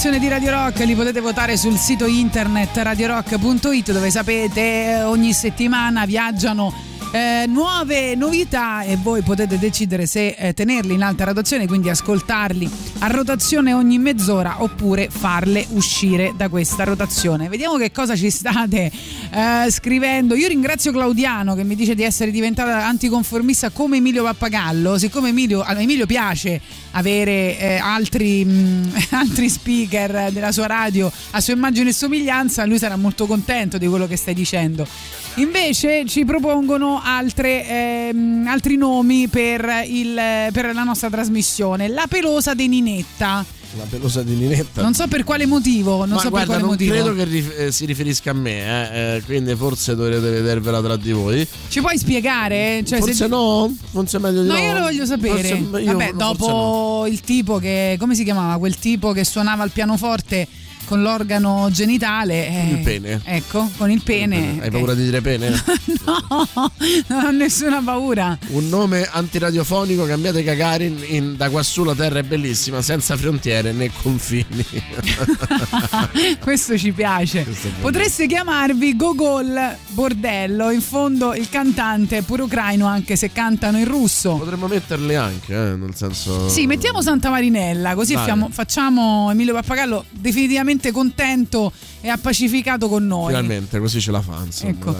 rotazione 0.03 0.19
di 0.19 0.27
Radio 0.27 0.51
Rock 0.51 0.79
li 0.79 0.95
potete 0.95 1.21
votare 1.21 1.55
sul 1.55 1.77
sito 1.77 2.07
internet 2.07 2.75
radiorock.it 2.75 3.93
dove 3.93 4.09
sapete 4.09 4.59
eh, 4.59 5.03
ogni 5.03 5.31
settimana 5.31 6.05
viaggiano 6.05 6.73
eh, 7.13 7.45
nuove 7.47 8.15
novità 8.15 8.81
e 8.81 8.95
voi 8.95 9.21
potete 9.21 9.59
decidere 9.59 10.07
se 10.07 10.29
eh, 10.29 10.53
tenerli 10.53 10.95
in 10.95 11.03
alta 11.03 11.25
rotazione, 11.25 11.67
quindi 11.67 11.91
ascoltarli 11.91 12.67
a 12.99 13.07
rotazione 13.07 13.71
ogni 13.71 13.99
mezz'ora 13.99 14.63
oppure 14.63 15.09
farle 15.11 15.63
uscire 15.69 16.33
da 16.35 16.49
questa 16.49 16.83
rotazione. 16.83 17.49
Vediamo 17.49 17.77
che 17.77 17.91
cosa 17.91 18.15
ci 18.15 18.31
state 18.31 18.91
eh, 19.31 19.69
scrivendo. 19.69 20.33
Io 20.33 20.47
ringrazio 20.47 20.91
Claudiano 20.91 21.53
che 21.53 21.63
mi 21.63 21.75
dice 21.75 21.93
di 21.93 22.01
essere 22.01 22.31
diventata 22.31 22.87
anticonformista 22.87 23.69
come 23.69 23.97
Emilio 23.97 24.23
Pappagallo, 24.23 24.97
siccome 24.97 25.29
Emilio, 25.29 25.61
a 25.61 25.79
Emilio 25.79 26.07
piace 26.07 26.59
avere 26.91 27.59
eh, 27.59 27.75
altri, 27.75 28.43
mh, 28.43 28.91
altri 29.13 29.49
speaker 29.49 30.31
della 30.31 30.51
sua 30.51 30.65
radio 30.65 31.11
a 31.31 31.39
sua 31.39 31.53
immagine 31.53 31.89
e 31.91 31.93
somiglianza, 31.93 32.65
lui 32.65 32.79
sarà 32.79 32.95
molto 32.95 33.27
contento 33.27 33.77
di 33.77 33.85
quello 33.85 34.07
che 34.07 34.17
stai 34.17 34.33
dicendo. 34.33 34.87
Invece 35.35 36.05
ci 36.05 36.25
propongono 36.25 37.01
altre, 37.03 37.67
ehm, 37.67 38.45
altri 38.47 38.75
nomi 38.77 39.27
per, 39.27 39.67
il, 39.87 40.13
per 40.51 40.71
la 40.75 40.83
nostra 40.83 41.09
trasmissione. 41.09 41.87
La 41.87 42.05
pelosa 42.07 42.53
di 42.53 42.67
Ninetta. 42.67 43.43
La 43.75 43.85
pelosa 43.89 44.21
di 44.21 44.35
Ninetta. 44.35 44.83
Non 44.83 44.93
so 44.93 45.07
per 45.07 45.23
quale 45.23 45.47
motivo, 45.47 46.05
non 46.05 46.09
Ma 46.09 46.19
so 46.19 46.29
guarda, 46.29 46.53
per 46.53 46.61
quale 46.61 46.61
non 46.61 46.69
motivo. 46.69 46.93
credo 46.93 47.15
che 47.15 47.23
rif- 47.23 47.59
eh, 47.59 47.71
si 47.71 47.85
riferisca 47.85 48.29
a 48.29 48.33
me, 48.33 48.51
eh, 48.91 49.15
eh, 49.15 49.21
quindi 49.23 49.55
forse 49.55 49.95
dovrete 49.95 50.29
vedervela 50.29 50.79
tra 50.83 50.95
di 50.97 51.11
voi. 51.11 51.47
Ci 51.69 51.81
puoi 51.81 51.97
spiegare? 51.97 52.83
Cioè, 52.85 52.99
forse 52.99 53.13
se- 53.15 53.27
no, 53.27 53.75
forse 53.89 54.17
è 54.17 54.19
meglio 54.19 54.43
di 54.43 54.47
No, 54.49 54.53
no. 54.53 54.59
io 54.59 54.73
lo 54.73 54.79
voglio 54.81 55.05
sapere. 55.07 55.37
Forse- 55.43 55.79
io- 55.81 55.91
Vabbè, 55.91 56.11
no, 56.11 56.17
dopo 56.17 56.47
no. 56.47 57.05
il 57.07 57.21
tipo 57.21 57.57
che. 57.57 57.95
come 57.99 58.13
si 58.13 58.23
chiamava? 58.23 58.59
Quel 58.59 58.77
tipo 58.77 59.11
che 59.11 59.23
suonava 59.23 59.63
il 59.63 59.71
pianoforte 59.71 60.47
con 60.85 61.01
l'organo 61.01 61.69
genitale. 61.71 62.47
eh, 62.47 62.69
Il 62.71 62.79
pene. 62.79 63.21
Ecco, 63.23 63.69
con 63.77 63.89
il 63.91 64.01
pene. 64.03 64.57
Hai 64.61 64.69
paura 64.71 64.93
di 64.93 65.03
dire 65.03 65.21
pene? 65.21 65.51
No, 66.05 66.71
non 67.07 67.25
ho 67.25 67.31
nessuna 67.31 67.81
paura. 67.81 68.37
Un 68.47 68.67
nome 68.67 69.07
antiradiofonico, 69.09 70.03
cambiate 70.05 70.43
Gagarin 70.43 71.01
in 71.07 71.37
Da 71.37 71.49
quassù 71.49 71.83
la 71.85 71.95
terra 71.95 72.19
è 72.19 72.23
bellissima, 72.23 72.81
senza 72.81 73.15
frontiere 73.15 73.71
né 73.71 73.89
confini. 74.01 74.65
Questo 76.39 76.77
ci 76.77 76.91
piace. 76.91 77.45
Potreste 77.79 78.27
chiamarvi 78.27 78.95
Gogol 78.95 79.75
Bordello. 79.89 80.71
In 80.71 80.81
fondo 80.81 81.33
il 81.33 81.49
cantante 81.49 82.17
è 82.17 82.21
pure 82.21 82.43
ucraino, 82.43 82.85
anche 82.85 83.15
se 83.15 83.31
cantano 83.31 83.77
in 83.77 83.85
russo. 83.85 84.35
Potremmo 84.35 84.67
metterle 84.67 85.15
anche, 85.15 85.53
eh, 85.53 85.75
nel 85.75 85.95
senso. 85.95 86.49
Sì, 86.49 86.65
mettiamo 86.67 87.01
Santa 87.01 87.29
Marinella, 87.29 87.95
così 87.95 88.17
fiamo- 88.17 88.49
facciamo 88.51 89.29
Emilio 89.31 89.53
Pappagallo 89.53 90.05
definitivamente 90.11 90.72
contento 90.91 91.71
e 92.01 92.09
appacificato 92.09 92.87
con 92.87 93.05
noi. 93.05 93.27
Finalmente, 93.27 93.79
così 93.79 93.99
ce 93.99 94.11
la 94.11 94.21
fa, 94.21 94.41
insomma. 94.45 94.71
Ecco. 94.71 94.95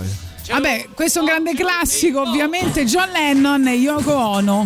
Vabbè, 0.49 0.89
questo 0.93 1.19
è 1.19 1.21
un 1.21 1.27
grande 1.27 1.53
classico, 1.53 2.21
ovviamente 2.21 2.85
John 2.85 3.09
Lennon 3.11 3.67
e 3.67 3.75
Yoko 3.75 4.13
Ono. 4.13 4.65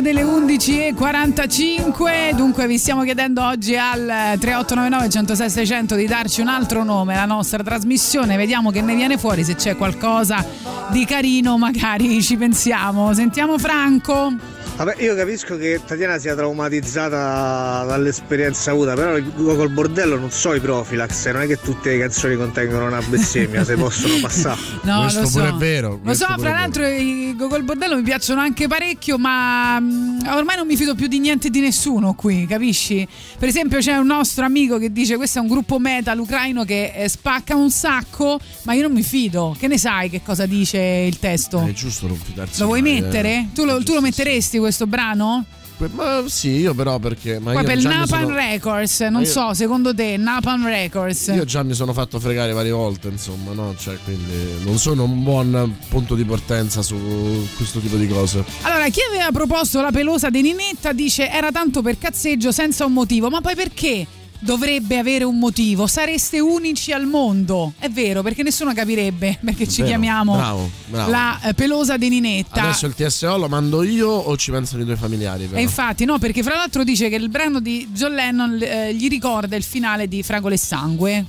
delle 0.00 0.24
11.45, 0.24 2.34
dunque 2.34 2.66
vi 2.66 2.78
stiamo 2.78 3.02
chiedendo 3.02 3.44
oggi 3.44 3.76
al 3.76 4.38
3899 4.38 5.10
106 5.10 5.50
600 5.50 5.94
di 5.94 6.06
darci 6.06 6.40
un 6.40 6.48
altro 6.48 6.82
nome 6.84 7.12
alla 7.14 7.26
nostra 7.26 7.62
trasmissione, 7.62 8.36
vediamo 8.36 8.70
che 8.70 8.80
ne 8.80 8.94
viene 8.94 9.18
fuori, 9.18 9.44
se 9.44 9.56
c'è 9.56 9.76
qualcosa 9.76 10.42
di 10.90 11.04
carino 11.04 11.58
magari 11.58 12.22
ci 12.22 12.36
pensiamo. 12.36 13.12
Sentiamo 13.12 13.58
Franco. 13.58 14.32
Vabbè, 14.76 15.02
io 15.02 15.14
capisco 15.14 15.58
che 15.58 15.78
Tatiana 15.84 16.16
sia 16.16 16.34
traumatizzata 16.34 17.84
dall'esperienza 17.86 18.70
avuta, 18.70 18.94
però 18.94 19.18
col 19.54 19.68
bordello 19.68 20.18
non 20.18 20.30
so 20.30 20.54
i 20.54 20.60
profilax, 20.60 21.30
non 21.32 21.42
è 21.42 21.46
che 21.46 21.60
tutte 21.60 21.90
le 21.90 21.98
canzoni 21.98 22.36
contengono 22.36 22.86
una 22.86 23.02
bestemmia, 23.02 23.62
se 23.62 23.76
possono 23.76 24.14
passare. 24.22 24.58
No, 24.84 25.02
questo 25.02 25.20
lo 25.20 25.26
so. 25.26 25.38
pure 25.38 25.50
è 25.50 25.52
vero. 25.52 26.00
Lo 26.02 26.14
so, 26.14 26.24
fra 26.38 26.52
l'altro 26.52 26.86
i 26.86 27.29
Borgo 27.40 27.48
col 27.48 27.64
bordello 27.64 27.96
mi 27.96 28.02
piacciono 28.02 28.42
anche 28.42 28.66
parecchio, 28.66 29.16
ma 29.16 29.80
mm, 29.80 30.26
ormai 30.26 30.56
non 30.56 30.66
mi 30.66 30.76
fido 30.76 30.94
più 30.94 31.06
di 31.06 31.18
niente 31.18 31.48
di 31.48 31.60
nessuno 31.60 32.12
qui, 32.12 32.44
capisci? 32.44 33.08
Per 33.38 33.48
esempio 33.48 33.78
c'è 33.78 33.96
un 33.96 34.08
nostro 34.08 34.44
amico 34.44 34.76
che 34.76 34.92
dice 34.92 35.16
questo 35.16 35.38
è 35.38 35.40
un 35.42 35.48
gruppo 35.48 35.78
metal 35.78 36.18
ucraino 36.18 36.64
che 36.64 36.92
eh, 36.94 37.08
spacca 37.08 37.56
un 37.56 37.70
sacco, 37.70 38.38
ma 38.64 38.74
io 38.74 38.82
non 38.82 38.92
mi 38.92 39.02
fido. 39.02 39.56
Che 39.58 39.68
ne 39.68 39.78
sai 39.78 40.10
che 40.10 40.20
cosa 40.22 40.44
dice 40.44 40.78
il 40.78 41.18
testo? 41.18 41.64
È 41.64 41.72
giusto 41.72 42.08
non 42.08 42.18
fidarsi. 42.18 42.60
Lo 42.60 42.66
vuoi 42.66 42.82
mai, 42.82 42.98
eh. 42.98 43.00
mettere? 43.00 43.34
Eh. 43.36 43.48
Tu, 43.54 43.64
lo, 43.64 43.82
tu 43.82 43.94
lo 43.94 44.02
metteresti 44.02 44.58
questo 44.58 44.86
brano? 44.86 45.46
Ma 45.92 46.22
sì, 46.26 46.50
io 46.50 46.74
però 46.74 46.98
perché. 46.98 47.38
Ma 47.38 47.52
Poi 47.52 47.62
io 47.62 47.66
per 47.68 47.82
Napalm 47.82 48.06
sono- 48.24 48.34
Records, 48.34 49.00
non 49.00 49.22
io- 49.22 49.26
so, 49.28 49.54
secondo 49.54 49.94
te 49.94 50.16
Napalm 50.16 50.66
Records? 50.66 51.28
Io 51.28 51.44
già 51.44 51.62
mi 51.62 51.74
sono 51.74 51.92
fatto 51.92 52.18
fregare 52.20 52.52
varie 52.52 52.70
volte, 52.72 53.08
insomma, 53.08 53.52
no? 53.52 53.74
Cioè, 53.78 53.96
quindi 54.04 54.32
non 54.64 54.78
sono 54.78 55.04
un 55.04 55.22
buon 55.22 55.74
punto 55.88 56.14
di 56.14 56.24
partenza 56.24 56.82
su 56.82 57.46
questo 57.56 57.78
tipo 57.80 57.96
di 57.96 58.06
cose. 58.06 58.44
Allora, 58.62 58.88
chi 58.88 59.00
aveva 59.08 59.30
proposto 59.32 59.80
la 59.80 59.90
pelosa 59.90 60.28
di 60.30 60.42
Ninetta 60.42 60.92
dice 60.92 61.30
era 61.30 61.50
tanto 61.50 61.82
per 61.82 61.98
cazzeggio 61.98 62.52
senza 62.52 62.84
un 62.84 62.92
motivo, 62.92 63.28
ma 63.30 63.40
poi 63.40 63.54
perché? 63.54 64.06
Dovrebbe 64.42 64.96
avere 64.96 65.24
un 65.24 65.38
motivo, 65.38 65.86
sareste 65.86 66.40
unici 66.40 66.92
al 66.92 67.06
mondo. 67.06 67.74
È 67.78 67.88
vero, 67.90 68.22
perché 68.22 68.42
nessuno 68.42 68.72
capirebbe 68.72 69.38
perché 69.44 69.68
ci 69.68 69.82
chiamiamo 69.82 70.34
bravo, 70.34 70.70
bravo. 70.86 71.10
la 71.10 71.40
eh, 71.42 71.54
pelosa 71.54 71.96
di 71.96 72.08
Ninetta. 72.08 72.62
Adesso 72.62 72.86
il 72.86 72.94
TSO 72.94 73.36
lo 73.36 73.48
mando 73.48 73.82
io 73.82 74.08
o 74.08 74.36
ci 74.36 74.50
pensano 74.50 74.82
i 74.82 74.84
tuoi 74.84 74.96
familiari? 74.96 75.44
Però? 75.44 75.58
E 75.58 75.62
infatti, 75.62 76.04
no, 76.04 76.18
perché 76.18 76.42
fra 76.42 76.54
l'altro 76.54 76.84
dice 76.84 77.08
che 77.08 77.16
il 77.16 77.28
brano 77.28 77.60
di 77.60 77.88
John 77.92 78.14
Lennon 78.14 78.58
eh, 78.62 78.94
gli 78.94 79.08
ricorda 79.08 79.56
il 79.56 79.62
finale 79.62 80.08
di 80.08 80.22
Fragole 80.22 80.54
e 80.54 80.58
Sangue. 80.58 81.26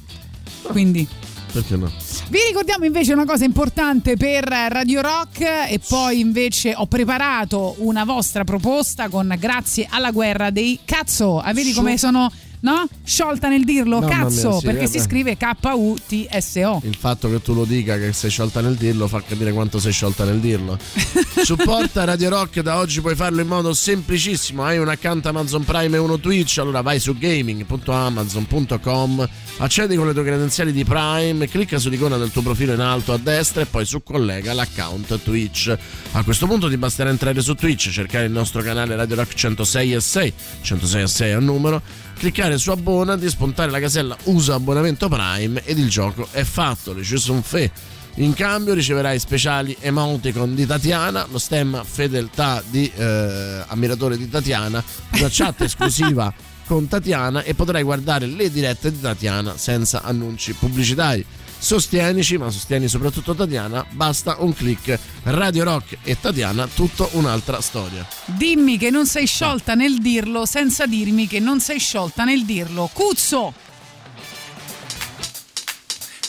Quindi. 0.64 1.08
Perché 1.52 1.76
no? 1.76 1.92
Vi 2.30 2.40
ricordiamo 2.48 2.86
invece 2.86 3.12
una 3.12 3.26
cosa 3.26 3.44
importante 3.44 4.16
per 4.16 4.46
Radio 4.46 5.02
Rock 5.02 5.42
e 5.42 5.82
poi 5.86 6.22
invece 6.22 6.74
ho 6.74 6.86
preparato 6.86 7.76
una 7.80 8.06
vostra 8.06 8.46
proposta 8.46 9.10
con 9.10 9.36
grazie 9.38 9.86
alla 9.90 10.12
guerra 10.12 10.50
dei 10.50 10.80
cazzo. 10.86 11.42
Ah, 11.42 11.52
vedi 11.52 11.74
come 11.74 11.98
sono, 11.98 12.32
no? 12.62 12.88
Sciolta 13.04 13.48
nel 13.48 13.64
dirlo, 13.64 14.00
Mamma 14.00 14.16
mia, 14.16 14.26
cazzo, 14.26 14.60
sì, 14.60 14.66
perché 14.66 14.84
eh 14.84 14.88
si 14.88 15.00
scrive 15.00 15.38
K-U-T-S-O. 15.38 16.82
Il 16.84 16.96
fatto 16.96 17.30
che 17.30 17.42
tu 17.42 17.54
lo 17.54 17.66
dica 17.66 17.98
che 17.98 18.14
sei 18.14 18.30
sciolta 18.30 18.62
nel 18.62 18.76
dirlo 18.76 19.08
fa 19.08 19.22
capire 19.22 19.52
quanto 19.52 19.80
sei 19.80 19.92
sciolta 19.92 20.24
nel 20.24 20.40
dirlo. 20.40 20.78
Supporta 21.44 22.04
Radio 22.04 22.30
Rock, 22.30 22.62
da 22.62 22.78
oggi 22.78 23.02
puoi 23.02 23.16
farlo 23.16 23.42
in 23.42 23.48
modo 23.48 23.74
semplicissimo. 23.74 24.64
Hai 24.64 24.78
un 24.78 24.88
account 24.88 25.26
Amazon 25.26 25.64
Prime 25.64 25.96
e 25.96 26.00
uno 26.00 26.20
Twitch, 26.20 26.60
allora 26.60 26.82
vai 26.82 27.00
su 27.00 27.18
gaming.amazon.com, 27.18 29.30
accedi 29.58 29.96
con 29.96 30.08
le 30.08 30.14
tue 30.14 30.24
credenziali 30.24 30.72
di 30.72 30.84
Prime, 30.84 31.48
clicca 31.48 31.80
sull'icona 31.80 32.18
del 32.18 32.32
tuo 32.32 32.42
profilo 32.42 32.74
in 32.74 32.80
alto 32.80 33.14
a 33.14 33.18
destra 33.18 33.62
e 33.62 33.66
poi 33.66 33.86
su 33.86 34.04
collega 34.04 34.54
l'account 34.54 35.22
Twitch. 35.24 35.76
A 36.14 36.24
questo 36.24 36.48
punto 36.48 36.70
ti 36.70 36.78
basterà 36.78 37.10
entrare 37.10 37.42
su 37.42 37.56
Twitch, 37.56 37.90
cercare 37.90 38.26
il 38.26 38.32
nostro 38.32 38.62
canale 38.62 38.96
Radio 38.96 39.16
Rock 39.16 39.34
106 39.34 39.94
e 39.94 40.00
6, 40.00 40.34
106 40.62 41.02
e 41.02 41.08
6 41.08 41.32
è 41.32 41.36
un 41.36 41.46
numero, 41.46 41.82
cliccare 42.22 42.60
su 42.60 42.70
abbonati, 42.70 43.28
spuntare 43.32 43.72
la 43.72 43.80
casella 43.80 44.16
usa 44.26 44.54
abbonamento 44.54 45.10
Prime 45.10 45.60
ed 45.66 45.80
il 45.80 45.90
gioco 45.90 46.28
è 46.30 46.44
fatto. 46.44 46.94
Le 46.94 47.04
un 47.30 47.42
fe. 47.42 47.72
In 48.16 48.36
cambio 48.36 48.76
riceverai 48.76 49.18
speciali 49.18 49.76
emoticon 49.80 50.54
di 50.54 50.68
Tatiana, 50.68 51.26
lo 51.32 51.40
stemma 51.40 51.84
fedeltà 51.84 52.62
di 52.70 52.92
eh, 52.96 53.64
ammiratore 53.66 54.18
di 54.18 54.30
Tatiana, 54.30 54.84
una 55.14 55.28
chat 55.32 55.62
esclusiva 55.66 56.32
con 56.68 56.88
Tatiana 56.88 57.42
e 57.42 57.56
potrai 57.56 57.82
guardare 57.82 58.28
le 58.28 58.52
dirette 58.52 58.92
di 58.92 59.02
Tatiana 59.02 59.58
senza 59.58 60.04
annunci 60.04 60.54
pubblicitari. 60.54 61.26
Sostienici, 61.62 62.40
ma 62.40 62.50
sostieni 62.50 62.88
soprattutto 62.88 63.36
Tatiana, 63.36 63.86
basta 63.92 64.38
un 64.40 64.52
click. 64.52 64.98
Radio 65.26 65.64
Rock 65.64 66.00
e 66.02 66.20
Tatiana, 66.20 66.68
tutto 66.68 67.08
un'altra 67.14 67.62
storia. 67.62 68.06
Dimmi 68.26 68.80
che 68.80 68.90
non 68.90 69.06
sei 69.06 69.28
sciolta 69.28 69.76
nel 69.76 70.00
dirlo 70.00 70.48
senza 70.48 70.88
dirmi 70.88 71.28
che 71.28 71.40
non 71.40 71.60
sei 71.60 71.78
sciolta 71.78 72.24
nel 72.24 72.46
dirlo. 72.46 72.90
Cuzzo! 72.92 73.54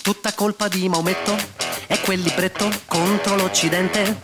Tutta 0.03 0.35
colpa 0.35 0.69
di 0.69 0.87
Maometto 0.91 1.35
e 1.87 1.99
quel 2.01 2.21
libretto 2.21 2.71
contro 2.85 3.35
l'Occidente. 3.35 4.21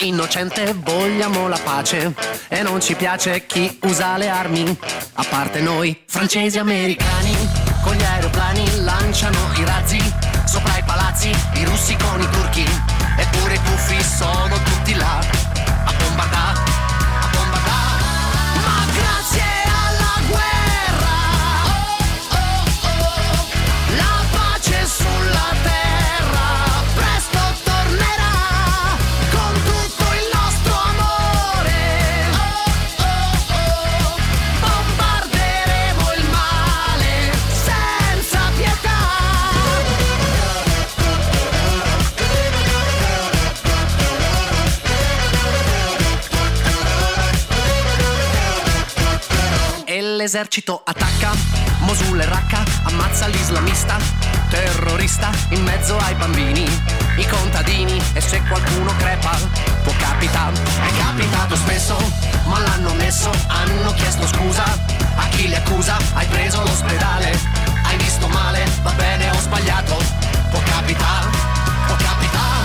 Innocente, 0.00 0.74
vogliamo 0.74 1.48
la 1.48 1.58
pace 1.58 2.14
e 2.48 2.60
non 2.60 2.82
ci 2.82 2.94
piace 2.96 3.46
chi 3.46 3.78
usa 3.84 4.18
le 4.18 4.28
armi. 4.28 4.78
A 5.14 5.24
parte 5.24 5.62
noi, 5.62 5.98
francesi 6.06 6.58
e 6.58 6.60
americani, 6.60 7.34
con 7.82 7.94
gli 7.94 8.02
aeroplani 8.02 8.82
lanciano 8.82 9.38
i 9.56 9.64
razzi 9.64 10.29
sopra 11.20 11.60
i 11.60 11.64
russi 11.64 11.96
con 11.96 12.20
i 12.20 12.28
turchi. 12.30 12.64
Eppure 13.16 13.54
i 13.54 13.58
puffi 13.58 14.02
sono 14.02 14.56
tutti 14.62 14.94
là 14.94 15.18
a 15.84 15.92
bombardare, 15.92 16.58
a 16.58 16.69
l'esercito 50.30 50.80
attacca, 50.84 51.32
Mosul 51.80 52.20
e 52.20 52.24
Raqqa, 52.24 52.62
ammazza 52.84 53.26
l'islamista, 53.26 53.96
terrorista 54.48 55.28
in 55.48 55.64
mezzo 55.64 55.96
ai 55.96 56.14
bambini, 56.14 56.62
i 57.16 57.26
contadini 57.26 58.00
e 58.12 58.20
se 58.20 58.40
qualcuno 58.46 58.94
crepa, 58.96 59.36
può 59.82 59.92
capita, 59.98 60.52
è 60.52 60.96
capitato 60.96 61.56
spesso, 61.56 61.96
ma 62.44 62.60
l'hanno 62.60 62.94
messo, 62.94 63.28
hanno 63.48 63.92
chiesto 63.94 64.24
scusa, 64.28 64.62
a 65.16 65.26
chi 65.30 65.48
li 65.48 65.54
accusa, 65.56 65.96
hai 66.12 66.26
preso 66.28 66.62
l'ospedale, 66.62 67.36
hai 67.82 67.96
visto 67.96 68.28
male, 68.28 68.64
va 68.82 68.92
bene 68.92 69.30
ho 69.30 69.38
sbagliato, 69.40 69.96
può 70.50 70.60
capitare, 70.62 71.28
può 71.88 71.96
capitare, 71.96 72.59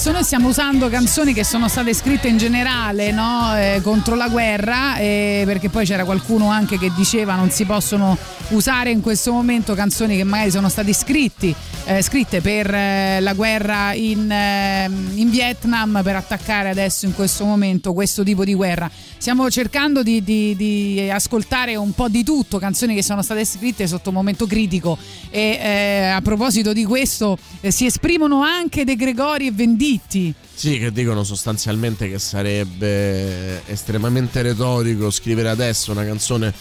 dei 0.00 0.06
cazzo, 0.06 0.12
noi 0.12 0.24
stiamo 0.24 0.48
usando 0.48 0.88
canzoni 0.88 1.34
che 1.34 1.44
sono 1.44 1.68
state 1.68 1.92
scritte 1.92 2.28
in 2.28 2.38
generale 2.38 3.10
no? 3.12 3.54
Eh, 3.54 3.80
contro 3.82 4.14
la 4.14 4.28
guerra, 4.28 4.96
eh, 4.96 5.42
perché 5.44 5.68
poi 5.68 5.84
c'era 5.84 6.04
qualcuno 6.04 6.50
anche 6.50 6.78
che 6.78 6.90
diceva 6.94 7.34
non 7.34 7.50
si 7.50 7.66
possono 7.66 8.16
usare 8.50 8.90
in 8.90 9.00
questo 9.00 9.32
momento 9.32 9.74
canzoni 9.74 10.16
che 10.16 10.24
magari 10.24 10.50
sono 10.50 10.68
state 10.68 10.92
scritti, 10.92 11.54
eh, 11.84 12.02
scritte 12.02 12.40
per 12.40 12.72
eh, 12.72 13.20
la 13.20 13.34
guerra 13.34 13.92
in, 13.92 14.30
eh, 14.30 14.90
in 15.14 15.30
Vietnam, 15.30 16.00
per 16.02 16.16
attaccare 16.16 16.68
adesso 16.68 17.06
in 17.06 17.14
questo 17.14 17.44
momento 17.44 17.92
questo 17.92 18.22
tipo 18.22 18.44
di 18.44 18.54
guerra. 18.54 18.90
Stiamo 19.16 19.50
cercando 19.50 20.02
di, 20.02 20.22
di- 20.22 20.56
di 20.56 21.10
ascoltare 21.10 21.76
un 21.76 21.92
po' 21.92 22.08
di 22.08 22.24
tutto, 22.24 22.58
canzoni 22.58 22.94
che 22.94 23.02
sono 23.02 23.22
state 23.22 23.44
scritte 23.44 23.86
sotto 23.86 24.08
un 24.08 24.14
momento 24.16 24.46
critico 24.46 24.96
e 25.30 25.58
eh, 25.60 26.02
a 26.06 26.20
proposito 26.20 26.72
di 26.72 26.84
questo 26.84 27.38
eh, 27.60 27.70
si 27.70 27.86
esprimono 27.86 28.42
anche 28.42 28.84
De 28.84 28.96
Gregori 28.96 29.46
e 29.46 29.52
Venditti. 29.52 30.34
Sì, 30.52 30.78
che 30.78 30.92
dicono 30.92 31.24
sostanzialmente 31.24 32.10
che 32.10 32.18
sarebbe 32.18 33.66
estremamente 33.66 34.42
retorico 34.42 35.10
scrivere 35.10 35.48
adesso 35.48 35.90
una 35.92 36.04
canzone 36.04 36.52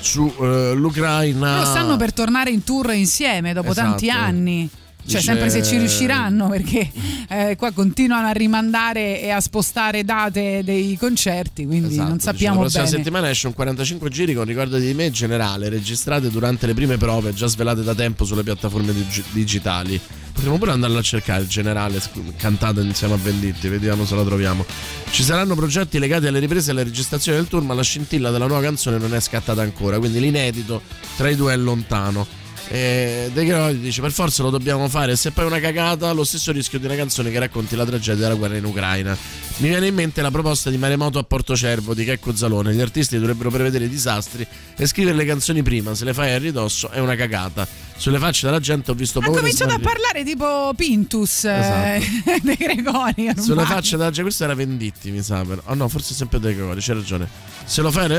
sull'Ucraina. 0.00 1.54
Loro 1.58 1.66
stanno 1.66 1.96
per 1.96 2.12
tornare 2.12 2.50
in 2.50 2.64
tour 2.64 2.92
insieme 2.92 3.52
dopo 3.52 3.70
Esatto. 3.70 3.88
tanti 3.88 4.10
anni. 4.10 4.68
Cioè, 5.08 5.20
Dice- 5.20 5.32
sempre 5.32 5.48
se 5.48 5.62
ci 5.62 5.78
riusciranno, 5.78 6.48
perché 6.48 6.90
eh, 7.30 7.56
qua 7.56 7.70
continuano 7.72 8.26
a 8.28 8.32
rimandare 8.32 9.22
e 9.22 9.30
a 9.30 9.40
spostare 9.40 10.04
date 10.04 10.60
dei 10.62 10.96
concerti, 10.98 11.64
quindi 11.64 11.88
Esatto, 11.92 12.08
non 12.08 12.16
dice, 12.18 12.24
sappiamo 12.30 12.54
La 12.56 12.60
prossima 12.60 12.84
bene. 12.84 12.96
settimana 12.96 13.30
esce 13.30 13.46
un 13.46 13.54
45 13.54 14.10
giri 14.10 14.34
con 14.34 14.44
ricordo 14.44 14.76
di 14.76 14.92
me 14.92 15.10
generale, 15.10 15.70
registrate 15.70 16.28
durante 16.28 16.66
le 16.66 16.74
prime 16.74 16.98
prove, 16.98 17.32
già 17.32 17.46
svelate 17.46 17.82
da 17.82 17.94
tempo 17.94 18.24
sulle 18.26 18.42
piattaforme 18.42 18.92
dig- 18.92 19.24
digitali. 19.32 19.98
Potremmo 20.32 20.58
pure 20.58 20.72
andarlo 20.72 20.98
a 20.98 21.02
cercare 21.02 21.40
il 21.42 21.48
generale 21.48 22.00
cantato 22.36 22.80
insieme 22.80 23.14
a 23.14 23.16
Venditti, 23.16 23.66
vediamo 23.68 24.04
se 24.04 24.14
la 24.14 24.22
troviamo. 24.22 24.64
Ci 25.10 25.22
saranno 25.24 25.54
progetti 25.56 25.98
legati 25.98 26.26
alle 26.26 26.38
riprese 26.38 26.68
e 26.68 26.72
alle 26.72 26.84
registrazioni 26.84 27.38
del 27.38 27.48
tour, 27.48 27.62
ma 27.62 27.72
la 27.74 27.82
scintilla 27.82 28.30
della 28.30 28.46
nuova 28.46 28.62
canzone 28.62 28.98
non 28.98 29.14
è 29.14 29.20
scattata 29.20 29.62
ancora, 29.62 29.98
quindi 29.98 30.20
l'inedito 30.20 30.82
tra 31.16 31.28
i 31.30 31.34
due 31.34 31.54
è 31.54 31.56
lontano. 31.56 32.26
E 32.70 33.30
De 33.32 33.44
Gregori 33.46 33.78
dice 33.80 34.02
per 34.02 34.12
forza 34.12 34.42
lo 34.42 34.50
dobbiamo 34.50 34.88
fare 34.90 35.16
se 35.16 35.30
poi 35.30 35.44
è 35.44 35.46
una 35.46 35.58
cagata 35.58 36.12
lo 36.12 36.22
stesso 36.22 36.52
rischio 36.52 36.78
di 36.78 36.84
una 36.84 36.96
canzone 36.96 37.30
che 37.30 37.38
racconti 37.38 37.74
la 37.76 37.86
tragedia 37.86 38.24
della 38.24 38.34
guerra 38.34 38.58
in 38.58 38.64
Ucraina 38.66 39.16
mi 39.58 39.68
viene 39.68 39.86
in 39.86 39.94
mente 39.94 40.20
la 40.20 40.30
proposta 40.30 40.68
di 40.68 40.76
Maremoto 40.76 41.18
a 41.18 41.22
Porto 41.24 41.56
Cervo 41.56 41.94
di 41.94 42.04
Checco 42.04 42.36
Zalone 42.36 42.74
gli 42.74 42.80
artisti 42.82 43.18
dovrebbero 43.18 43.50
prevedere 43.50 43.86
i 43.86 43.88
disastri 43.88 44.46
e 44.76 44.86
scrivere 44.86 45.16
le 45.16 45.24
canzoni 45.24 45.62
prima 45.62 45.94
se 45.94 46.04
le 46.04 46.12
fai 46.12 46.34
a 46.34 46.38
ridosso 46.38 46.90
è 46.90 47.00
una 47.00 47.16
cagata 47.16 47.66
sulle 47.96 48.18
facce 48.18 48.46
della 48.46 48.60
gente 48.60 48.90
ho 48.90 48.94
visto 48.94 49.18
Ha 49.18 49.22
paura 49.22 49.38
e 49.38 49.40
cominciato 49.40 49.72
a 49.72 49.78
parlare 49.78 50.22
tipo 50.22 50.72
Pintus 50.76 51.44
eh, 51.44 52.00
De 52.42 52.54
Gregori. 52.54 53.28
ormai. 53.28 53.42
sulle 53.42 53.64
facce 53.64 53.96
della 53.96 54.04
gente 54.10 54.22
questo 54.22 54.44
era 54.44 54.54
Venditti 54.54 55.10
mi 55.10 55.22
sa 55.22 55.42
però. 55.42 55.62
oh 55.64 55.74
no 55.74 55.88
forse 55.88 56.12
sempre 56.12 56.38
De 56.38 56.54
Gregori 56.54 56.80
c'è 56.82 56.92
ragione 56.92 57.26
se 57.64 57.80
lo 57.80 57.90
fai 57.90 58.10
eh, 58.12 58.14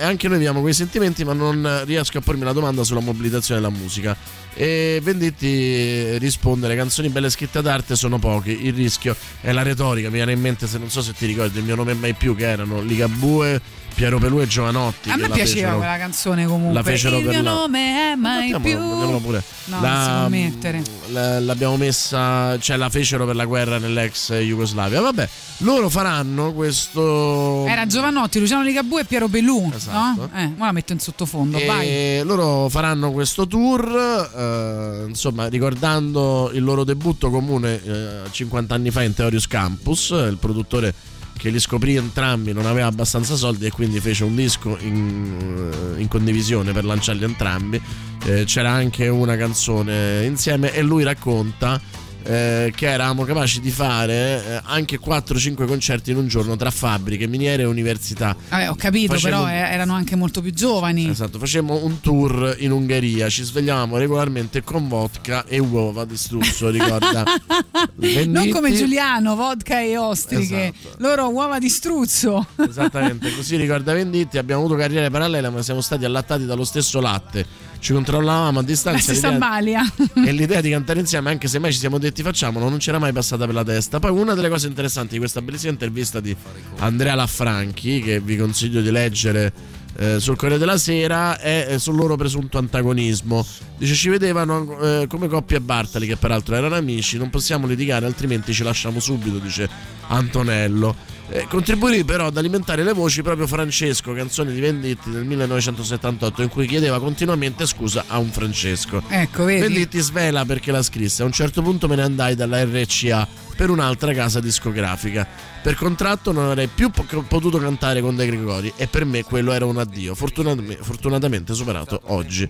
e 0.00 0.02
anche 0.02 0.26
noi 0.26 0.36
abbiamo 0.38 0.60
quei 0.60 0.74
sentimenti 0.74 1.24
ma 1.24 1.32
non 1.34 1.82
riesco 1.84 2.18
a 2.18 2.20
pormi 2.20 2.42
la 2.42 2.52
domanda 2.52 2.82
sulla 2.84 3.00
mobilitazione 3.00 3.60
della 3.60 3.72
musica. 3.76 4.16
E 4.54 5.00
Venditti 5.02 6.16
risponde 6.18 6.66
le 6.66 6.76
canzoni 6.76 7.10
belle 7.10 7.28
scritte 7.28 7.60
d'arte 7.60 7.94
sono 7.94 8.18
poche 8.18 8.52
il 8.52 8.72
rischio 8.72 9.14
è 9.42 9.52
la 9.52 9.60
retorica 9.60 10.08
mi 10.08 10.14
viene 10.14 10.32
in 10.32 10.40
mente 10.40 10.66
se 10.66 10.78
non 10.78 10.88
so 10.88 11.02
se 11.02 11.12
ti 11.12 11.26
ricordi 11.26 11.58
il 11.58 11.64
mio 11.64 11.74
nome 11.74 11.92
mai 11.92 12.14
più 12.14 12.34
che 12.34 12.48
erano 12.48 12.80
Ligabue 12.80 13.60
Piero 13.96 14.18
Pelù 14.18 14.40
e 14.42 14.46
Giovanotti 14.46 15.08
A 15.08 15.16
me 15.16 15.28
piaceva 15.30 15.46
fecero- 15.46 15.76
quella 15.78 15.96
canzone 15.96 16.44
comunque. 16.46 16.74
la 16.74 16.82
fecero 16.82 17.16
Il 17.16 17.22
per 17.24 17.32
mio 17.32 17.42
la- 17.42 17.50
nome 17.50 18.12
è 18.12 18.14
mai 18.14 18.50
Mettiamola- 18.52 19.10
più. 19.16 19.20
pure. 19.22 19.42
No, 19.64 19.80
La- 19.80 19.88
non 19.88 20.02
si 20.02 20.10
può 20.10 20.28
mettere. 20.28 20.82
la- 21.12 21.40
l'abbiamo 21.40 21.76
messa, 21.78 22.58
cioè 22.58 22.76
la 22.76 22.90
fecero 22.90 23.24
per 23.24 23.34
la 23.36 23.46
guerra 23.46 23.78
nell'ex 23.78 24.34
Jugoslavia. 24.34 25.00
Vabbè, 25.00 25.28
loro 25.58 25.88
faranno 25.88 26.52
questo. 26.52 27.64
Era 27.66 27.86
Giovanotti, 27.86 28.38
Luciano 28.38 28.62
Ligabue 28.62 29.00
e 29.00 29.04
Piero 29.06 29.28
Belù. 29.28 29.72
Esatto. 29.74 30.28
No? 30.30 30.38
Eh, 30.38 30.44
ora 30.56 30.66
la 30.66 30.72
metto 30.72 30.92
in 30.92 31.00
sottofondo, 31.00 31.58
vai. 31.64 31.86
E 31.88 32.22
loro 32.22 32.68
faranno 32.68 33.12
questo 33.12 33.46
tour, 33.46 34.30
eh, 34.36 35.04
insomma, 35.08 35.46
ricordando 35.48 36.50
il 36.52 36.62
loro 36.62 36.84
debutto 36.84 37.30
comune 37.30 37.82
eh, 37.82 38.08
50 38.30 38.74
anni 38.74 38.90
fa 38.90 39.02
in 39.02 39.14
Theorius 39.14 39.46
Campus, 39.46 40.10
il 40.10 40.36
produttore 40.38 40.92
che 41.36 41.50
li 41.50 41.60
scoprì 41.60 41.96
entrambi 41.96 42.52
non 42.52 42.66
aveva 42.66 42.86
abbastanza 42.86 43.36
soldi 43.36 43.66
e 43.66 43.70
quindi 43.70 44.00
fece 44.00 44.24
un 44.24 44.34
disco 44.34 44.76
in, 44.80 45.92
eh, 45.96 46.00
in 46.00 46.08
condivisione 46.08 46.72
per 46.72 46.84
lanciarli 46.84 47.24
entrambi. 47.24 47.80
Eh, 48.24 48.44
c'era 48.44 48.70
anche 48.70 49.08
una 49.08 49.36
canzone 49.36 50.24
insieme 50.24 50.72
e 50.72 50.82
lui 50.82 51.04
racconta 51.04 51.80
eh, 52.26 52.72
che 52.74 52.86
eravamo 52.88 53.24
capaci 53.24 53.60
di 53.60 53.70
fare 53.70 54.44
eh, 54.44 54.60
anche 54.64 54.98
4-5 54.98 55.66
concerti 55.66 56.10
in 56.10 56.16
un 56.16 56.26
giorno 56.28 56.56
tra 56.56 56.70
fabbriche, 56.70 57.26
miniere 57.26 57.62
e 57.62 57.66
università. 57.66 58.36
Vabbè, 58.48 58.70
ho 58.70 58.74
capito, 58.74 59.14
Facemmo- 59.14 59.44
però 59.44 59.48
eh, 59.48 59.58
erano 59.72 59.94
anche 59.94 60.16
molto 60.16 60.40
più 60.40 60.52
giovani. 60.52 61.08
Esatto, 61.08 61.38
facemmo 61.38 61.84
un 61.84 62.00
tour 62.00 62.56
in 62.58 62.72
Ungheria, 62.72 63.28
ci 63.28 63.42
svegliavamo 63.44 63.96
regolarmente 63.96 64.62
con 64.62 64.88
vodka 64.88 65.44
e 65.46 65.58
uova 65.58 66.04
di 66.04 66.16
struzzo, 66.16 66.70
ricorda? 66.70 67.22
non 67.54 67.94
Venditti. 67.96 68.50
come 68.50 68.74
Giuliano, 68.74 69.36
vodka 69.36 69.80
e 69.80 69.96
ostriche. 69.96 70.72
Esatto. 70.76 70.96
Loro 70.98 71.28
uova 71.30 71.58
di 71.58 71.68
struzzo. 71.68 72.46
Esattamente, 72.56 73.34
così 73.34 73.56
ricorda 73.56 73.92
Venditti, 73.92 74.38
abbiamo 74.38 74.62
avuto 74.62 74.78
carriere 74.78 75.10
parallele 75.10 75.50
ma 75.50 75.62
siamo 75.62 75.80
stati 75.80 76.04
allattati 76.04 76.44
dallo 76.44 76.64
stesso 76.64 77.00
latte. 77.00 77.46
Ci 77.78 77.92
controllavamo 77.92 78.58
a 78.58 78.62
La 78.62 78.66
distanza 78.66 79.12
stessa 79.12 79.30
l'idea- 79.30 79.92
e 80.24 80.32
l'idea 80.32 80.60
di 80.60 80.70
cantare 80.70 81.00
insieme, 81.00 81.30
anche 81.30 81.48
se 81.48 81.58
mai 81.58 81.72
ci 81.72 81.78
siamo 81.78 81.98
detti 81.98 82.22
facciamolo, 82.22 82.68
non 82.68 82.78
c'era 82.78 82.98
mai 82.98 83.12
passata 83.12 83.44
per 83.46 83.54
la 83.54 83.64
testa. 83.64 83.98
Poi 83.98 84.10
una 84.10 84.34
delle 84.34 84.48
cose 84.48 84.66
interessanti 84.66 85.14
di 85.14 85.18
questa 85.18 85.40
bellissima 85.42 85.72
intervista 85.72 86.20
di 86.20 86.34
Andrea 86.78 87.14
Laffranchi, 87.14 88.00
che 88.00 88.20
vi 88.20 88.36
consiglio 88.36 88.80
di 88.80 88.90
leggere 88.90 89.52
eh, 89.98 90.20
sul 90.20 90.36
Corriere 90.36 90.58
della 90.58 90.78
Sera, 90.78 91.38
è 91.38 91.66
eh, 91.70 91.78
sul 91.78 91.96
loro 91.96 92.16
presunto 92.16 92.58
antagonismo. 92.58 93.44
Dice 93.78 93.94
ci 93.94 94.08
vedevano 94.08 94.78
eh, 94.80 95.06
come 95.08 95.28
coppia 95.28 95.60
Bartali, 95.60 96.06
che 96.06 96.16
peraltro 96.16 96.54
erano 96.54 96.74
amici, 96.74 97.16
non 97.18 97.30
possiamo 97.30 97.66
litigare 97.66 98.06
altrimenti 98.06 98.52
ci 98.52 98.62
lasciamo 98.62 99.00
subito, 99.00 99.38
dice 99.38 99.68
Antonello. 100.08 101.14
Eh, 101.28 101.46
contribuì 101.48 102.04
però 102.04 102.26
ad 102.26 102.36
alimentare 102.36 102.84
le 102.84 102.92
voci 102.92 103.22
proprio 103.22 103.46
Francesco, 103.46 104.12
canzone 104.12 104.52
di 104.52 104.60
Venditti 104.60 105.10
del 105.10 105.24
1978, 105.24 106.42
in 106.42 106.48
cui 106.48 106.66
chiedeva 106.66 107.00
continuamente 107.00 107.66
scusa 107.66 108.04
a 108.06 108.18
un 108.18 108.30
Francesco. 108.30 109.02
Ecco, 109.08 109.44
vedi. 109.44 109.60
Venditti 109.60 109.98
svela 109.98 110.44
perché 110.44 110.70
la 110.70 110.82
scrisse. 110.82 111.22
A 111.22 111.24
un 111.26 111.32
certo 111.32 111.62
punto 111.62 111.88
me 111.88 111.96
ne 111.96 112.02
andai 112.02 112.34
dalla 112.36 112.62
RCA 112.64 113.26
per 113.56 113.70
un'altra 113.70 114.12
casa 114.12 114.38
discografica. 114.38 115.26
Per 115.62 115.74
contratto 115.74 116.30
non 116.30 116.44
avrei 116.44 116.68
più 116.68 116.90
po- 116.90 117.04
potuto 117.26 117.58
cantare 117.58 118.00
con 118.00 118.14
De 118.14 118.26
Gregori 118.26 118.72
e 118.76 118.86
per 118.86 119.04
me 119.04 119.24
quello 119.24 119.52
era 119.52 119.64
un 119.64 119.78
addio, 119.78 120.14
fortunatamente, 120.14 120.82
fortunatamente 120.82 121.54
superato 121.54 122.00
oggi. 122.06 122.48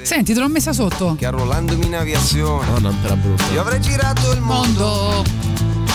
Senti, 0.00 0.32
te 0.32 0.40
l'ho 0.40 0.48
messa 0.48 0.72
sotto. 0.72 1.14
Che 1.18 1.26
arrollandomi 1.26 1.86
in 1.86 1.96
aviazione 1.96 2.66
No, 2.70 2.78
non 2.78 3.00
te 3.02 3.08
la 3.08 3.16
brutta. 3.16 3.44
Io 3.52 3.60
avrei 3.60 3.80
girato 3.80 4.32
il 4.32 4.40
mondo 4.40 5.24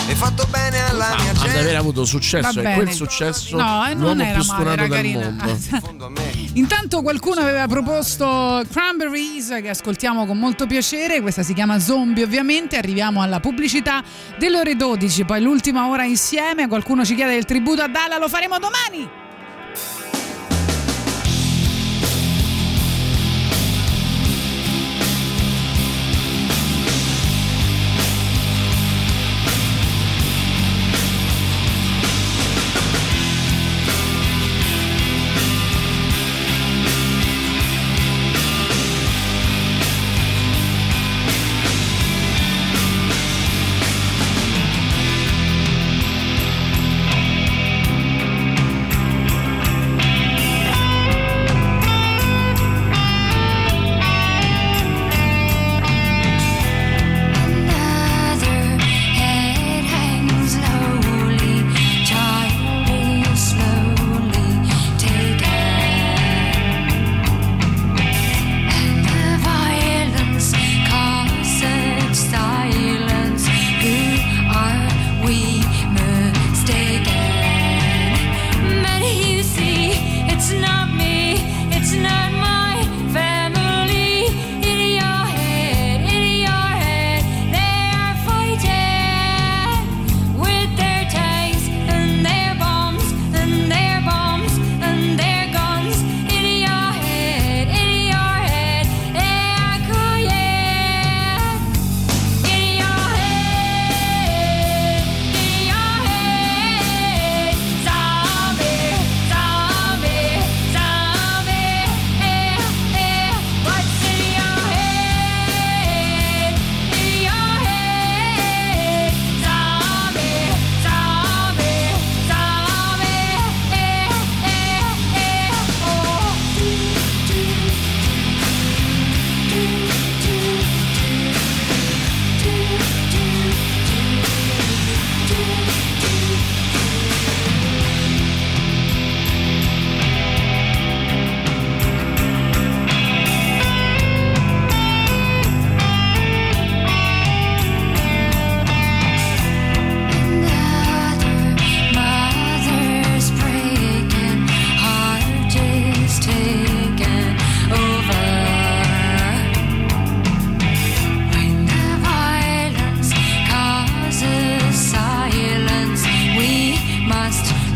e 0.06 0.14
fatto 0.14 0.46
bene 0.50 0.78
alla 0.88 1.16
mia 1.18 1.30
Ad 1.30 1.36
gente 1.38 1.58
aver 1.58 1.76
avuto 1.76 2.04
successo 2.04 2.60
e 2.60 2.62
bene. 2.62 2.74
quel 2.74 2.92
successo 2.92 3.56
No, 3.56 3.86
eh, 3.86 3.94
non 3.94 4.20
era 4.20 4.38
più 4.38 4.48
male, 4.52 4.88
carina. 4.88 5.30
mondo. 5.30 6.12
Intanto 6.54 7.02
qualcuno 7.02 7.40
aveva 7.40 7.66
proposto 7.66 8.62
Cranberries 8.70 9.48
che 9.62 9.68
ascoltiamo 9.70 10.26
con 10.26 10.38
molto 10.38 10.66
piacere, 10.66 11.20
questa 11.20 11.42
si 11.42 11.54
chiama 11.54 11.78
Zombie 11.78 12.22
ovviamente, 12.24 12.76
arriviamo 12.76 13.22
alla 13.22 13.40
pubblicità 13.40 14.02
delle 14.38 14.58
ore 14.58 14.76
12, 14.76 15.24
poi 15.24 15.40
l'ultima 15.40 15.86
ora 15.88 16.04
insieme, 16.04 16.68
qualcuno 16.68 17.04
ci 17.04 17.14
chiede 17.14 17.32
del 17.32 17.44
tributo 17.44 17.82
a 17.82 17.88
Dalla, 17.88 18.18
lo 18.18 18.28
faremo 18.28 18.58
domani. 18.58 19.22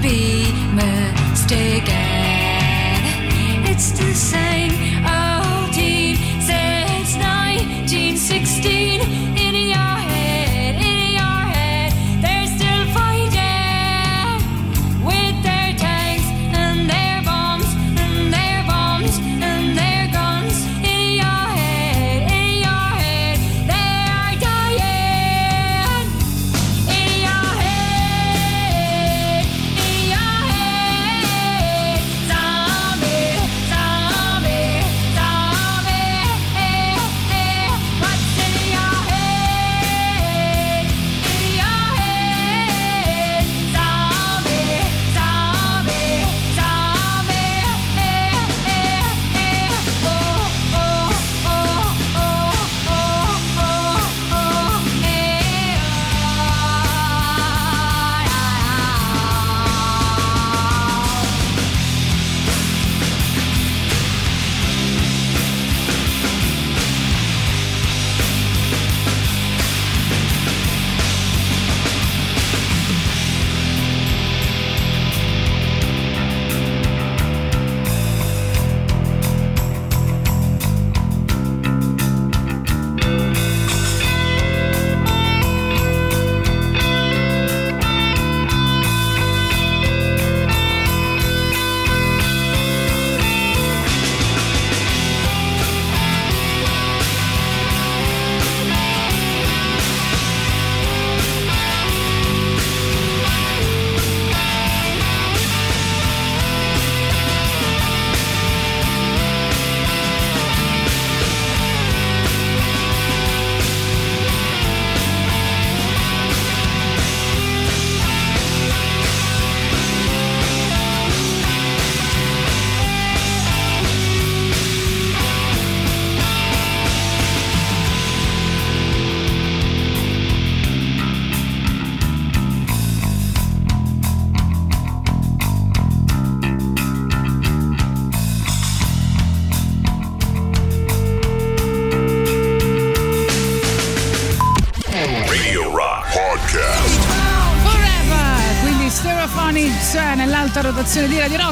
be 0.02 0.52
mistaken. 0.74 1.94
It's 3.64 3.90
the 3.92 4.14
same. 4.14 4.57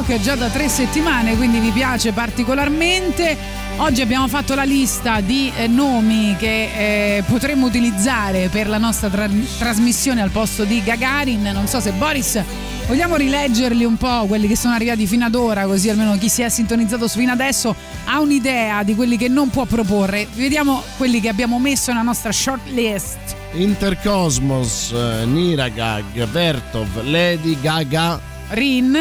Rock 0.07 0.21
già 0.21 0.35
da 0.35 0.47
tre 0.47 0.69
settimane, 0.69 1.35
quindi 1.35 1.59
vi 1.59 1.71
piace 1.71 2.13
particolarmente. 2.13 3.35
Oggi 3.77 4.01
abbiamo 4.01 4.29
fatto 4.29 4.55
la 4.55 4.63
lista 4.63 5.19
di 5.19 5.51
eh, 5.53 5.67
nomi 5.67 6.33
che 6.37 7.17
eh, 7.17 7.23
potremmo 7.23 7.65
utilizzare 7.65 8.47
per 8.47 8.69
la 8.69 8.77
nostra 8.77 9.09
tra- 9.09 9.29
trasmissione 9.59 10.21
al 10.21 10.29
posto 10.29 10.63
di 10.63 10.81
Gagarin. 10.81 11.49
Non 11.53 11.67
so 11.67 11.81
se 11.81 11.91
Boris 11.91 12.41
vogliamo 12.87 13.17
rileggerli 13.17 13.83
un 13.83 13.97
po', 13.97 14.25
quelli 14.27 14.47
che 14.47 14.55
sono 14.55 14.75
arrivati 14.75 15.05
fino 15.05 15.25
ad 15.25 15.35
ora, 15.35 15.65
così 15.65 15.89
almeno 15.89 16.17
chi 16.17 16.29
si 16.29 16.41
è 16.41 16.47
sintonizzato 16.47 17.09
fino 17.09 17.33
adesso 17.33 17.75
ha 18.05 18.19
un'idea 18.21 18.83
di 18.83 18.95
quelli 18.95 19.17
che 19.17 19.27
non 19.27 19.49
può 19.49 19.65
proporre. 19.65 20.25
Vediamo 20.35 20.83
quelli 20.95 21.19
che 21.19 21.27
abbiamo 21.27 21.59
messo 21.59 21.91
nella 21.91 22.03
nostra 22.03 22.31
short 22.31 22.65
list. 22.69 23.17
Intercosmos, 23.53 24.93
eh, 24.93 25.25
Niragag, 25.25 26.25
Vertov, 26.27 27.03
Lady 27.03 27.57
Gaga, 27.59 28.35
Rin, 28.49 28.97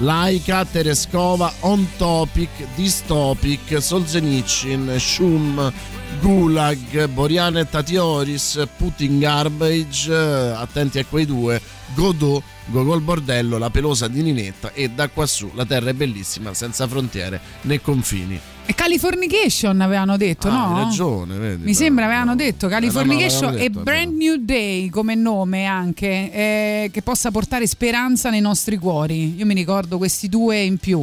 Laika, 0.00 0.64
Tereskova, 0.64 1.52
On 1.60 1.86
Topic, 1.98 2.48
Dystopic, 2.74 3.80
Solzhenitsyn, 3.80 4.96
Shum, 4.98 5.72
Gulag, 6.20 7.06
Boriana 7.08 7.60
e 7.60 7.68
Tatioris, 7.68 8.66
Putin 8.78 9.18
Garbage, 9.18 10.10
attenti 10.12 10.98
a 10.98 11.04
quei 11.04 11.26
due, 11.26 11.60
Godot, 11.94 12.42
Gogol 12.66 13.02
Bordello, 13.02 13.58
La 13.58 13.68
pelosa 13.68 14.08
di 14.08 14.22
Ninetta 14.22 14.72
e 14.72 14.88
da 14.88 15.08
quassù 15.08 15.50
la 15.54 15.66
terra 15.66 15.90
è 15.90 15.94
bellissima, 15.94 16.54
senza 16.54 16.88
frontiere 16.88 17.40
né 17.62 17.80
confini. 17.82 18.40
E 18.70 18.74
Californication 18.74 19.80
avevano 19.80 20.16
detto, 20.16 20.46
Ah, 20.46 20.52
no? 20.52 20.76
Hai 20.76 20.84
ragione, 20.84 21.36
vedi. 21.38 21.64
Mi 21.64 21.74
sembra 21.74 22.04
avevano 22.04 22.36
detto 22.36 22.68
Californication 22.68 23.54
e 23.56 23.68
detto, 23.68 23.80
Brand 23.80 24.16
New 24.16 24.36
Day 24.38 24.88
come 24.90 25.16
nome 25.16 25.64
anche, 25.64 26.30
eh, 26.32 26.90
che 26.92 27.02
possa 27.02 27.32
portare 27.32 27.66
speranza 27.66 28.30
nei 28.30 28.40
nostri 28.40 28.76
cuori. 28.78 29.34
Io 29.36 29.44
mi 29.44 29.54
ricordo 29.54 29.98
questi 29.98 30.28
due 30.28 30.60
in 30.60 30.78
più. 30.78 31.02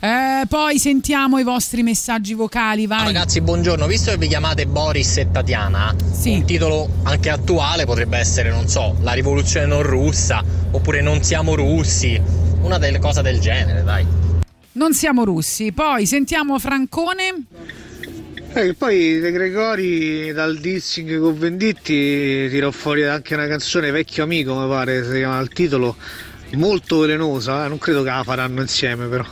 Eh, 0.00 0.44
poi 0.48 0.80
sentiamo 0.80 1.38
i 1.38 1.44
vostri 1.44 1.84
messaggi 1.84 2.34
vocali, 2.34 2.88
vai. 2.88 3.04
Ragazzi, 3.04 3.40
buongiorno. 3.40 3.86
Visto 3.86 4.10
che 4.10 4.18
vi 4.18 4.26
chiamate 4.26 4.66
Boris 4.66 5.16
e 5.18 5.30
Tatiana, 5.30 5.94
un 6.24 6.44
titolo 6.44 6.88
anche 7.04 7.30
attuale 7.30 7.84
potrebbe 7.84 8.18
essere, 8.18 8.50
non 8.50 8.66
so, 8.66 8.96
La 9.02 9.12
rivoluzione 9.12 9.66
non 9.66 9.82
russa 9.84 10.42
oppure 10.72 11.00
Non 11.00 11.22
siamo 11.22 11.54
russi. 11.54 12.20
Una 12.62 12.78
delle 12.78 12.98
cose 12.98 13.22
del 13.22 13.38
genere, 13.38 13.84
dai. 13.84 14.04
Non 14.74 14.92
siamo 14.92 15.24
russi. 15.24 15.72
Poi 15.72 16.06
sentiamo 16.06 16.58
Francone. 16.58 17.44
E 18.56 18.74
poi 18.74 19.18
De 19.18 19.32
Gregori 19.32 20.32
dal 20.32 20.58
dissing 20.58 21.18
con 21.18 21.36
Venditti 21.36 22.48
tirò 22.48 22.70
fuori 22.70 23.04
anche 23.04 23.34
una 23.34 23.48
canzone 23.48 23.90
Vecchio 23.90 24.22
Amico, 24.22 24.54
mi 24.54 24.68
pare 24.68 25.04
si 25.04 25.10
chiama 25.16 25.40
il 25.40 25.48
titolo, 25.48 25.96
molto 26.52 27.00
velenosa, 27.00 27.64
eh, 27.64 27.68
non 27.68 27.78
credo 27.78 28.04
che 28.04 28.10
la 28.10 28.22
faranno 28.22 28.60
insieme 28.60 29.08
però. 29.08 29.24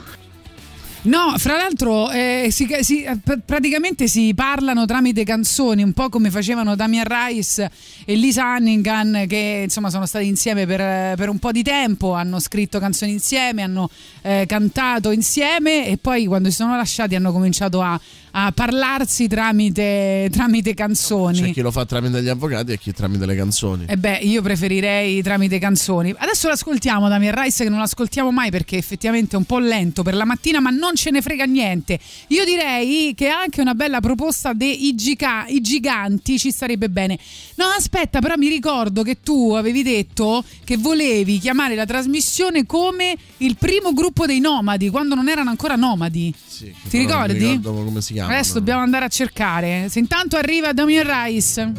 No, 1.05 1.35
fra 1.37 1.57
l'altro 1.57 2.11
eh, 2.12 2.47
si- 2.53 2.69
si- 2.83 3.05
pr- 3.24 3.41
praticamente 3.45 4.07
si 4.07 4.33
parlano 4.37 4.85
tramite 4.87 5.24
canzoni, 5.24 5.83
un 5.83 5.93
po' 5.93 6.09
come 6.09 6.31
facevano 6.31 6.77
Damian 6.77 7.05
Rice 7.05 7.69
e 8.05 8.15
Lisa 8.15 8.45
Hannigan, 8.45 9.24
che 9.27 9.62
insomma 9.65 9.91
sono 9.91 10.07
stati 10.07 10.29
insieme 10.29 10.65
per, 10.65 11.16
per 11.16 11.29
un 11.29 11.41
po' 11.41 11.51
di 11.51 11.65
tempo, 11.65 12.12
hanno 12.12 12.39
scritto 12.39 12.79
canzoni 12.79 13.11
insieme, 13.11 13.62
hanno 13.62 13.91
eh, 14.23 14.45
cantato 14.47 15.11
insieme 15.11 15.89
e 15.89 15.97
poi 15.97 16.27
quando 16.27 16.51
si 16.51 16.55
sono 16.57 16.77
lasciati 16.77 17.16
hanno 17.16 17.33
cominciato 17.33 17.81
a, 17.83 18.01
a 18.35 18.51
parlarsi 18.53 19.29
tramite, 19.29 20.29
tramite 20.33 20.75
canzoni. 20.75 21.41
C'è 21.41 21.51
chi 21.53 21.61
lo 21.61 21.71
fa 21.71 21.85
tramite 21.85 22.23
gli 22.23 22.29
avvocati 22.29 22.73
e 22.73 22.79
chi 22.79 22.93
tramite 22.93 23.27
le 23.27 23.37
canzoni. 23.37 23.85
E 23.87 23.97
beh, 23.99 24.19
io 24.23 24.41
preferirei 24.43 25.23
tramite 25.23 25.59
canzoni. 25.59 26.15
Adesso 26.17 26.49
l'ascoltiamo 26.49 27.09
Damien 27.09 27.35
Rice 27.35 27.65
che 27.65 27.69
non 27.71 27.79
l'ascoltiamo 27.81 28.31
mai 28.31 28.51
perché 28.51 28.77
effettivamente 28.79 29.35
è 29.37 29.39
un 29.39 29.45
po' 29.45 29.59
lento 29.59 30.03
per 30.03 30.15
la 30.15 30.25
mattina, 30.25 30.61
ma 30.61 30.71
non 30.71 30.95
ce 30.95 31.11
ne 31.11 31.21
frega 31.21 31.45
niente. 31.45 31.99
Io 32.29 32.45
direi 32.45 33.13
che 33.15 33.29
anche 33.29 33.61
una 33.61 33.75
bella 33.75 34.01
proposta 34.01 34.55
dei 34.55 34.95
giga- 34.95 35.45
giganti 35.61 36.39
ci 36.39 36.51
starebbe 36.51 36.89
bene. 36.89 37.19
No, 37.57 37.67
aspetta, 37.77 38.21
però 38.21 38.37
mi 38.37 38.49
ricordo 38.49 39.03
che 39.03 39.19
tu 39.23 39.53
avevi 39.53 39.83
detto 39.83 40.43
che 40.65 40.79
volevi 40.79 41.39
chiamare 41.39 41.75
la 41.75 41.85
trasmissione 41.85 42.65
come 42.65 43.15
il 43.39 43.57
primo 43.59 43.93
gruppo 43.93 44.25
dei 44.25 44.41
nomadi, 44.41 44.89
quando 44.89 45.15
non 45.15 45.29
erano 45.29 45.51
ancora 45.51 45.77
nomadi. 45.77 46.33
Sì, 46.47 46.73
Ti 46.89 47.05
però 47.05 47.19
non 47.19 47.27
ricordi? 47.27 47.45
mi 47.45 47.51
ricordo 47.57 47.85
come 47.85 48.01
si 48.01 48.13
chiama. 48.15 48.21
Adesso 48.27 48.55
dobbiamo 48.55 48.82
andare 48.82 49.05
a 49.05 49.09
cercare. 49.09 49.86
Se 49.89 49.99
intanto 49.99 50.36
arriva 50.36 50.73
Damien 50.73 51.05
Rice. 51.07 51.73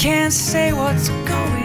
Can't 0.00 0.32
say 0.32 0.72
what's 0.72 1.10
going 1.28 1.59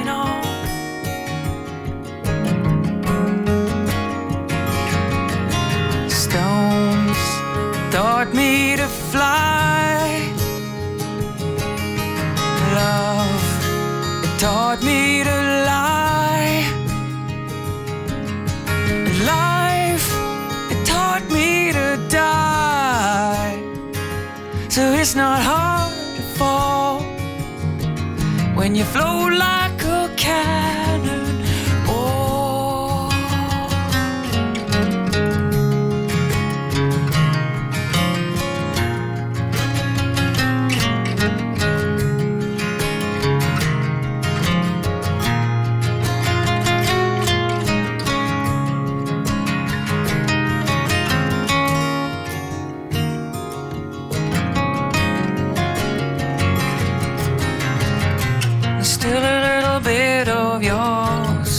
you 28.75 28.83
float 28.83 29.31
like 29.31 29.83
a 29.85 30.09
cannon. 30.17 30.64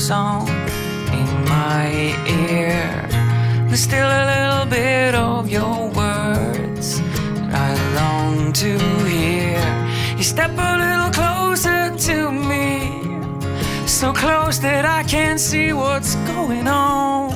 Song 0.06 0.46
in 1.20 1.28
my 1.46 2.14
ear. 2.28 3.08
There's 3.66 3.80
still 3.80 4.06
a 4.06 4.24
little 4.34 4.66
bit 4.66 5.16
of 5.16 5.50
your 5.50 5.90
words 5.90 7.00
I 7.50 7.68
long 7.98 8.52
to 8.52 8.78
hear. 9.08 9.58
You 10.16 10.22
step 10.22 10.52
a 10.56 10.72
little 10.84 11.10
closer 11.10 11.90
to 12.08 12.30
me, 12.30 12.68
so 13.88 14.12
close 14.12 14.60
that 14.60 14.84
I 14.84 15.02
can't 15.02 15.40
see 15.40 15.72
what's 15.72 16.14
going 16.34 16.68
on. 16.68 17.30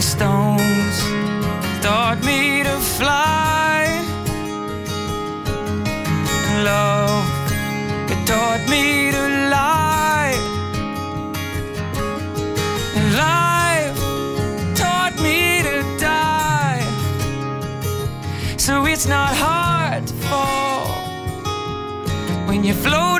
Stones 0.00 0.98
taught 1.84 2.18
me 2.24 2.64
to 2.64 2.76
fly 2.98 3.29
Taught 8.60 8.70
me 8.70 9.10
to 9.10 9.22
lie. 9.48 10.36
And 12.94 13.14
life 13.16 13.96
taught 14.76 15.14
me 15.22 15.62
to 15.62 15.82
die. 15.98 16.84
So 18.58 18.84
it's 18.84 19.06
not 19.06 19.34
hard 19.34 20.06
to 20.08 20.14
fall 20.28 20.88
when 22.46 22.64
you 22.64 22.74
float 22.74 23.19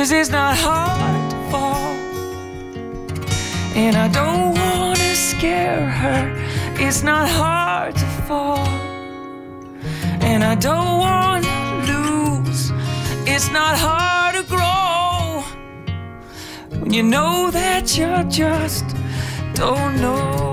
Cause 0.00 0.12
it's 0.12 0.30
not 0.30 0.56
hard 0.56 1.30
to 1.30 1.36
fall. 1.50 1.92
And 3.76 3.94
I 3.96 4.08
don't 4.08 4.54
wanna 4.58 5.14
scare 5.14 5.90
her. 5.90 6.22
It's 6.76 7.02
not 7.02 7.28
hard 7.28 7.96
to 7.96 8.06
fall. 8.26 8.66
And 10.22 10.42
I 10.42 10.54
don't 10.54 10.96
wanna 11.06 11.84
lose. 11.92 12.72
It's 13.26 13.50
not 13.50 13.76
hard 13.76 14.36
to 14.36 14.42
grow. 14.54 15.44
When 16.80 16.94
you 16.94 17.02
know 17.02 17.50
that 17.50 17.98
you 17.98 18.24
just 18.30 18.86
don't 19.52 20.00
know. 20.00 20.49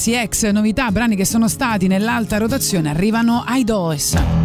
Anzi 0.00 0.14
ex 0.14 0.48
novità, 0.50 0.90
brani 0.90 1.14
che 1.14 1.26
sono 1.26 1.46
stati 1.46 1.86
nell'alta 1.86 2.38
rotazione, 2.38 2.88
arrivano 2.88 3.44
ai 3.46 3.64
Does. 3.64 4.39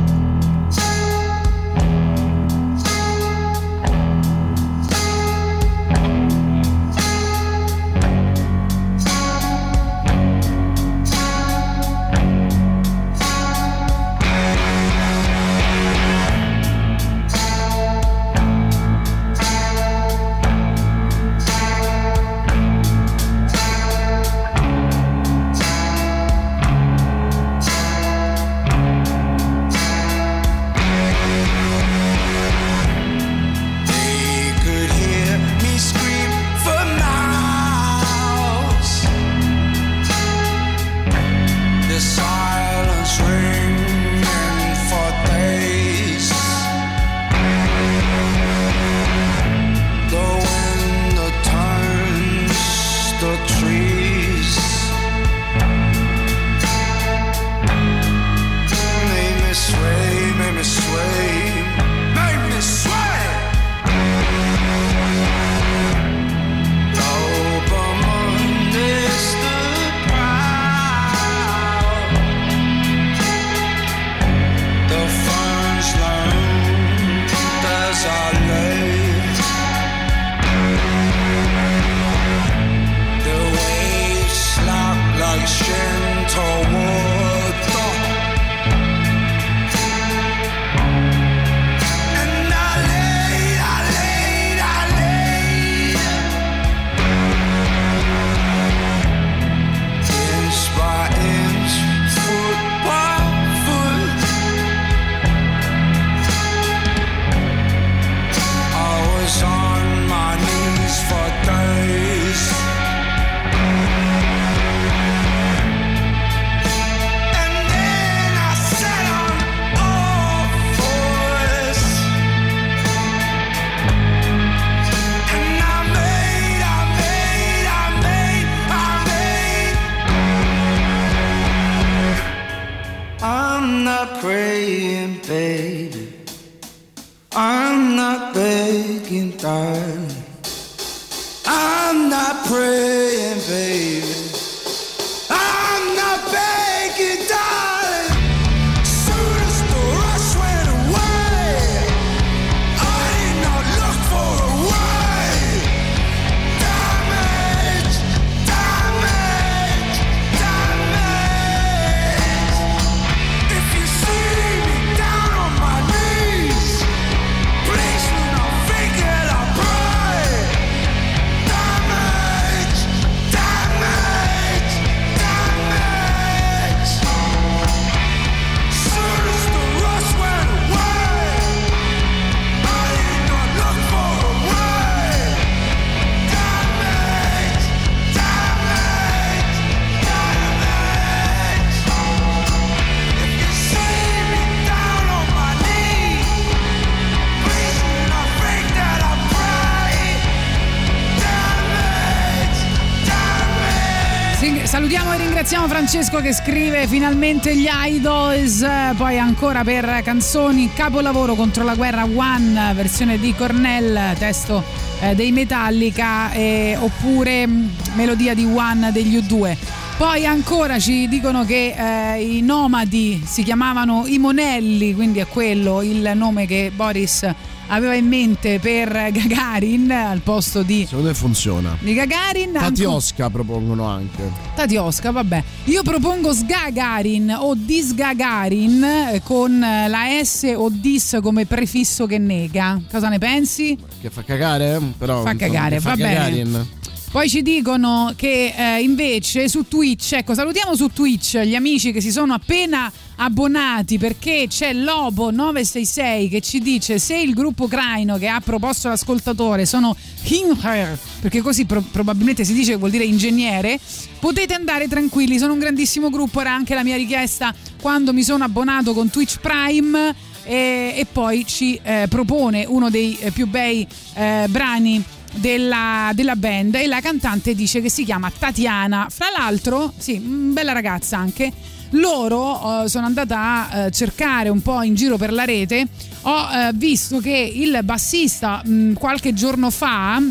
Francesco 205.96 206.22
che 206.22 206.34
scrive 206.34 206.88
finalmente 206.88 207.56
gli 207.56 207.70
Idols, 207.70 208.66
poi 208.98 209.18
ancora 209.18 209.64
per 209.64 210.02
canzoni 210.04 210.70
Capolavoro 210.74 211.36
contro 211.36 211.64
la 211.64 211.74
guerra 211.74 212.04
One, 212.04 212.74
versione 212.74 213.18
di 213.18 213.34
Cornell, 213.34 214.14
testo 214.18 214.62
eh, 215.00 215.16
dei 215.16 215.32
Metallica, 215.32 216.34
eh, 216.34 216.76
oppure 216.78 217.48
mh, 217.48 217.70
melodia 217.94 218.34
di 218.34 218.44
One 218.44 218.92
degli 218.92 219.18
U2. 219.18 219.56
Poi 219.96 220.26
ancora 220.26 220.80
ci 220.80 221.08
dicono 221.08 221.46
che 221.46 221.74
eh, 221.78 222.22
i 222.22 222.42
nomadi 222.42 223.24
si 223.26 223.44
chiamavano 223.44 224.04
i 224.06 224.18
Monelli, 224.18 224.94
quindi 224.94 225.20
è 225.20 225.28
quello 225.28 225.82
il 225.82 226.12
nome 226.14 226.46
che 226.46 226.74
Boris 226.76 227.26
aveva 227.68 227.94
in 227.96 228.08
mente 228.08 228.60
per 228.60 228.90
Gagarin 229.12 229.92
al 229.92 230.20
posto 230.22 230.62
di, 230.64 230.86
Secondo 230.88 231.08
me 231.10 231.14
funziona. 231.14 231.78
di 231.80 231.94
Gagarin. 231.94 232.54
Tatiosca 232.54 233.30
propongono 233.30 233.86
anche. 233.86 234.32
Tatiosca, 234.56 235.12
vabbè. 235.12 235.44
Io 235.66 235.84
propongo 235.84 236.34
Sgagarin 236.34 237.36
o 237.38 237.54
Disgagarin 237.56 238.84
eh, 238.84 239.22
con 239.24 239.62
eh, 239.64 239.88
la 239.88 240.04
S 240.24 240.52
o 240.56 240.70
Dis 240.72 241.18
come 241.22 241.46
prefisso 241.46 242.06
che 242.06 242.18
nega. 242.18 242.80
Cosa 242.92 243.10
ne 243.10 243.18
pensi? 243.18 243.78
Che 244.02 244.10
fa 244.10 244.24
cagare? 244.24 244.80
Però, 244.98 245.24
Fa 245.24 245.36
cagare, 245.36 245.80
va 245.80 245.96
bene. 245.96 246.84
Poi 247.16 247.30
ci 247.30 247.44
dicono 247.44 248.12
che 248.18 248.54
eh, 248.54 248.82
invece 248.82 249.48
su 249.48 249.70
Twitch, 249.70 250.12
ecco, 250.12 250.34
salutiamo 250.34 250.76
su 250.76 250.90
Twitch 250.90 251.40
gli 251.44 251.56
amici 251.56 251.94
che 251.94 252.02
si 252.02 252.12
sono 252.12 252.34
appena 252.34 252.92
abbonati 253.16 253.98
perché 253.98 254.48
c'è 254.50 254.74
Lobo966 254.74 256.30
che 256.30 256.42
ci 256.42 256.60
dice 256.60 257.00
se 257.00 257.16
il 257.16 257.34
gruppo 257.34 257.64
ucraino 257.64 258.18
che 258.18 258.28
ha 258.28 258.42
proposto 258.42 258.90
l'ascoltatore 258.90 259.66
sono 259.66 259.96
Himher, 260.24 261.00
perché 261.22 261.40
così 261.40 261.64
pro- 261.64 261.86
probabilmente 261.90 262.44
si 262.44 262.52
dice 262.52 262.72
che 262.72 262.78
vuol 262.78 262.92
dire 262.92 263.06
ingegnere, 263.06 263.80
potete 264.20 264.54
andare 264.54 264.90
tranquilli, 264.90 265.38
sono 265.38 265.54
un 265.54 265.60
grandissimo 265.60 266.10
gruppo, 266.10 266.42
era 266.42 266.54
anche 266.54 266.76
la 266.76 266.84
mia 266.84 266.98
richiesta 266.98 267.56
quando 267.82 268.12
mi 268.12 268.24
sono 268.24 268.44
abbonato 268.44 268.94
con 268.94 269.10
Twitch 269.10 269.40
Prime 269.40 270.14
e, 270.44 270.94
e 270.98 271.08
poi 271.10 271.46
ci 271.48 271.80
eh, 271.82 272.08
propone 272.10 272.66
uno 272.68 272.90
dei 272.90 273.18
eh, 273.22 273.32
più 273.32 273.48
bei 273.48 273.88
eh, 274.16 274.48
brani 274.50 275.02
della, 275.36 276.12
della 276.14 276.36
band 276.36 276.76
e 276.76 276.88
la 276.88 277.02
cantante 277.02 277.56
dice 277.56 277.82
che 277.82 277.90
si 277.90 278.04
chiama 278.04 278.32
Tatiana. 278.38 279.08
Fra 279.10 279.28
l'altro, 279.38 279.94
sì, 279.98 280.20
mm, 280.20 280.54
bella 280.54 280.72
ragazza 280.72 281.18
anche. 281.18 281.52
Loro 281.92 282.84
eh, 282.84 282.90
sono 282.90 283.06
andata 283.06 283.70
a 283.70 283.78
eh, 283.78 283.92
cercare 283.92 284.50
un 284.50 284.62
po' 284.62 284.82
in 284.82 284.96
giro 284.96 285.18
per 285.18 285.32
la 285.32 285.46
rete. 285.46 285.88
Ho 286.22 286.48
eh, 286.52 286.72
visto 286.74 287.20
che 287.20 287.52
il 287.54 287.80
bassista 287.84 288.62
mh, 288.64 288.94
qualche 288.94 289.34
giorno 289.34 289.70
fa, 289.70 290.22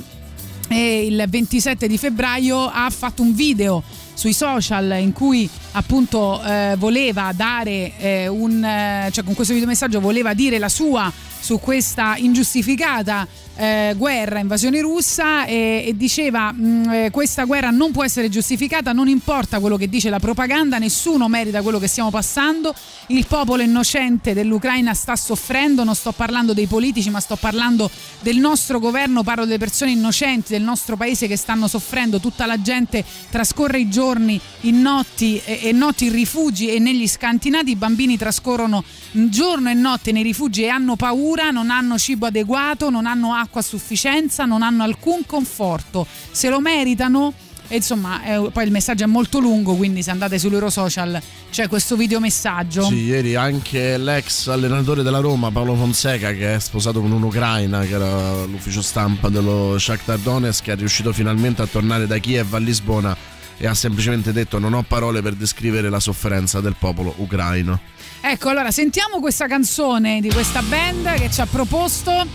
eh, 0.68 1.06
il 1.06 1.24
27 1.28 1.86
di 1.86 1.98
febbraio, 1.98 2.66
ha 2.66 2.90
fatto 2.90 3.22
un 3.22 3.34
video 3.34 3.82
sui 4.14 4.32
social 4.32 4.96
in 5.00 5.12
cui 5.12 5.48
appunto 5.76 6.42
eh, 6.42 6.74
voleva 6.78 7.32
dare 7.34 7.92
eh, 7.98 8.28
un 8.28 8.62
eh, 8.64 9.08
cioè 9.10 9.24
con 9.24 9.34
questo 9.34 9.54
videomessaggio 9.54 10.00
voleva 10.00 10.34
dire 10.34 10.58
la 10.58 10.68
sua 10.68 11.12
su 11.40 11.60
questa 11.60 12.16
ingiustificata 12.16 13.26
eh, 13.56 13.94
guerra, 13.96 14.38
invasione 14.38 14.80
russa 14.80 15.44
e, 15.44 15.84
e 15.86 15.96
diceva 15.96 16.52
mh, 16.52 16.92
eh, 16.92 17.10
questa 17.10 17.44
guerra 17.44 17.70
non 17.70 17.92
può 17.92 18.04
essere 18.04 18.28
giustificata, 18.28 18.92
non 18.92 19.08
importa 19.08 19.60
quello 19.60 19.76
che 19.76 19.88
dice 19.88 20.10
la 20.10 20.18
propaganda, 20.18 20.78
nessuno 20.78 21.28
merita 21.28 21.62
quello 21.62 21.78
che 21.78 21.86
stiamo 21.86 22.10
passando, 22.10 22.74
il 23.08 23.26
popolo 23.26 23.62
innocente 23.62 24.34
dell'Ucraina 24.34 24.94
sta 24.94 25.14
soffrendo, 25.16 25.84
non 25.84 25.94
sto 25.94 26.12
parlando 26.12 26.52
dei 26.52 26.66
politici 26.66 27.10
ma 27.10 27.20
sto 27.20 27.36
parlando 27.36 27.90
del 28.20 28.38
nostro 28.38 28.78
governo, 28.78 29.22
parlo 29.22 29.44
delle 29.44 29.58
persone 29.58 29.92
innocenti 29.92 30.52
del 30.52 30.62
nostro 30.62 30.96
paese 30.96 31.26
che 31.26 31.36
stanno 31.36 31.68
soffrendo, 31.68 32.18
tutta 32.18 32.46
la 32.46 32.60
gente 32.60 33.04
trascorre 33.30 33.78
i 33.78 33.88
giorni 33.88 34.40
in 34.62 34.80
notti 34.80 35.40
e, 35.44 35.60
e 35.64 35.72
notti 35.72 36.04
in 36.04 36.12
rifugi 36.12 36.68
e 36.68 36.78
negli 36.78 37.08
scantinati, 37.08 37.70
i 37.70 37.76
bambini 37.76 38.18
trascorrono 38.18 38.84
giorno 39.12 39.70
e 39.70 39.72
notte 39.72 40.12
nei 40.12 40.22
rifugi 40.22 40.64
e 40.64 40.68
hanno 40.68 40.94
paura, 40.94 41.50
non 41.50 41.70
hanno 41.70 41.96
cibo 41.96 42.26
adeguato, 42.26 42.90
non 42.90 43.06
hanno 43.06 43.32
acqua 43.32 43.62
a 43.62 43.64
sufficienza, 43.64 44.44
non 44.44 44.60
hanno 44.60 44.82
alcun 44.82 45.24
conforto, 45.24 46.06
se 46.30 46.50
lo 46.50 46.60
meritano. 46.60 47.32
E 47.68 47.76
insomma, 47.76 48.22
eh, 48.24 48.50
poi 48.52 48.64
il 48.64 48.70
messaggio 48.70 49.04
è 49.04 49.06
molto 49.06 49.38
lungo, 49.38 49.74
quindi 49.74 50.02
se 50.02 50.10
andate 50.10 50.38
sui 50.38 50.50
loro 50.50 50.68
social 50.68 51.18
c'è 51.50 51.66
questo 51.66 51.96
videomessaggio. 51.96 52.84
Sì, 52.84 52.96
ieri 52.96 53.34
anche 53.34 53.96
l'ex 53.96 54.48
allenatore 54.48 55.02
della 55.02 55.20
Roma, 55.20 55.50
Paolo 55.50 55.74
Fonseca, 55.74 56.32
che 56.34 56.56
è 56.56 56.60
sposato 56.60 57.00
con 57.00 57.10
un'ucraina, 57.10 57.80
che 57.86 57.94
era 57.94 58.44
l'ufficio 58.44 58.82
stampa 58.82 59.30
dello 59.30 59.78
Shakhtar 59.78 60.18
Donetsk, 60.18 60.68
è 60.68 60.76
riuscito 60.76 61.10
finalmente 61.14 61.62
a 61.62 61.66
tornare 61.66 62.06
da 62.06 62.18
Kiev 62.18 62.52
a 62.52 62.58
Lisbona 62.58 63.16
e 63.56 63.66
ha 63.66 63.74
semplicemente 63.74 64.32
detto 64.32 64.58
non 64.58 64.74
ho 64.74 64.82
parole 64.82 65.22
per 65.22 65.34
descrivere 65.34 65.88
la 65.88 66.00
sofferenza 66.00 66.60
del 66.60 66.76
popolo 66.78 67.14
ucraino. 67.18 67.80
Ecco, 68.20 68.48
allora 68.48 68.70
sentiamo 68.70 69.20
questa 69.20 69.46
canzone 69.46 70.20
di 70.20 70.30
questa 70.30 70.62
band 70.62 71.14
che 71.14 71.30
ci 71.30 71.40
ha 71.40 71.46
proposto 71.46 72.26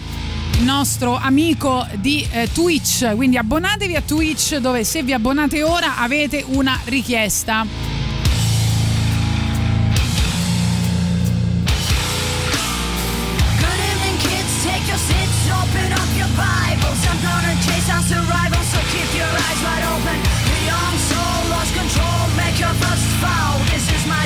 il 0.59 0.63
nostro 0.63 1.15
amico 1.15 1.87
di 1.95 2.27
eh, 2.31 2.49
Twitch. 2.51 3.15
Quindi 3.15 3.37
abbonatevi 3.37 3.95
a 3.95 4.01
Twitch 4.01 4.57
dove 4.57 4.83
se 4.83 5.03
vi 5.03 5.13
abbonate 5.13 5.63
ora 5.63 5.97
avete 5.97 6.43
una 6.47 6.79
richiesta. 6.85 7.65
Good 13.57 13.79
evening, 13.79 14.17
kids. 14.19 14.63
Take 14.63 14.85
your 14.87 14.99
seats, 14.99 15.49
open 15.49 15.91
up 15.93 16.17
your 16.17 16.29
Bibles. 16.35 17.05
I'm 17.07 17.21
gonna 17.21 17.55
chase 17.65 17.87
down 17.87 18.03
survival, 18.03 18.38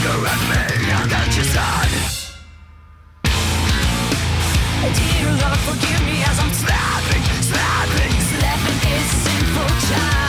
finger 0.00 0.26
at 0.26 0.40
me 0.48 0.90
and 0.90 1.10
then 1.10 1.30
she 1.30 1.42
said. 1.42 1.90
Dear 4.82 5.28
Lord, 5.28 5.58
forgive 5.68 6.02
me 6.06 6.22
as 6.24 6.38
I'm 6.38 6.52
slapping, 6.52 7.24
slapping, 7.42 8.20
slapping. 8.30 8.78
This 8.80 9.10
sinful 9.24 9.88
child. 9.88 10.19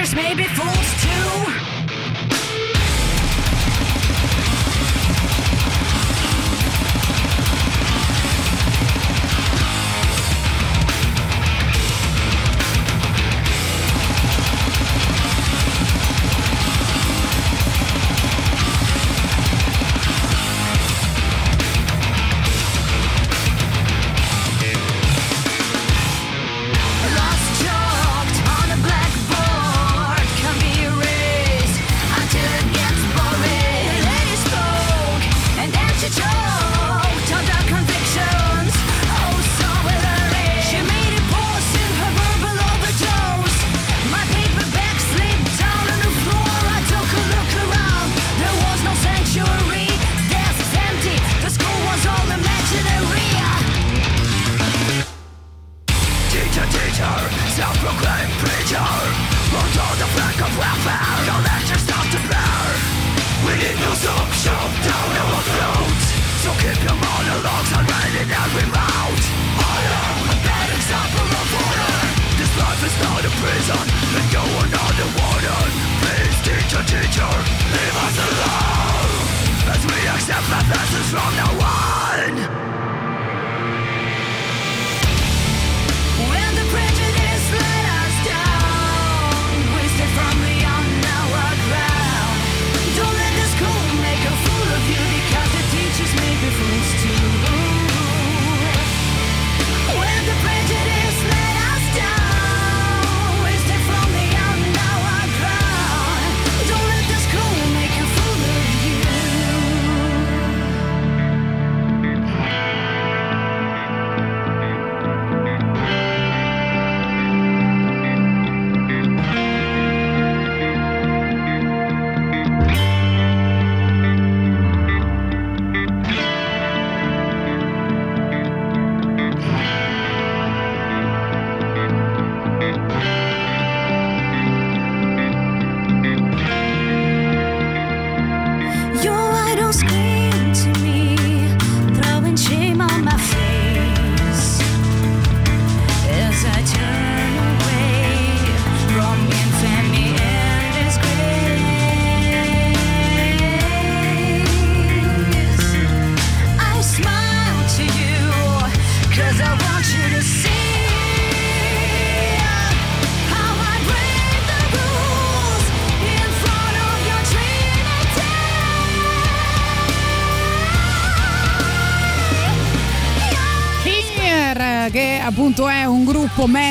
pictures 0.00 0.14
may 0.14 0.34
be 0.34 0.44
fools. 0.44 0.99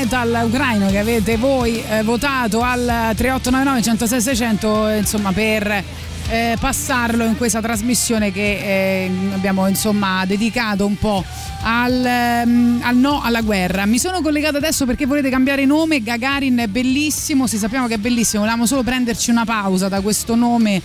Metal 0.09 0.41
ucraino 0.43 0.87
che 0.87 0.97
avete 0.97 1.37
voi 1.37 1.83
eh, 1.87 2.01
votato 2.01 2.63
al 2.63 3.13
3899 3.15 3.81
106 3.83 4.21
600 4.21 4.87
insomma 4.89 5.31
per 5.31 5.83
eh, 6.29 6.57
passarlo 6.59 7.25
in 7.25 7.37
questa 7.37 7.61
trasmissione 7.61 8.31
che 8.31 9.05
eh, 9.05 9.11
abbiamo 9.33 9.67
insomma 9.67 10.25
dedicato 10.25 10.87
un 10.87 10.97
po' 10.97 11.23
al, 11.61 12.03
ehm, 12.03 12.81
al 12.83 12.95
no 12.95 13.21
alla 13.21 13.41
guerra. 13.41 13.85
Mi 13.85 13.99
sono 13.99 14.21
collegata 14.21 14.57
adesso 14.57 14.87
perché 14.87 15.05
volete 15.05 15.29
cambiare 15.29 15.65
nome, 15.65 16.01
Gagarin 16.01 16.57
è 16.57 16.67
bellissimo, 16.67 17.45
si 17.45 17.57
sappiamo 17.57 17.85
che 17.85 17.95
è 17.95 17.97
bellissimo, 17.99 18.41
volevamo 18.41 18.65
solo 18.65 18.81
prenderci 18.81 19.29
una 19.29 19.45
pausa 19.45 19.89
da 19.89 20.01
questo 20.01 20.33
nome 20.33 20.81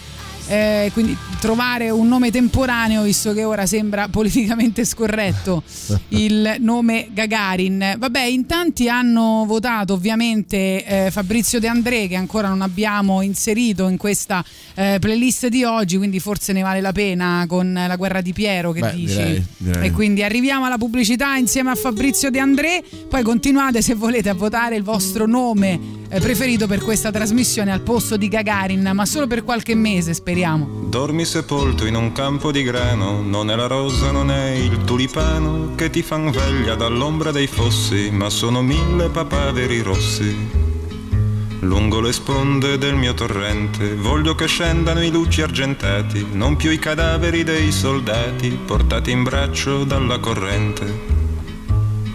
eh, 0.55 0.91
quindi 0.93 1.17
trovare 1.41 1.91
un 1.91 2.07
nome 2.07 2.31
temporaneo 2.31 3.03
visto 3.03 3.33
che 3.33 3.45
ora 3.45 3.67
sembra 3.67 4.07
politicamente 4.11 4.85
scorretto 4.85 5.63
il 6.09 6.57
nome 6.61 7.09
Gagarin. 7.13 7.97
Vabbè 7.99 8.23
in 8.23 8.47
tanti 8.47 8.89
hanno 8.89 9.45
votato 9.47 9.95
ovviamente 9.95 10.85
eh, 10.85 11.11
Fabrizio 11.11 11.59
De 11.59 11.67
André 11.67 12.07
che 12.07 12.15
ancora 12.15 12.49
non 12.49 12.63
abbiamo 12.63 13.21
inserito 13.23 13.89
in 13.89 13.97
questa 13.97 14.45
eh, 14.75 14.99
playlist 15.01 15.49
di 15.49 15.65
oggi 15.65 15.97
quindi 15.97 16.21
forse 16.21 16.53
ne 16.53 16.63
vale 16.63 16.81
la 16.81 16.93
pena 16.93 17.45
con 17.49 17.73
la 17.73 17.97
guerra 17.97 18.21
di 18.21 18.33
Piero 18.33 18.73
che 18.73 18.81
Beh, 18.81 18.95
dici? 18.95 19.17
direi, 19.17 19.45
direi. 19.57 19.87
e 19.87 19.91
quindi 19.91 20.23
arriviamo 20.23 20.67
alla 20.67 20.79
pubblicità 20.79 21.35
insieme 21.37 21.71
a 21.71 21.75
Fabrizio 21.75 22.31
De 22.31 22.39
André. 22.39 22.83
Poi 23.09 23.23
continuate 23.23 23.83
se 23.83 23.95
volete 23.95 24.29
a 24.29 24.35
votare 24.35 24.77
il 24.77 24.83
vostro 24.83 25.27
nome 25.27 26.03
preferito 26.21 26.67
per 26.67 26.81
questa 26.81 27.11
trasmissione 27.11 27.73
al 27.73 27.81
posto 27.81 28.17
di 28.17 28.29
Gagarin 28.29 28.91
ma 28.95 29.07
solo 29.07 29.27
per 29.27 29.45
qualche 29.45 29.75
mese 29.75 30.15
speriamo 30.15 30.75
Dormi 30.95 31.25
sepolto 31.25 31.87
in 31.87 31.97
un 31.97 32.13
campo 32.13 32.53
di 32.53 32.63
grano, 32.63 33.21
non 33.21 33.51
è 33.51 33.57
la 33.57 33.67
rosa, 33.67 34.13
non 34.13 34.31
è 34.31 34.51
il 34.51 34.85
tulipano 34.85 35.75
che 35.75 35.91
ti 35.91 36.03
fan 36.03 36.31
veglia 36.31 36.77
dall'ombra 36.77 37.33
dei 37.33 37.49
fossi, 37.49 38.11
ma 38.13 38.31
sono 38.31 38.63
mille 38.63 39.09
papaveri 39.09 39.81
rossi. 39.81 40.63
Lungo 41.61 42.01
le 42.01 42.13
sponde 42.13 42.79
del 42.79 42.95
mio 42.95 43.15
torrente 43.15 43.97
voglio 43.97 44.37
che 44.37 44.47
scendano 44.47 45.03
i 45.03 45.11
luci 45.11 45.43
argentati, 45.43 46.27
non 46.31 46.55
più 46.55 46.71
i 46.71 46.79
cadaveri 46.79 47.43
dei 47.43 47.73
soldati 47.73 48.51
portati 48.51 49.11
in 49.11 49.25
braccio 49.25 49.83
dalla 49.83 50.19
corrente. 50.19 51.14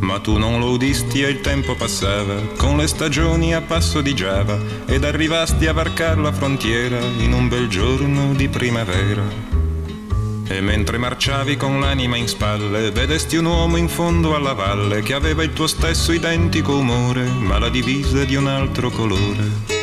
Ma 0.00 0.20
tu 0.20 0.38
non 0.38 0.60
lo 0.60 0.70
udisti 0.70 1.22
e 1.22 1.28
il 1.28 1.40
tempo 1.40 1.74
passava, 1.74 2.40
con 2.56 2.76
le 2.76 2.86
stagioni 2.86 3.54
a 3.54 3.60
passo 3.60 4.00
di 4.00 4.14
Giava, 4.14 4.58
ed 4.86 5.04
arrivasti 5.04 5.66
a 5.66 5.72
varcar 5.72 6.18
la 6.18 6.32
frontiera 6.32 6.98
in 6.98 7.32
un 7.32 7.48
bel 7.48 7.68
giorno 7.68 8.32
di 8.34 8.48
primavera. 8.48 9.22
E 10.50 10.60
mentre 10.62 10.96
marciavi 10.96 11.56
con 11.56 11.80
l'anima 11.80 12.16
in 12.16 12.26
spalle, 12.26 12.90
vedesti 12.90 13.36
un 13.36 13.44
uomo 13.44 13.76
in 13.76 13.88
fondo 13.88 14.34
alla 14.34 14.54
valle 14.54 15.02
che 15.02 15.12
aveva 15.12 15.42
il 15.42 15.52
tuo 15.52 15.66
stesso 15.66 16.12
identico 16.12 16.76
umore, 16.76 17.24
ma 17.24 17.58
la 17.58 17.68
divisa 17.68 18.24
di 18.24 18.34
un 18.34 18.46
altro 18.46 18.90
colore. 18.90 19.77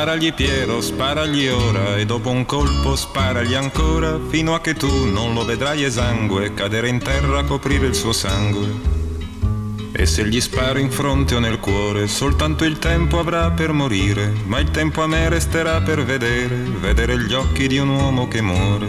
Sparagli 0.00 0.32
Piero, 0.32 0.80
sparagli 0.80 1.46
ora 1.48 1.98
e 1.98 2.06
dopo 2.06 2.30
un 2.30 2.46
colpo 2.46 2.96
sparagli 2.96 3.52
ancora 3.52 4.18
fino 4.30 4.54
a 4.54 4.60
che 4.62 4.72
tu 4.72 5.04
non 5.04 5.34
lo 5.34 5.44
vedrai 5.44 5.84
esangue 5.84 6.54
cadere 6.54 6.88
in 6.88 7.00
terra 7.00 7.40
a 7.40 7.44
coprire 7.44 7.86
il 7.86 7.94
suo 7.94 8.10
sangue. 8.10 8.66
E 9.92 10.06
se 10.06 10.26
gli 10.26 10.40
sparo 10.40 10.78
in 10.78 10.90
fronte 10.90 11.34
o 11.34 11.38
nel 11.38 11.58
cuore, 11.58 12.06
soltanto 12.06 12.64
il 12.64 12.78
tempo 12.78 13.18
avrà 13.18 13.50
per 13.50 13.72
morire, 13.72 14.32
ma 14.46 14.58
il 14.58 14.70
tempo 14.70 15.02
a 15.02 15.06
me 15.06 15.28
resterà 15.28 15.82
per 15.82 16.02
vedere, 16.02 16.56
vedere 16.56 17.18
gli 17.18 17.34
occhi 17.34 17.66
di 17.68 17.76
un 17.76 17.90
uomo 17.90 18.26
che 18.26 18.40
muore. 18.40 18.88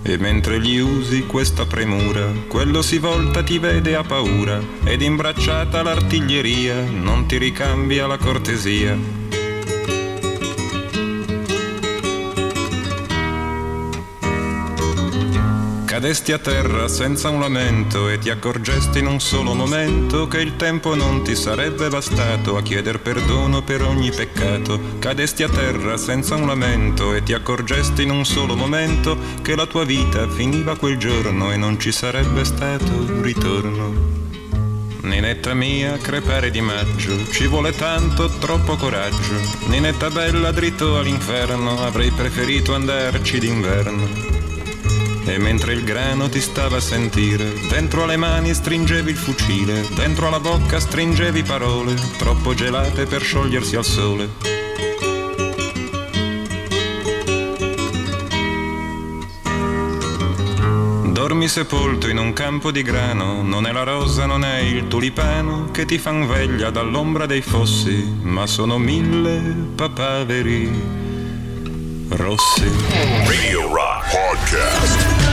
E 0.00 0.16
mentre 0.16 0.62
gli 0.62 0.78
usi 0.78 1.26
questa 1.26 1.66
premura, 1.66 2.32
quello 2.48 2.80
si 2.80 2.96
volta 2.96 3.42
ti 3.42 3.58
vede 3.58 3.94
a 3.96 4.02
paura, 4.02 4.58
ed 4.82 5.02
imbracciata 5.02 5.82
l'artiglieria 5.82 6.84
non 6.88 7.26
ti 7.26 7.36
ricambia 7.36 8.06
la 8.06 8.16
cortesia. 8.16 9.19
Cadesti 16.00 16.32
a 16.32 16.38
terra 16.38 16.88
senza 16.88 17.28
un 17.28 17.40
lamento 17.40 18.08
e 18.08 18.16
ti 18.16 18.30
accorgesti 18.30 19.00
in 19.00 19.06
un 19.06 19.20
solo 19.20 19.52
momento 19.52 20.26
che 20.28 20.40
il 20.40 20.56
tempo 20.56 20.94
non 20.94 21.22
ti 21.22 21.36
sarebbe 21.36 21.90
bastato 21.90 22.56
a 22.56 22.62
chieder 22.62 23.00
perdono 23.00 23.60
per 23.60 23.82
ogni 23.82 24.10
peccato. 24.10 24.80
Cadesti 24.98 25.42
a 25.42 25.50
terra 25.50 25.98
senza 25.98 26.36
un 26.36 26.46
lamento 26.46 27.12
e 27.12 27.22
ti 27.22 27.34
accorgesti 27.34 28.04
in 28.04 28.12
un 28.12 28.24
solo 28.24 28.56
momento 28.56 29.18
che 29.42 29.54
la 29.54 29.66
tua 29.66 29.84
vita 29.84 30.26
finiva 30.26 30.74
quel 30.74 30.96
giorno 30.96 31.52
e 31.52 31.58
non 31.58 31.78
ci 31.78 31.92
sarebbe 31.92 32.46
stato 32.46 32.90
un 32.92 33.20
ritorno. 33.20 33.92
Ninetta 35.02 35.52
mia, 35.52 35.98
crepare 35.98 36.50
di 36.50 36.62
maggio, 36.62 37.30
ci 37.30 37.46
vuole 37.46 37.72
tanto, 37.72 38.30
troppo 38.38 38.74
coraggio. 38.76 39.34
Ninetta 39.66 40.08
bella, 40.08 40.50
dritto 40.50 40.96
all'inferno, 40.96 41.84
avrei 41.84 42.10
preferito 42.10 42.74
andarci 42.74 43.38
d'inverno. 43.38 44.39
E 45.24 45.38
mentre 45.38 45.74
il 45.74 45.84
grano 45.84 46.28
ti 46.28 46.40
stava 46.40 46.78
a 46.78 46.80
sentire, 46.80 47.52
dentro 47.68 48.04
alle 48.04 48.16
mani 48.16 48.52
stringevi 48.52 49.10
il 49.10 49.16
fucile, 49.16 49.86
dentro 49.94 50.26
alla 50.26 50.40
bocca 50.40 50.80
stringevi 50.80 51.42
parole, 51.42 51.94
troppo 52.18 52.54
gelate 52.54 53.06
per 53.06 53.22
sciogliersi 53.22 53.76
al 53.76 53.84
sole. 53.84 54.28
Dormi 61.12 61.48
sepolto 61.48 62.08
in 62.08 62.18
un 62.18 62.32
campo 62.32 62.70
di 62.70 62.82
grano, 62.82 63.42
non 63.42 63.66
è 63.66 63.72
la 63.72 63.82
rosa, 63.82 64.24
non 64.26 64.42
è 64.42 64.58
il 64.60 64.88
tulipano 64.88 65.70
che 65.70 65.84
ti 65.84 65.98
fan 65.98 66.26
veglia 66.26 66.70
dall'ombra 66.70 67.26
dei 67.26 67.42
fossi, 67.42 68.16
ma 68.22 68.46
sono 68.46 68.78
mille 68.78 69.54
papaveri 69.74 71.08
rossi. 72.10 72.68
Radio 73.24 73.72
Rock 73.72 74.10
Podcast. 74.10 75.28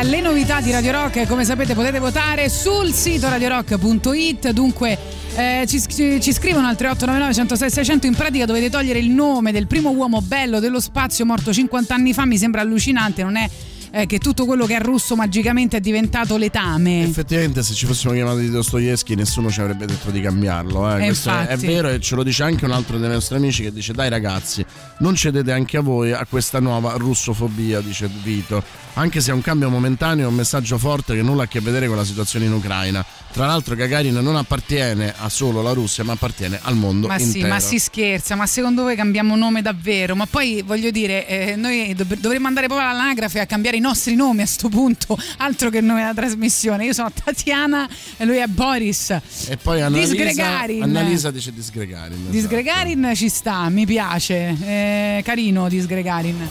Le 0.00 0.20
novità 0.22 0.60
di 0.60 0.70
Radio 0.70 0.92
Rock, 0.92 1.26
come 1.26 1.44
sapete 1.44 1.74
potete 1.74 1.98
votare 1.98 2.48
sul 2.48 2.92
sito 2.92 3.28
radiorock.it, 3.28 4.50
dunque 4.52 4.96
eh, 5.34 5.64
ci, 5.66 5.82
ci- 5.86 6.20
ci 6.20 6.32
scrivono 6.32 6.66
al 6.66 6.76
3899 6.76 7.34
106 7.34 7.70
600 7.70 8.06
in 8.06 8.14
pratica 8.14 8.46
dovete 8.46 8.70
togliere 8.70 9.00
il 9.00 9.10
nome 9.10 9.52
del 9.52 9.66
primo 9.66 9.90
uomo 9.90 10.22
bello 10.22 10.60
dello 10.60 10.80
spazio 10.80 11.26
morto 11.26 11.52
50 11.52 11.94
anni 11.94 12.14
fa, 12.14 12.24
mi 12.24 12.38
sembra 12.38 12.62
allucinante, 12.62 13.22
non 13.22 13.36
è 13.36 13.50
eh, 13.90 14.06
che 14.06 14.18
tutto 14.18 14.44
quello 14.44 14.66
che 14.66 14.76
è 14.76 14.80
russo 14.80 15.16
magicamente 15.16 15.78
è 15.78 15.80
diventato 15.80 16.36
letame. 16.36 17.02
Effettivamente, 17.02 17.62
se 17.62 17.74
ci 17.74 17.86
fossimo 17.86 18.12
chiamati 18.12 18.40
di 18.40 18.50
Dostoevsky, 18.50 19.14
nessuno 19.14 19.50
ci 19.50 19.60
avrebbe 19.60 19.86
detto 19.86 20.10
di 20.10 20.20
cambiarlo. 20.20 20.90
eh. 20.96 21.02
Eh, 21.02 21.06
Questo 21.06 21.30
è, 21.30 21.46
è 21.46 21.56
vero 21.56 21.88
e 21.88 22.00
ce 22.00 22.14
lo 22.14 22.22
dice 22.22 22.42
anche 22.42 22.64
un 22.64 22.72
altro 22.72 22.98
dei 22.98 23.08
nostri 23.10 23.36
amici 23.36 23.62
che 23.62 23.72
dice: 23.72 23.92
Dai 23.92 24.08
ragazzi, 24.08 24.64
non 24.98 25.14
cedete 25.14 25.52
anche 25.52 25.76
a 25.76 25.80
voi 25.80 26.12
a 26.12 26.26
questa 26.28 26.60
nuova 26.60 26.94
russofobia, 26.96 27.80
dice 27.80 28.08
Vito. 28.22 28.62
Anche 28.94 29.20
se 29.20 29.30
è 29.30 29.34
un 29.34 29.42
cambio 29.42 29.70
momentaneo, 29.70 30.24
è 30.26 30.28
un 30.28 30.34
messaggio 30.34 30.76
forte 30.76 31.14
che 31.14 31.22
nulla 31.22 31.42
ha 31.42 31.44
a 31.44 31.48
che 31.48 31.60
vedere 31.60 31.86
con 31.86 31.96
la 31.96 32.04
situazione 32.04 32.46
in 32.46 32.52
Ucraina. 32.52 33.04
Tra 33.38 33.46
l'altro, 33.46 33.76
Gagarin 33.76 34.14
non 34.14 34.34
appartiene 34.34 35.14
a 35.16 35.28
solo 35.28 35.62
la 35.62 35.70
Russia, 35.70 36.02
ma 36.02 36.14
appartiene 36.14 36.58
al 36.60 36.74
mondo 36.74 37.06
Ma 37.06 37.20
sì, 37.20 37.36
intero. 37.36 37.46
ma 37.46 37.60
si 37.60 37.78
scherza, 37.78 38.34
ma 38.34 38.48
secondo 38.48 38.82
voi 38.82 38.96
cambiamo 38.96 39.36
nome 39.36 39.62
davvero? 39.62 40.16
Ma 40.16 40.26
poi 40.26 40.60
voglio 40.66 40.90
dire, 40.90 41.24
eh, 41.24 41.54
noi 41.54 41.94
dov- 41.94 42.18
dovremmo 42.18 42.48
andare 42.48 42.66
proprio 42.66 42.88
all'anagrafe 42.88 43.38
a 43.38 43.46
cambiare 43.46 43.76
i 43.76 43.80
nostri 43.80 44.16
nomi 44.16 44.42
a 44.42 44.46
sto 44.46 44.68
punto, 44.68 45.16
altro 45.38 45.70
che 45.70 45.78
il 45.78 45.84
nome 45.84 46.00
della 46.00 46.14
trasmissione. 46.14 46.84
Io 46.84 46.92
sono 46.92 47.12
Tatiana 47.12 47.88
e 48.16 48.24
lui 48.24 48.38
è 48.38 48.46
Boris. 48.48 49.10
E 49.46 49.56
poi 49.56 49.82
Annalisa, 49.82 50.14
Disgregarin. 50.14 50.82
Annalisa 50.82 51.30
dice 51.30 51.52
Disgregarin. 51.52 52.30
Disgregarin 52.30 53.12
ci 53.14 53.28
sta, 53.28 53.68
mi 53.68 53.86
piace. 53.86 54.56
Eh, 54.60 55.22
carino 55.24 55.68
Disgregarin. 55.68 56.48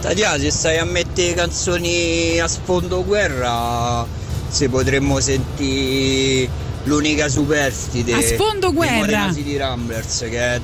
Tatiana, 0.00 0.38
se 0.38 0.50
stai 0.50 0.78
a 0.78 0.86
mettere 0.86 1.34
canzoni 1.34 2.40
a 2.40 2.48
sfondo 2.48 3.04
guerra, 3.04 4.06
se 4.50 4.68
potremmo 4.68 5.20
sentire 5.20 6.48
l'unica 6.84 7.28
superstite 7.28 8.12
A 8.12 8.20
sfondo 8.22 8.72
guerra? 8.72 8.96
Modena 8.98 9.32
City 9.32 9.56
Ramblers, 9.56 10.18
che 10.28 10.38
è 10.38 10.60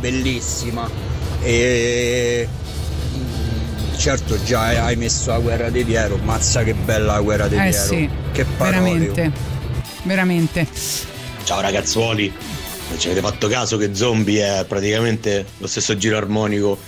bellissima. 0.00 0.88
E 1.42 2.48
mm, 3.16 3.96
certo 3.96 4.42
già 4.42 4.84
hai 4.84 4.96
messo 4.96 5.30
la 5.30 5.38
guerra 5.38 5.70
di 5.70 5.84
Piero, 5.84 6.16
mazza 6.16 6.62
che 6.62 6.74
bella 6.74 7.14
la 7.14 7.20
guerra 7.20 7.48
di 7.48 7.56
Eh 7.56 7.68
Piero. 7.70 7.84
sì, 7.84 8.08
che 8.32 8.44
parole. 8.44 8.76
veramente. 8.80 9.32
Veramente. 10.02 10.66
Ciao 11.44 11.60
ragazzuoli, 11.60 12.32
non 12.90 12.98
ci 12.98 13.08
avete 13.08 13.20
fatto 13.26 13.48
caso 13.48 13.76
che 13.76 13.94
Zombie 13.94 14.60
è 14.60 14.64
praticamente 14.64 15.44
lo 15.58 15.66
stesso 15.66 15.96
giro 15.96 16.16
armonico 16.16 16.78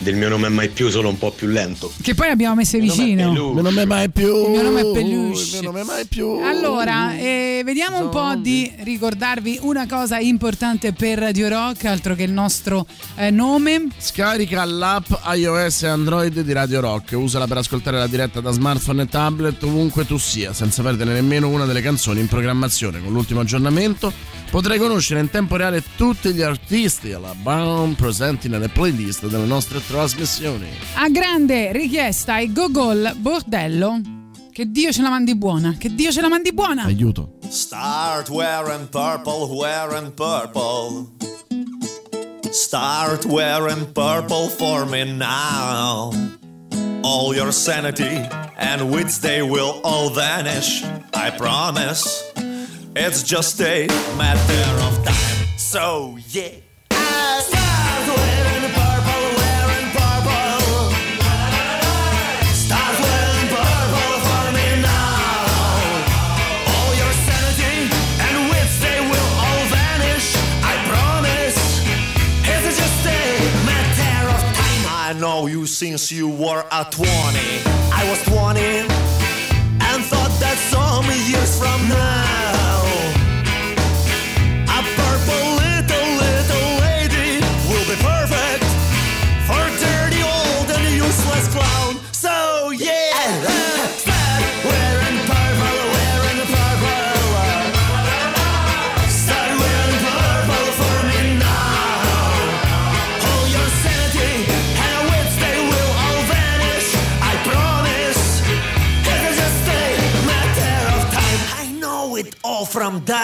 del 0.00 0.16
mio 0.16 0.30
nome 0.30 0.46
è 0.46 0.50
mai 0.50 0.70
più, 0.70 0.88
solo 0.88 1.08
un 1.08 1.18
po' 1.18 1.30
più 1.30 1.46
lento. 1.46 1.92
Che 2.00 2.14
poi 2.14 2.28
abbiamo 2.28 2.54
messo 2.54 2.78
vicino. 2.78 3.26
Il 3.28 3.32
mio 3.32 3.60
nome 3.60 3.82
è 3.82 3.84
mai 3.84 4.08
più. 4.08 4.44
Il 4.44 4.50
mio 4.50 4.62
nome 4.62 4.80
è 4.80 4.90
Peluche. 4.92 5.40
Il 5.40 5.48
mio 5.52 5.62
nome 5.62 5.80
è 5.82 5.84
mai 5.84 6.06
più. 6.06 6.40
Allora, 6.42 7.16
eh, 7.16 7.62
vediamo 7.64 7.98
un 7.98 8.08
po' 8.08 8.34
di 8.36 8.72
ricordarvi 8.78 9.58
una 9.62 9.86
cosa 9.86 10.18
importante 10.18 10.92
per 10.92 11.18
Radio 11.18 11.48
Rock, 11.48 11.84
altro 11.84 12.14
che 12.14 12.22
il 12.22 12.32
nostro 12.32 12.86
eh, 13.16 13.30
nome. 13.30 13.88
Scarica 13.98 14.64
l'app 14.64 15.10
iOS 15.34 15.82
e 15.82 15.88
Android 15.88 16.40
di 16.40 16.52
Radio 16.52 16.80
Rock, 16.80 17.12
usala 17.14 17.46
per 17.46 17.58
ascoltare 17.58 17.98
la 17.98 18.06
diretta 18.06 18.40
da 18.40 18.50
smartphone 18.52 19.02
e 19.02 19.06
tablet 19.06 19.62
ovunque 19.64 20.06
tu 20.06 20.16
sia, 20.16 20.54
senza 20.54 20.82
perdere 20.82 21.12
nemmeno 21.12 21.48
una 21.48 21.66
delle 21.66 21.82
canzoni 21.82 22.20
in 22.20 22.26
programmazione. 22.26 23.02
Con 23.02 23.12
l'ultimo 23.12 23.40
aggiornamento 23.40 24.12
potrai 24.50 24.78
conoscere 24.78 25.20
in 25.20 25.30
tempo 25.30 25.56
reale 25.56 25.82
tutti 25.96 26.32
gli 26.32 26.42
artisti 26.42 27.12
alla 27.12 27.34
BAM 27.34 27.94
presenti 27.94 28.48
nelle 28.48 28.68
playlist 28.68 29.26
delle 29.26 29.46
nostre 29.46 29.80
trasmissioni. 29.86 30.68
A 30.94 31.08
grande 31.08 31.72
richiesta 31.72 32.34
ai 32.34 32.52
Gogol 32.52 33.14
Bordello. 33.16 34.00
Che 34.52 34.68
Dio 34.68 34.92
ce 34.92 35.00
la 35.00 35.08
mandi 35.08 35.36
buona, 35.36 35.76
che 35.78 35.94
Dio 35.94 36.10
ce 36.10 36.20
la 36.20 36.28
mandi 36.28 36.52
buona. 36.52 36.82
Aiuto. 36.82 37.36
Start 37.48 38.28
wearing 38.28 38.88
purple, 38.88 39.46
wearing 39.48 40.12
purple. 40.12 41.06
Start 42.50 43.24
wearing 43.26 43.86
purple 43.92 44.48
for 44.48 44.84
me 44.84 45.04
now. 45.04 46.12
All 47.02 47.34
your 47.34 47.52
sanity 47.52 48.28
and 48.56 48.90
wits, 48.90 49.20
they 49.20 49.40
will 49.40 49.80
all 49.84 50.10
vanish. 50.10 50.84
I 51.14 51.30
promise. 51.30 52.24
It's 53.02 53.22
just 53.22 53.58
a 53.62 53.86
matter 54.18 54.84
of 54.84 55.02
time. 55.02 55.46
So, 55.56 56.18
yeah. 56.28 56.52
Start 56.92 58.04
wearing 58.12 58.66
purple, 58.76 59.26
wearing 59.40 59.88
purple. 59.96 60.92
Start 62.52 62.94
wearing 63.00 63.48
purple 63.56 64.16
for 64.28 64.44
me 64.52 64.68
now. 64.84 65.48
All 66.72 66.92
your 67.00 67.12
sanity 67.24 67.88
and 68.20 68.36
wits, 68.52 68.76
they 68.84 69.00
will 69.00 69.30
all 69.44 69.64
vanish. 69.72 70.36
I 70.60 70.74
promise. 70.92 71.58
It's 72.52 72.76
just 72.76 73.06
a 73.06 73.24
matter 73.64 74.28
of 74.28 74.40
time. 74.60 74.82
I 75.08 75.16
know 75.18 75.46
you 75.46 75.64
since 75.64 76.12
you 76.12 76.28
were 76.28 76.64
at 76.70 76.92
20. 76.92 77.08
I 77.08 78.04
was 78.10 78.22
20 78.24 78.60
and 79.88 80.04
thought 80.04 80.34
that 80.40 80.58
some 80.68 81.06
years 81.32 81.58
from 81.58 81.88
now. 81.88 82.69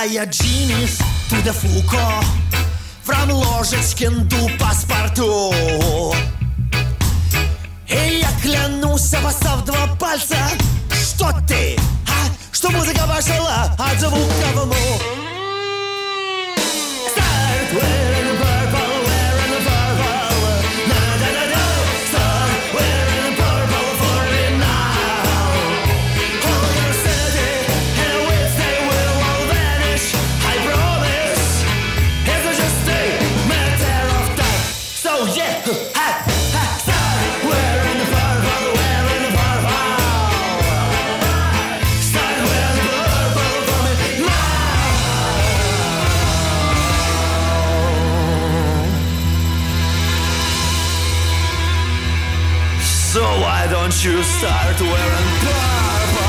Diogenes 0.07 0.99
to 1.29 1.35
the 1.43 1.53
Foucault 1.53 2.25
From 3.03 3.29
Ложечкин 3.29 4.29
до 4.29 4.49
паспорту. 4.57 5.53
И 7.89 8.21
я 8.21 8.29
клянусь, 8.41 9.13
обоссав 9.15 9.65
два 9.65 9.89
пальца 9.99 10.37
Что 10.93 11.33
ты, 11.49 11.77
а? 12.07 12.31
Что 12.53 12.71
музыка 12.71 13.01
пошла 13.09 13.75
от 13.77 13.99
звука 13.99 14.47
в 14.55 15.36
you 54.07 54.23
start 54.23 54.81
wearing 54.81 55.31
purple? 55.43 56.27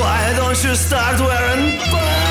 Why 0.00 0.34
don't 0.36 0.64
you 0.64 0.74
start 0.74 1.20
wearing 1.20 1.78
purple? 1.78 2.25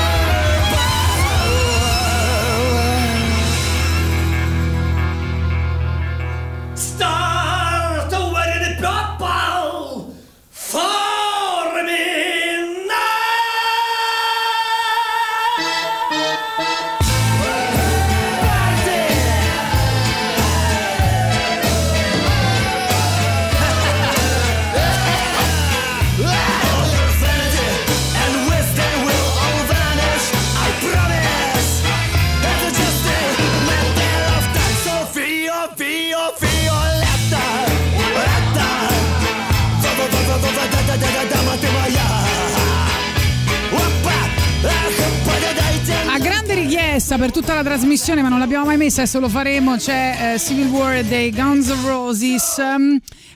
Richiesta 47.06 47.18
per 47.18 47.30
tutta 47.30 47.54
la 47.54 47.62
trasmissione, 47.62 48.20
ma 48.20 48.28
non 48.28 48.40
l'abbiamo 48.40 48.64
mai 48.64 48.76
messa, 48.76 49.02
adesso 49.02 49.20
lo 49.20 49.28
faremo, 49.28 49.76
c'è 49.76 50.34
eh, 50.34 50.38
Civil 50.40 50.66
War 50.66 51.04
dei 51.04 51.30
Guns 51.30 51.68
N' 51.68 51.86
Roses. 51.86 52.60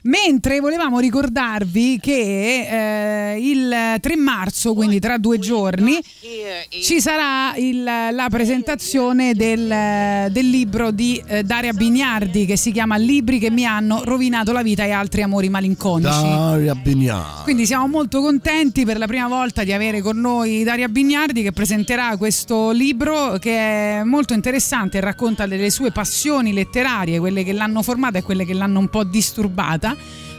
Mentre 0.03 0.59
volevamo 0.59 0.99
ricordarvi 0.99 1.99
che 2.01 3.33
eh, 3.35 3.37
il 3.39 3.99
3 4.01 4.15
marzo, 4.15 4.73
quindi 4.73 4.99
tra 4.99 5.17
due 5.19 5.37
giorni, 5.37 5.99
ci 6.81 6.99
sarà 6.99 7.55
il- 7.57 7.83
la 7.83 8.27
presentazione 8.29 9.35
del, 9.35 10.31
del 10.31 10.49
libro 10.49 10.89
di 10.89 11.21
eh, 11.27 11.43
Daria 11.43 11.73
Bignardi 11.73 12.45
che 12.47 12.57
si 12.57 12.71
chiama 12.71 12.95
Libri 12.97 13.37
che 13.37 13.51
mi 13.51 13.63
hanno 13.65 14.01
rovinato 14.03 14.51
la 14.51 14.63
vita 14.63 14.83
e 14.85 14.91
altri 14.91 15.21
amori 15.21 15.49
malinconici. 15.49 16.09
Daria 16.09 16.73
Bignà. 16.73 17.41
Quindi 17.43 17.67
siamo 17.67 17.85
molto 17.87 18.21
contenti 18.21 18.85
per 18.85 18.97
la 18.97 19.05
prima 19.05 19.27
volta 19.27 19.63
di 19.63 19.71
avere 19.71 20.01
con 20.01 20.17
noi 20.19 20.63
Daria 20.63 20.87
Bignardi 20.87 21.43
che 21.43 21.51
presenterà 21.51 22.17
questo 22.17 22.71
libro 22.71 23.37
che 23.39 23.99
è 23.99 24.03
molto 24.03 24.33
interessante 24.33 24.97
e 24.97 25.01
racconta 25.01 25.45
delle 25.45 25.69
sue 25.69 25.91
passioni 25.91 26.53
letterarie, 26.53 27.19
quelle 27.19 27.43
che 27.43 27.53
l'hanno 27.53 27.83
formata 27.83 28.17
e 28.17 28.23
quelle 28.23 28.45
che 28.45 28.53
l'hanno 28.55 28.79
un 28.79 28.87
po' 28.89 29.03
disturbata. 29.03 29.90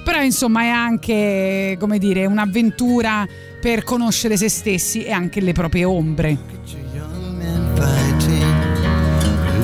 Però 0.04 0.20
insomma 0.20 0.62
è 0.62 0.68
anche, 0.68 1.76
come 1.78 1.98
dire, 1.98 2.26
un'avventura 2.26 3.26
per 3.60 3.84
conoscere 3.84 4.36
se 4.36 4.48
stessi 4.48 5.04
e 5.04 5.12
anche 5.12 5.40
le 5.40 5.52
proprie 5.52 5.84
ombre. 5.84 6.36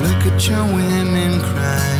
Look 0.01 0.25
at 0.25 0.47
your 0.47 0.63
women 0.63 1.39
crying. 1.39 1.98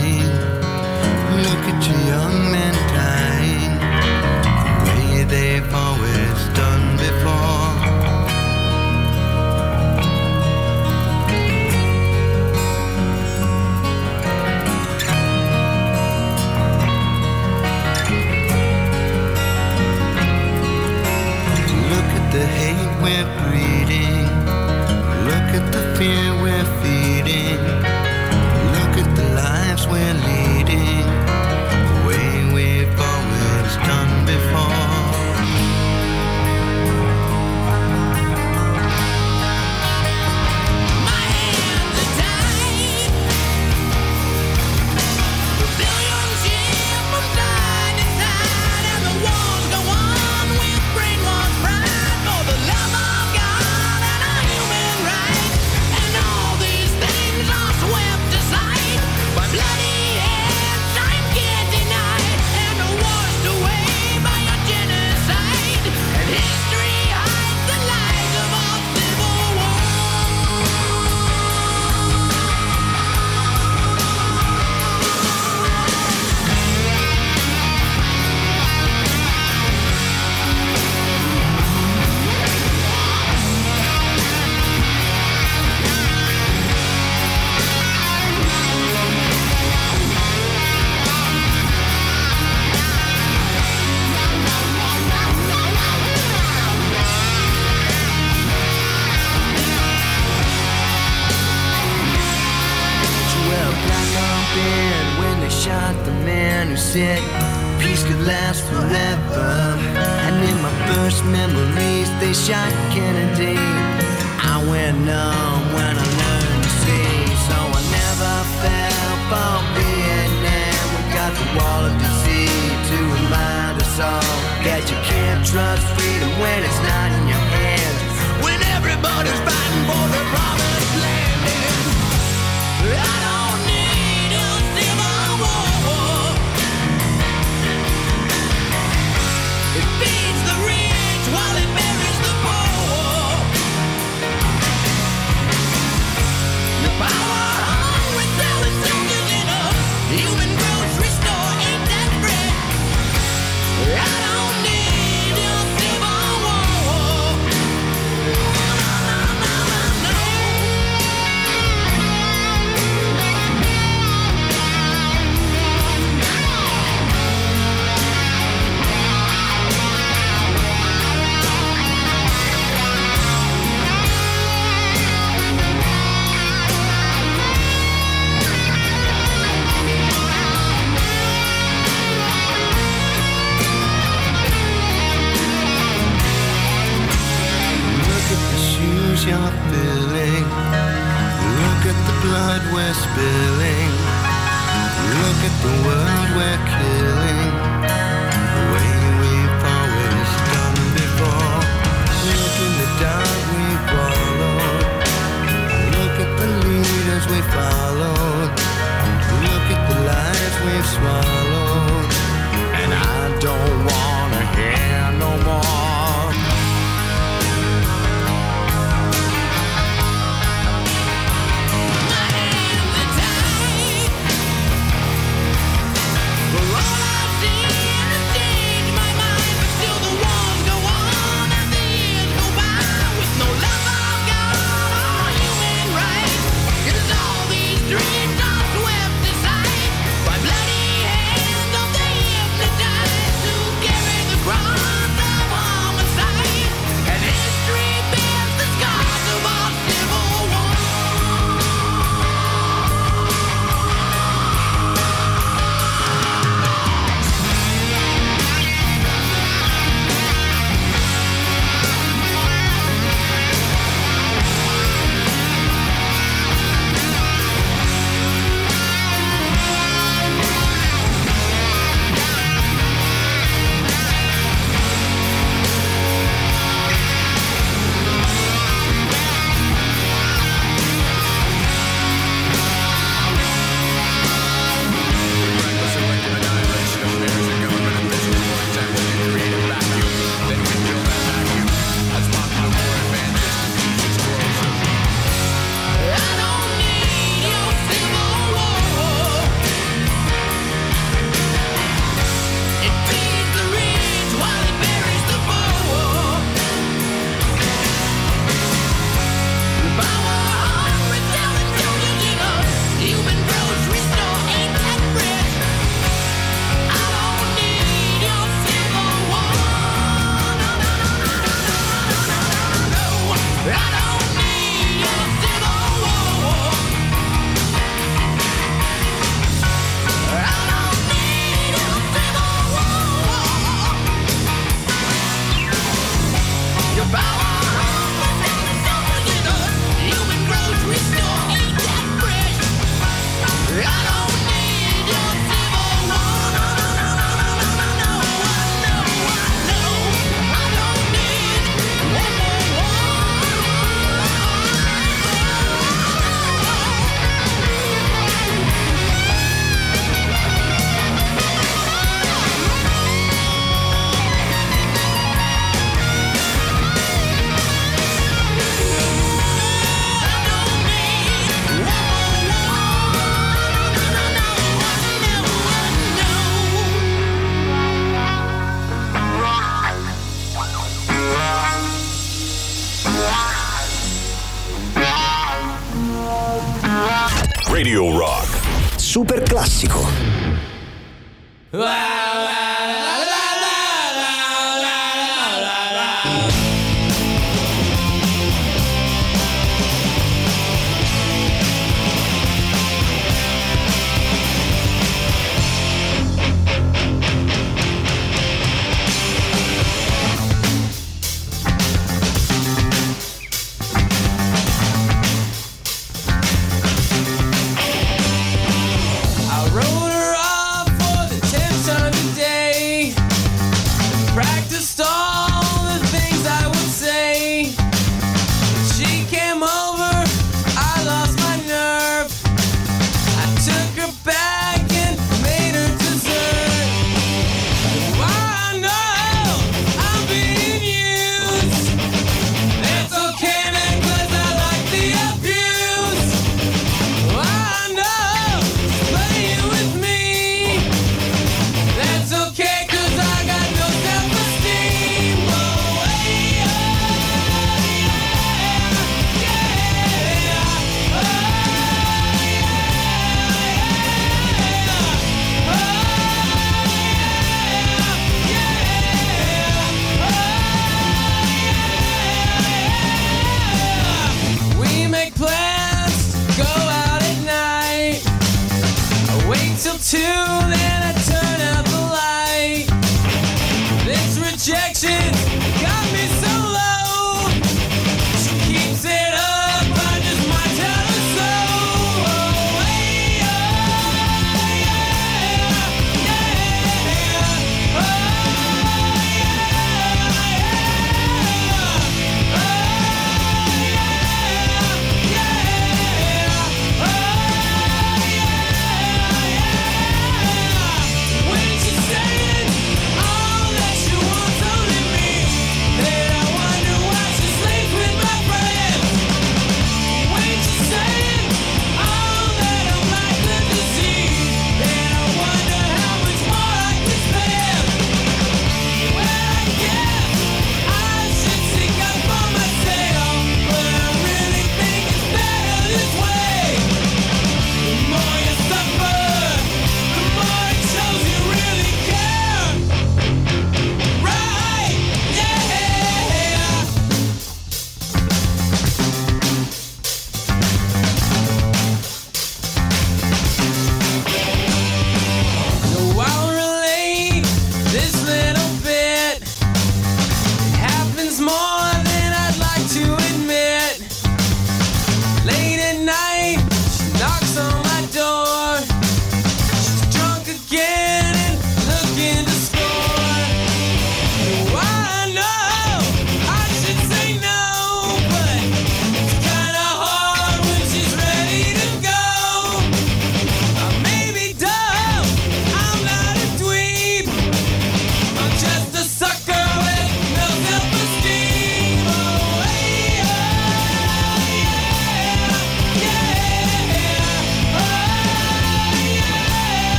Radio 337.12 337.49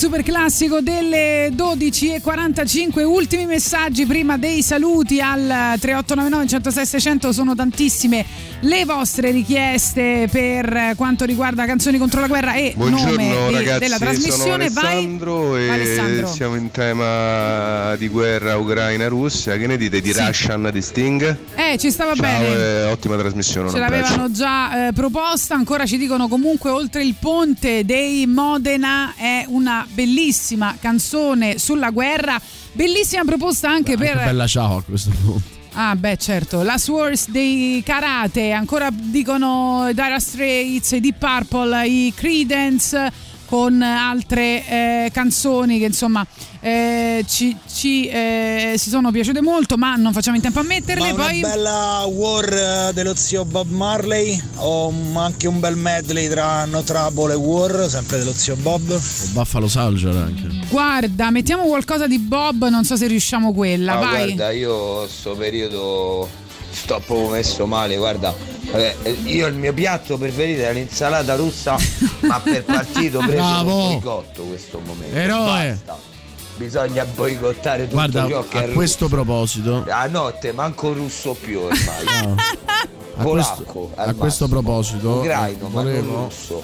super 0.00 0.22
classico 0.22 0.80
delle 0.80 1.50
12.45. 1.50 3.04
Ultimi 3.04 3.44
messaggi 3.44 4.06
prima 4.06 4.38
dei 4.38 4.62
saluti 4.62 5.20
al 5.20 5.76
3899 5.78 6.46
106 6.46 6.86
600. 6.86 7.32
Sono 7.32 7.54
tantissime 7.54 8.24
le 8.62 8.84
vostre 8.84 9.30
richieste 9.30 10.28
per 10.30 10.92
quanto 10.94 11.24
riguarda 11.24 11.64
canzoni 11.64 11.96
contro 11.96 12.20
la 12.20 12.26
guerra 12.26 12.52
e 12.54 12.74
nome 12.76 12.90
Buongiorno 12.90 13.16
de- 13.16 13.50
ragazzi, 13.52 13.78
della 13.78 13.96
trasmissione. 13.98 14.38
sono 14.42 14.54
Alessandro 14.54 15.48
Vai, 15.52 15.64
e 15.66 15.70
Alessandro. 15.70 16.26
siamo 16.28 16.54
in 16.56 16.70
tema 16.70 17.96
di 17.96 18.08
guerra 18.08 18.56
Ucraina-Russia. 18.58 19.56
Che 19.56 19.66
ne 19.66 19.78
dite 19.78 20.02
di 20.02 20.12
Russian 20.12 20.68
di 20.70 20.82
Sting? 20.82 21.36
Eh, 21.54 21.78
ci 21.78 21.90
stava 21.90 22.14
Ciao 22.14 22.22
bene. 22.22 22.46
e 22.54 22.82
ottima 22.84 23.16
trasmissione. 23.16 23.70
Ce 23.70 23.78
l'avevano 23.78 24.30
già 24.30 24.88
eh, 24.88 24.92
proposta, 24.92 25.54
ancora 25.54 25.86
ci 25.86 25.96
dicono 25.96 26.28
comunque 26.28 26.68
oltre 26.70 27.02
il 27.02 27.14
ponte 27.18 27.86
dei 27.86 28.26
Modena 28.26 29.14
è 29.16 29.44
una 29.48 29.86
bellissima 29.90 30.76
canzone 30.78 31.58
sulla 31.58 31.88
guerra, 31.90 32.38
bellissima 32.72 33.24
proposta 33.24 33.70
anche 33.70 33.96
Che 33.96 34.04
per... 34.04 34.16
bella 34.16 34.46
ciao 34.46 34.76
a 34.76 34.82
questo 34.82 35.10
punto. 35.24 35.58
Ah 35.72 35.94
beh 35.94 36.16
certo, 36.16 36.62
la 36.62 36.78
Swords 36.78 37.30
dei 37.30 37.80
Karate, 37.84 38.50
ancora 38.50 38.88
dicono 38.92 39.88
Dire 39.92 40.18
Straits, 40.18 40.96
Deep 40.96 41.16
Purple, 41.18 41.86
i 41.86 42.12
Credence 42.14 43.10
con 43.50 43.82
altre 43.82 44.64
eh, 44.64 45.10
canzoni 45.12 45.80
che 45.80 45.86
insomma 45.86 46.24
eh, 46.60 47.24
ci, 47.26 47.56
ci, 47.68 48.06
eh, 48.06 48.74
si 48.76 48.90
sono 48.90 49.10
piaciute 49.10 49.42
molto 49.42 49.76
ma 49.76 49.96
non 49.96 50.12
facciamo 50.12 50.36
in 50.36 50.42
tempo 50.42 50.60
a 50.60 50.62
metterle. 50.62 51.08
Ma 51.08 51.14
una 51.14 51.24
Poi... 51.24 51.40
bella 51.40 52.04
war 52.06 52.88
eh, 52.88 52.92
dello 52.94 53.16
zio 53.16 53.44
Bob 53.44 53.68
Marley 53.70 54.40
o 54.58 54.94
anche 55.16 55.48
un 55.48 55.58
bel 55.58 55.74
medley 55.76 56.28
tra 56.28 56.64
No 56.66 56.82
Trouble 56.84 57.32
e 57.32 57.36
War, 57.36 57.90
sempre 57.90 58.18
dello 58.18 58.32
zio 58.32 58.54
Bob. 58.54 58.88
O 58.88 59.00
Buffalo 59.32 59.66
Soldier 59.66 60.14
anche. 60.14 60.48
Guarda, 60.68 61.30
mettiamo 61.30 61.64
qualcosa 61.64 62.06
di 62.06 62.18
Bob, 62.20 62.68
non 62.68 62.84
so 62.84 62.94
se 62.96 63.08
riusciamo 63.08 63.52
quella, 63.52 63.94
Ah, 63.94 63.98
vai. 63.98 64.34
guarda, 64.34 64.50
io 64.52 65.08
sto 65.08 65.34
periodo 65.34 66.28
sto 66.70 67.00
proprio 67.04 67.28
messo 67.30 67.66
male, 67.66 67.96
guarda. 67.96 68.34
Eh, 68.72 68.96
Io 69.24 69.46
il 69.46 69.54
mio 69.54 69.72
piatto 69.72 70.16
preferito 70.16 70.62
è 70.62 70.72
l'insalata 70.72 71.34
russa, 71.36 71.76
ma 72.20 72.40
per 72.40 72.64
partito 72.64 73.18
preso 73.26 73.32
Bravo. 73.36 73.74
un 73.74 73.88
boicotto 74.00 74.42
questo 74.44 74.80
momento. 74.84 75.16
Eroe. 75.16 75.70
Basta. 75.84 76.08
Bisogna 76.56 77.04
boicottare 77.06 77.84
tutto 77.84 77.94
Guarda, 77.94 78.28
ciò 78.28 78.46
che 78.46 78.56
a 78.58 78.60
è 78.60 78.64
russo. 78.64 78.74
questo 78.76 79.08
proposito, 79.08 79.84
A 79.88 80.06
notte 80.08 80.52
manco 80.52 80.92
russo 80.92 81.32
più 81.34 81.58
ormai. 81.60 82.24
No. 82.26 82.34
a 83.16 83.22
Polacco, 83.22 83.62
questo, 83.62 83.92
a 83.96 84.14
questo 84.14 84.48
proposito, 84.48 85.08
Ucraino, 85.20 85.68
ma 85.68 85.82
non 85.82 85.92
volevo, 85.92 86.24
russo. 86.24 86.62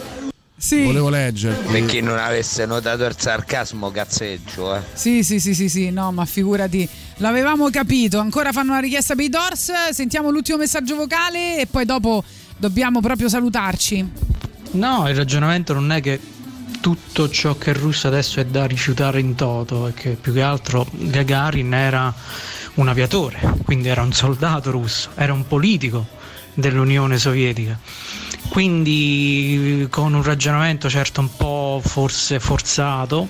volevo 0.84 1.08
leggerti. 1.08 1.72
Per 1.72 1.84
chi 1.86 2.00
non 2.02 2.18
avesse 2.18 2.66
notato 2.66 3.04
il 3.06 3.14
sarcasmo, 3.16 3.90
cazzeggio, 3.90 4.74
eh. 4.76 4.80
Sì, 4.92 5.22
sì, 5.24 5.40
sì, 5.40 5.54
sì, 5.54 5.68
sì, 5.70 5.90
no, 5.90 6.12
ma 6.12 6.26
figurati, 6.26 6.86
l'avevamo 7.16 7.70
capito. 7.70 8.18
Ancora 8.18 8.52
fanno 8.52 8.72
una 8.72 8.80
richiesta 8.80 9.14
per 9.14 9.24
i 9.24 9.28
Doors, 9.28 9.72
sentiamo 9.90 10.30
l'ultimo 10.30 10.58
messaggio 10.58 10.96
vocale 10.96 11.60
e 11.60 11.66
poi 11.66 11.84
dopo 11.84 12.24
dobbiamo 12.56 13.00
proprio 13.00 13.28
salutarci. 13.28 14.10
No, 14.72 15.08
il 15.08 15.14
ragionamento 15.14 15.72
non 15.72 15.92
è 15.92 16.00
che 16.00 16.20
tutto 16.80 17.28
ciò 17.30 17.56
che 17.56 17.70
è 17.70 17.74
russo 17.74 18.08
adesso 18.08 18.40
è 18.40 18.46
da 18.46 18.66
rifiutare 18.66 19.20
in 19.20 19.34
toto, 19.34 19.88
è 19.88 19.94
che 19.94 20.10
più 20.10 20.32
che 20.32 20.42
altro 20.42 20.86
Gagarin 20.90 21.72
era 21.72 22.14
un 22.74 22.88
aviatore, 22.88 23.40
quindi 23.64 23.88
era 23.88 24.02
un 24.02 24.12
soldato 24.12 24.70
russo, 24.70 25.10
era 25.14 25.32
un 25.32 25.46
politico 25.46 26.06
dell'Unione 26.54 27.18
Sovietica. 27.18 27.78
Quindi 28.48 29.86
con 29.90 30.14
un 30.14 30.22
ragionamento 30.22 30.88
certo 30.88 31.20
un 31.20 31.34
po' 31.36 31.80
forse 31.84 32.38
forzato, 32.38 33.28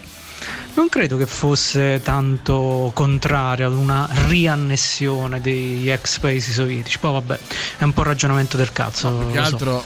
non 0.74 0.88
credo 0.88 1.16
che 1.16 1.26
fosse 1.26 2.00
tanto 2.02 2.90
contrario 2.94 3.66
ad 3.66 3.74
una 3.74 4.08
riannessione 4.26 5.40
degli 5.40 5.88
ex 5.90 6.18
paesi 6.18 6.52
sovietici. 6.52 6.98
Poi 6.98 7.12
vabbè, 7.12 7.38
è 7.78 7.84
un 7.84 7.92
po' 7.92 8.00
il 8.02 8.06
ragionamamento 8.06 8.56
del 8.56 8.72
cazzo. 8.72 9.10
Più 9.10 9.26
che 9.30 9.38
so. 9.38 9.54
altro 9.54 9.84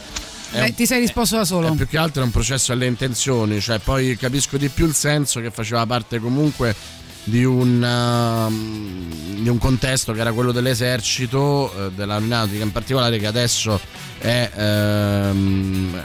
è 0.52 0.58
Beh, 0.58 0.64
un- 0.66 0.74
ti 0.74 0.86
sei 0.86 1.00
risposto 1.00 1.36
da 1.36 1.44
solo. 1.44 1.72
è 1.72 1.76
più 1.76 1.86
che 1.86 1.96
altro 1.96 2.22
è 2.22 2.24
un 2.24 2.32
processo 2.32 2.72
alle 2.72 2.86
intenzioni, 2.86 3.60
cioè 3.60 3.78
poi 3.78 4.16
capisco 4.16 4.56
di 4.56 4.68
più 4.68 4.86
il 4.86 4.94
senso 4.94 5.40
che 5.40 5.50
faceva 5.50 5.86
parte 5.86 6.18
comunque 6.18 6.74
di 7.22 7.44
un, 7.44 7.80
um, 7.82 9.42
di 9.42 9.48
un 9.48 9.58
contesto 9.58 10.12
che 10.12 10.20
era 10.20 10.32
quello 10.32 10.50
dell'esercito, 10.52 11.72
eh, 11.76 11.90
dell'aeronautica 11.92 12.64
in 12.64 12.72
particolare, 12.72 13.18
che 13.18 13.26
adesso 13.26 13.78
è, 14.18 14.50
ehm, 14.54 16.02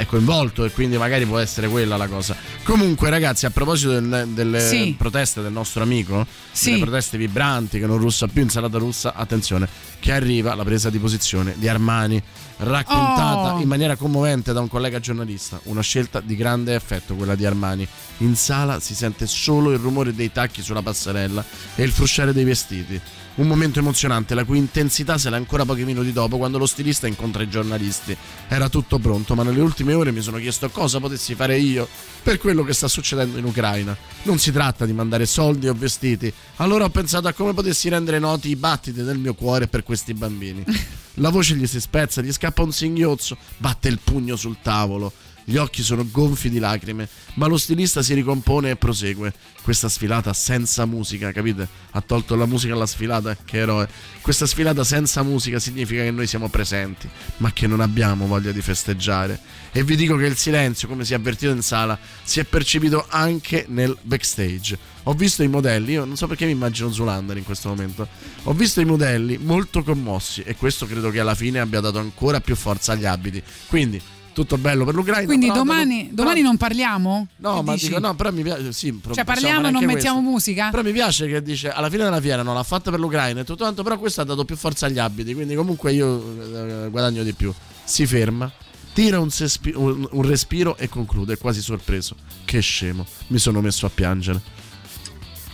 è 0.00 0.06
coinvolto 0.06 0.64
e 0.64 0.70
quindi 0.70 0.96
magari 0.96 1.26
può 1.26 1.36
essere 1.38 1.68
quella 1.68 1.98
la 1.98 2.08
cosa. 2.08 2.34
Comunque 2.62 3.10
ragazzi, 3.10 3.44
a 3.44 3.50
proposito 3.50 4.00
del- 4.00 4.28
delle 4.28 4.66
Sì. 4.66 4.94
proteste 4.96 5.42
del 5.42 5.52
nostro 5.52 5.82
amico, 5.82 6.26
Sì. 6.52 6.70
delle 6.70 6.84
proteste 6.84 7.18
vibranti 7.18 7.78
che 7.78 7.86
non 7.86 7.98
russa 7.98 8.26
più 8.26 8.40
insalata 8.40 8.78
russa, 8.78 9.12
attenzione, 9.14 9.68
che 9.98 10.12
arriva 10.12 10.54
la 10.54 10.64
presa 10.64 10.88
di 10.88 10.98
posizione 10.98 11.54
di 11.58 11.68
Armani 11.68 12.22
raccontata 12.58 13.54
Oh. 13.56 13.60
in 13.60 13.68
maniera 13.68 13.96
commovente 13.96 14.52
da 14.54 14.60
un 14.60 14.68
collega 14.68 15.00
giornalista, 15.00 15.60
una 15.64 15.82
scelta 15.82 16.20
di 16.20 16.34
grande 16.34 16.74
effetto 16.74 17.14
quella 17.14 17.34
di 17.34 17.44
Armani. 17.44 17.86
In 18.18 18.36
sala 18.36 18.80
si 18.80 18.94
sente 18.94 19.26
solo 19.26 19.70
il 19.70 19.78
rumore 19.78 20.14
dei 20.14 20.32
tacchi 20.32 20.62
sulla 20.62 20.82
passerella 20.82 21.44
e 21.74 21.82
il 21.82 21.90
frusciare 21.92 22.32
dei 22.32 22.44
vestiti. 22.44 22.98
Un 23.36 23.46
momento 23.46 23.78
emozionante, 23.78 24.34
la 24.34 24.44
cui 24.44 24.58
intensità 24.58 25.16
sale 25.16 25.36
ancora 25.36 25.64
pochi 25.64 25.84
minuti 25.84 26.12
dopo 26.12 26.36
quando 26.36 26.58
lo 26.58 26.66
stilista 26.66 27.06
incontra 27.06 27.42
i 27.42 27.48
giornalisti. 27.48 28.14
Era 28.48 28.68
tutto 28.68 28.98
pronto, 28.98 29.34
ma 29.34 29.42
nelle 29.42 29.60
ultime 29.60 29.94
ore 29.94 30.12
mi 30.12 30.20
sono 30.20 30.38
chiesto 30.38 30.68
cosa 30.68 30.98
potessi 31.00 31.34
fare 31.34 31.56
io 31.56 31.88
per 32.22 32.38
quello 32.38 32.64
che 32.64 32.72
sta 32.72 32.88
succedendo 32.88 33.38
in 33.38 33.44
Ucraina. 33.44 33.96
Non 34.24 34.38
si 34.38 34.52
tratta 34.52 34.84
di 34.84 34.92
mandare 34.92 35.26
soldi 35.26 35.68
o 35.68 35.74
vestiti. 35.74 36.32
Allora 36.56 36.84
ho 36.84 36.90
pensato 36.90 37.28
a 37.28 37.32
come 37.32 37.54
potessi 37.54 37.88
rendere 37.88 38.18
noti 38.18 38.50
i 38.50 38.56
battiti 38.56 39.02
del 39.02 39.18
mio 39.18 39.34
cuore 39.34 39.68
per 39.68 39.84
questi 39.84 40.12
bambini. 40.12 40.64
La 41.14 41.30
voce 41.30 41.54
gli 41.54 41.66
si 41.66 41.80
spezza, 41.80 42.22
gli 42.22 42.32
scappa 42.32 42.62
un 42.62 42.72
singhiozzo, 42.72 43.36
batte 43.56 43.88
il 43.88 43.98
pugno 44.02 44.36
sul 44.36 44.56
tavolo. 44.62 45.12
Gli 45.50 45.56
occhi 45.56 45.82
sono 45.82 46.06
gonfi 46.08 46.48
di 46.48 46.60
lacrime, 46.60 47.08
ma 47.34 47.48
lo 47.48 47.58
stilista 47.58 48.02
si 48.02 48.14
ricompone 48.14 48.70
e 48.70 48.76
prosegue. 48.76 49.32
Questa 49.62 49.88
sfilata 49.88 50.32
senza 50.32 50.86
musica, 50.86 51.32
capite? 51.32 51.66
Ha 51.90 52.00
tolto 52.02 52.36
la 52.36 52.46
musica 52.46 52.74
alla 52.74 52.86
sfilata, 52.86 53.36
che 53.44 53.56
eroe. 53.56 53.88
Questa 54.20 54.46
sfilata 54.46 54.84
senza 54.84 55.24
musica 55.24 55.58
significa 55.58 56.04
che 56.04 56.12
noi 56.12 56.28
siamo 56.28 56.48
presenti, 56.48 57.08
ma 57.38 57.52
che 57.52 57.66
non 57.66 57.80
abbiamo 57.80 58.28
voglia 58.28 58.52
di 58.52 58.62
festeggiare. 58.62 59.40
E 59.72 59.82
vi 59.82 59.96
dico 59.96 60.14
che 60.14 60.26
il 60.26 60.36
silenzio, 60.36 60.86
come 60.86 61.04
si 61.04 61.14
è 61.14 61.16
avvertito 61.16 61.50
in 61.50 61.62
sala, 61.62 61.98
si 62.22 62.38
è 62.38 62.44
percepito 62.44 63.06
anche 63.08 63.64
nel 63.66 63.98
backstage. 64.02 64.78
Ho 65.02 65.14
visto 65.14 65.42
i 65.42 65.48
modelli, 65.48 65.94
io 65.94 66.04
non 66.04 66.16
so 66.16 66.28
perché 66.28 66.44
mi 66.44 66.52
immagino 66.52 66.92
Zulander 66.92 67.36
in 67.36 67.44
questo 67.44 67.70
momento. 67.70 68.06
Ho 68.44 68.52
visto 68.52 68.80
i 68.80 68.84
modelli 68.84 69.36
molto 69.36 69.82
commossi 69.82 70.42
e 70.42 70.54
questo 70.54 70.86
credo 70.86 71.10
che 71.10 71.18
alla 71.18 71.34
fine 71.34 71.58
abbia 71.58 71.80
dato 71.80 71.98
ancora 71.98 72.40
più 72.40 72.54
forza 72.54 72.92
agli 72.92 73.04
abiti. 73.04 73.42
Quindi 73.66 74.00
tutto 74.32 74.56
bello 74.58 74.84
per 74.84 74.94
l'Ucraina. 74.94 75.26
Quindi 75.26 75.46
però- 75.46 75.58
domani, 75.58 76.02
però- 76.04 76.14
domani 76.22 76.40
non 76.42 76.56
parliamo? 76.56 77.26
No, 77.36 77.62
ma 77.62 77.72
dici? 77.74 77.88
dico 77.88 77.98
no, 77.98 78.14
però 78.14 78.30
mi 78.32 78.42
piace. 78.42 78.72
Sì, 78.72 78.92
pro- 78.92 79.14
Cioè 79.14 79.24
parliamo 79.24 79.68
e 79.68 79.70
non 79.70 79.84
mettiamo 79.84 80.16
questo. 80.18 80.30
musica? 80.30 80.70
Però 80.70 80.82
mi 80.82 80.92
piace 80.92 81.26
che 81.26 81.42
dice 81.42 81.70
alla 81.70 81.90
fine 81.90 82.04
della 82.04 82.20
fiera 82.20 82.42
non 82.42 82.54
l'ha 82.54 82.62
fatta 82.62 82.90
per 82.90 83.00
l'Ucraina 83.00 83.40
e 83.40 83.44
tutto 83.44 83.64
quanto, 83.64 83.82
però 83.82 83.98
questo 83.98 84.20
ha 84.20 84.24
dato 84.24 84.44
più 84.44 84.56
forza 84.56 84.86
agli 84.86 84.98
abiti, 84.98 85.34
quindi 85.34 85.54
comunque 85.54 85.92
io 85.92 86.84
eh, 86.84 86.88
guadagno 86.90 87.22
di 87.22 87.32
più. 87.32 87.52
Si 87.84 88.06
ferma, 88.06 88.50
tira 88.92 89.18
un, 89.20 89.30
sespi- 89.30 89.72
un- 89.74 90.06
un 90.10 90.22
respiro 90.22 90.76
e 90.76 90.88
conclude, 90.88 91.36
quasi 91.38 91.60
sorpreso. 91.60 92.14
Che 92.44 92.60
scemo, 92.60 93.04
mi 93.28 93.38
sono 93.38 93.60
messo 93.60 93.86
a 93.86 93.90
piangere. 93.92 94.40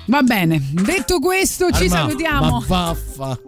Va 0.08 0.22
bene, 0.22 0.62
detto 0.70 1.18
questo 1.18 1.70
ci 1.72 1.84
Arma, 1.84 1.96
salutiamo. 1.96 2.50
Ma 2.60 2.64
vaffa. 2.66 3.38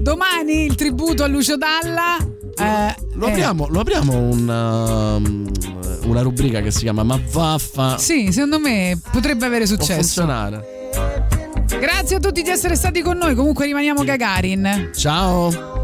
Domani 0.00 0.64
il 0.66 0.74
tributo 0.74 1.22
a 1.22 1.26
Lucio 1.26 1.56
Dalla. 1.56 2.16
Eh, 2.56 2.94
Lo 3.14 3.26
eh, 3.26 3.30
apriamo, 3.30 3.66
lo 3.68 3.80
apriamo 3.80 4.18
una, 4.18 5.16
una 5.16 6.22
rubrica 6.22 6.60
che 6.60 6.70
si 6.70 6.80
chiama 6.80 7.02
Ma 7.02 7.20
vaffa. 7.30 7.98
Sì, 7.98 8.32
secondo 8.32 8.58
me 8.58 8.98
potrebbe 9.10 9.46
avere 9.46 9.64
Può 9.66 9.74
successo. 9.76 10.00
funzionare. 10.00 10.90
Grazie 11.80 12.16
a 12.16 12.20
tutti 12.20 12.42
di 12.42 12.50
essere 12.50 12.76
stati 12.76 13.02
con 13.02 13.16
noi. 13.16 13.34
Comunque 13.34 13.66
rimaniamo 13.66 14.04
Gagarin. 14.04 14.90
Ciao. 14.94 15.83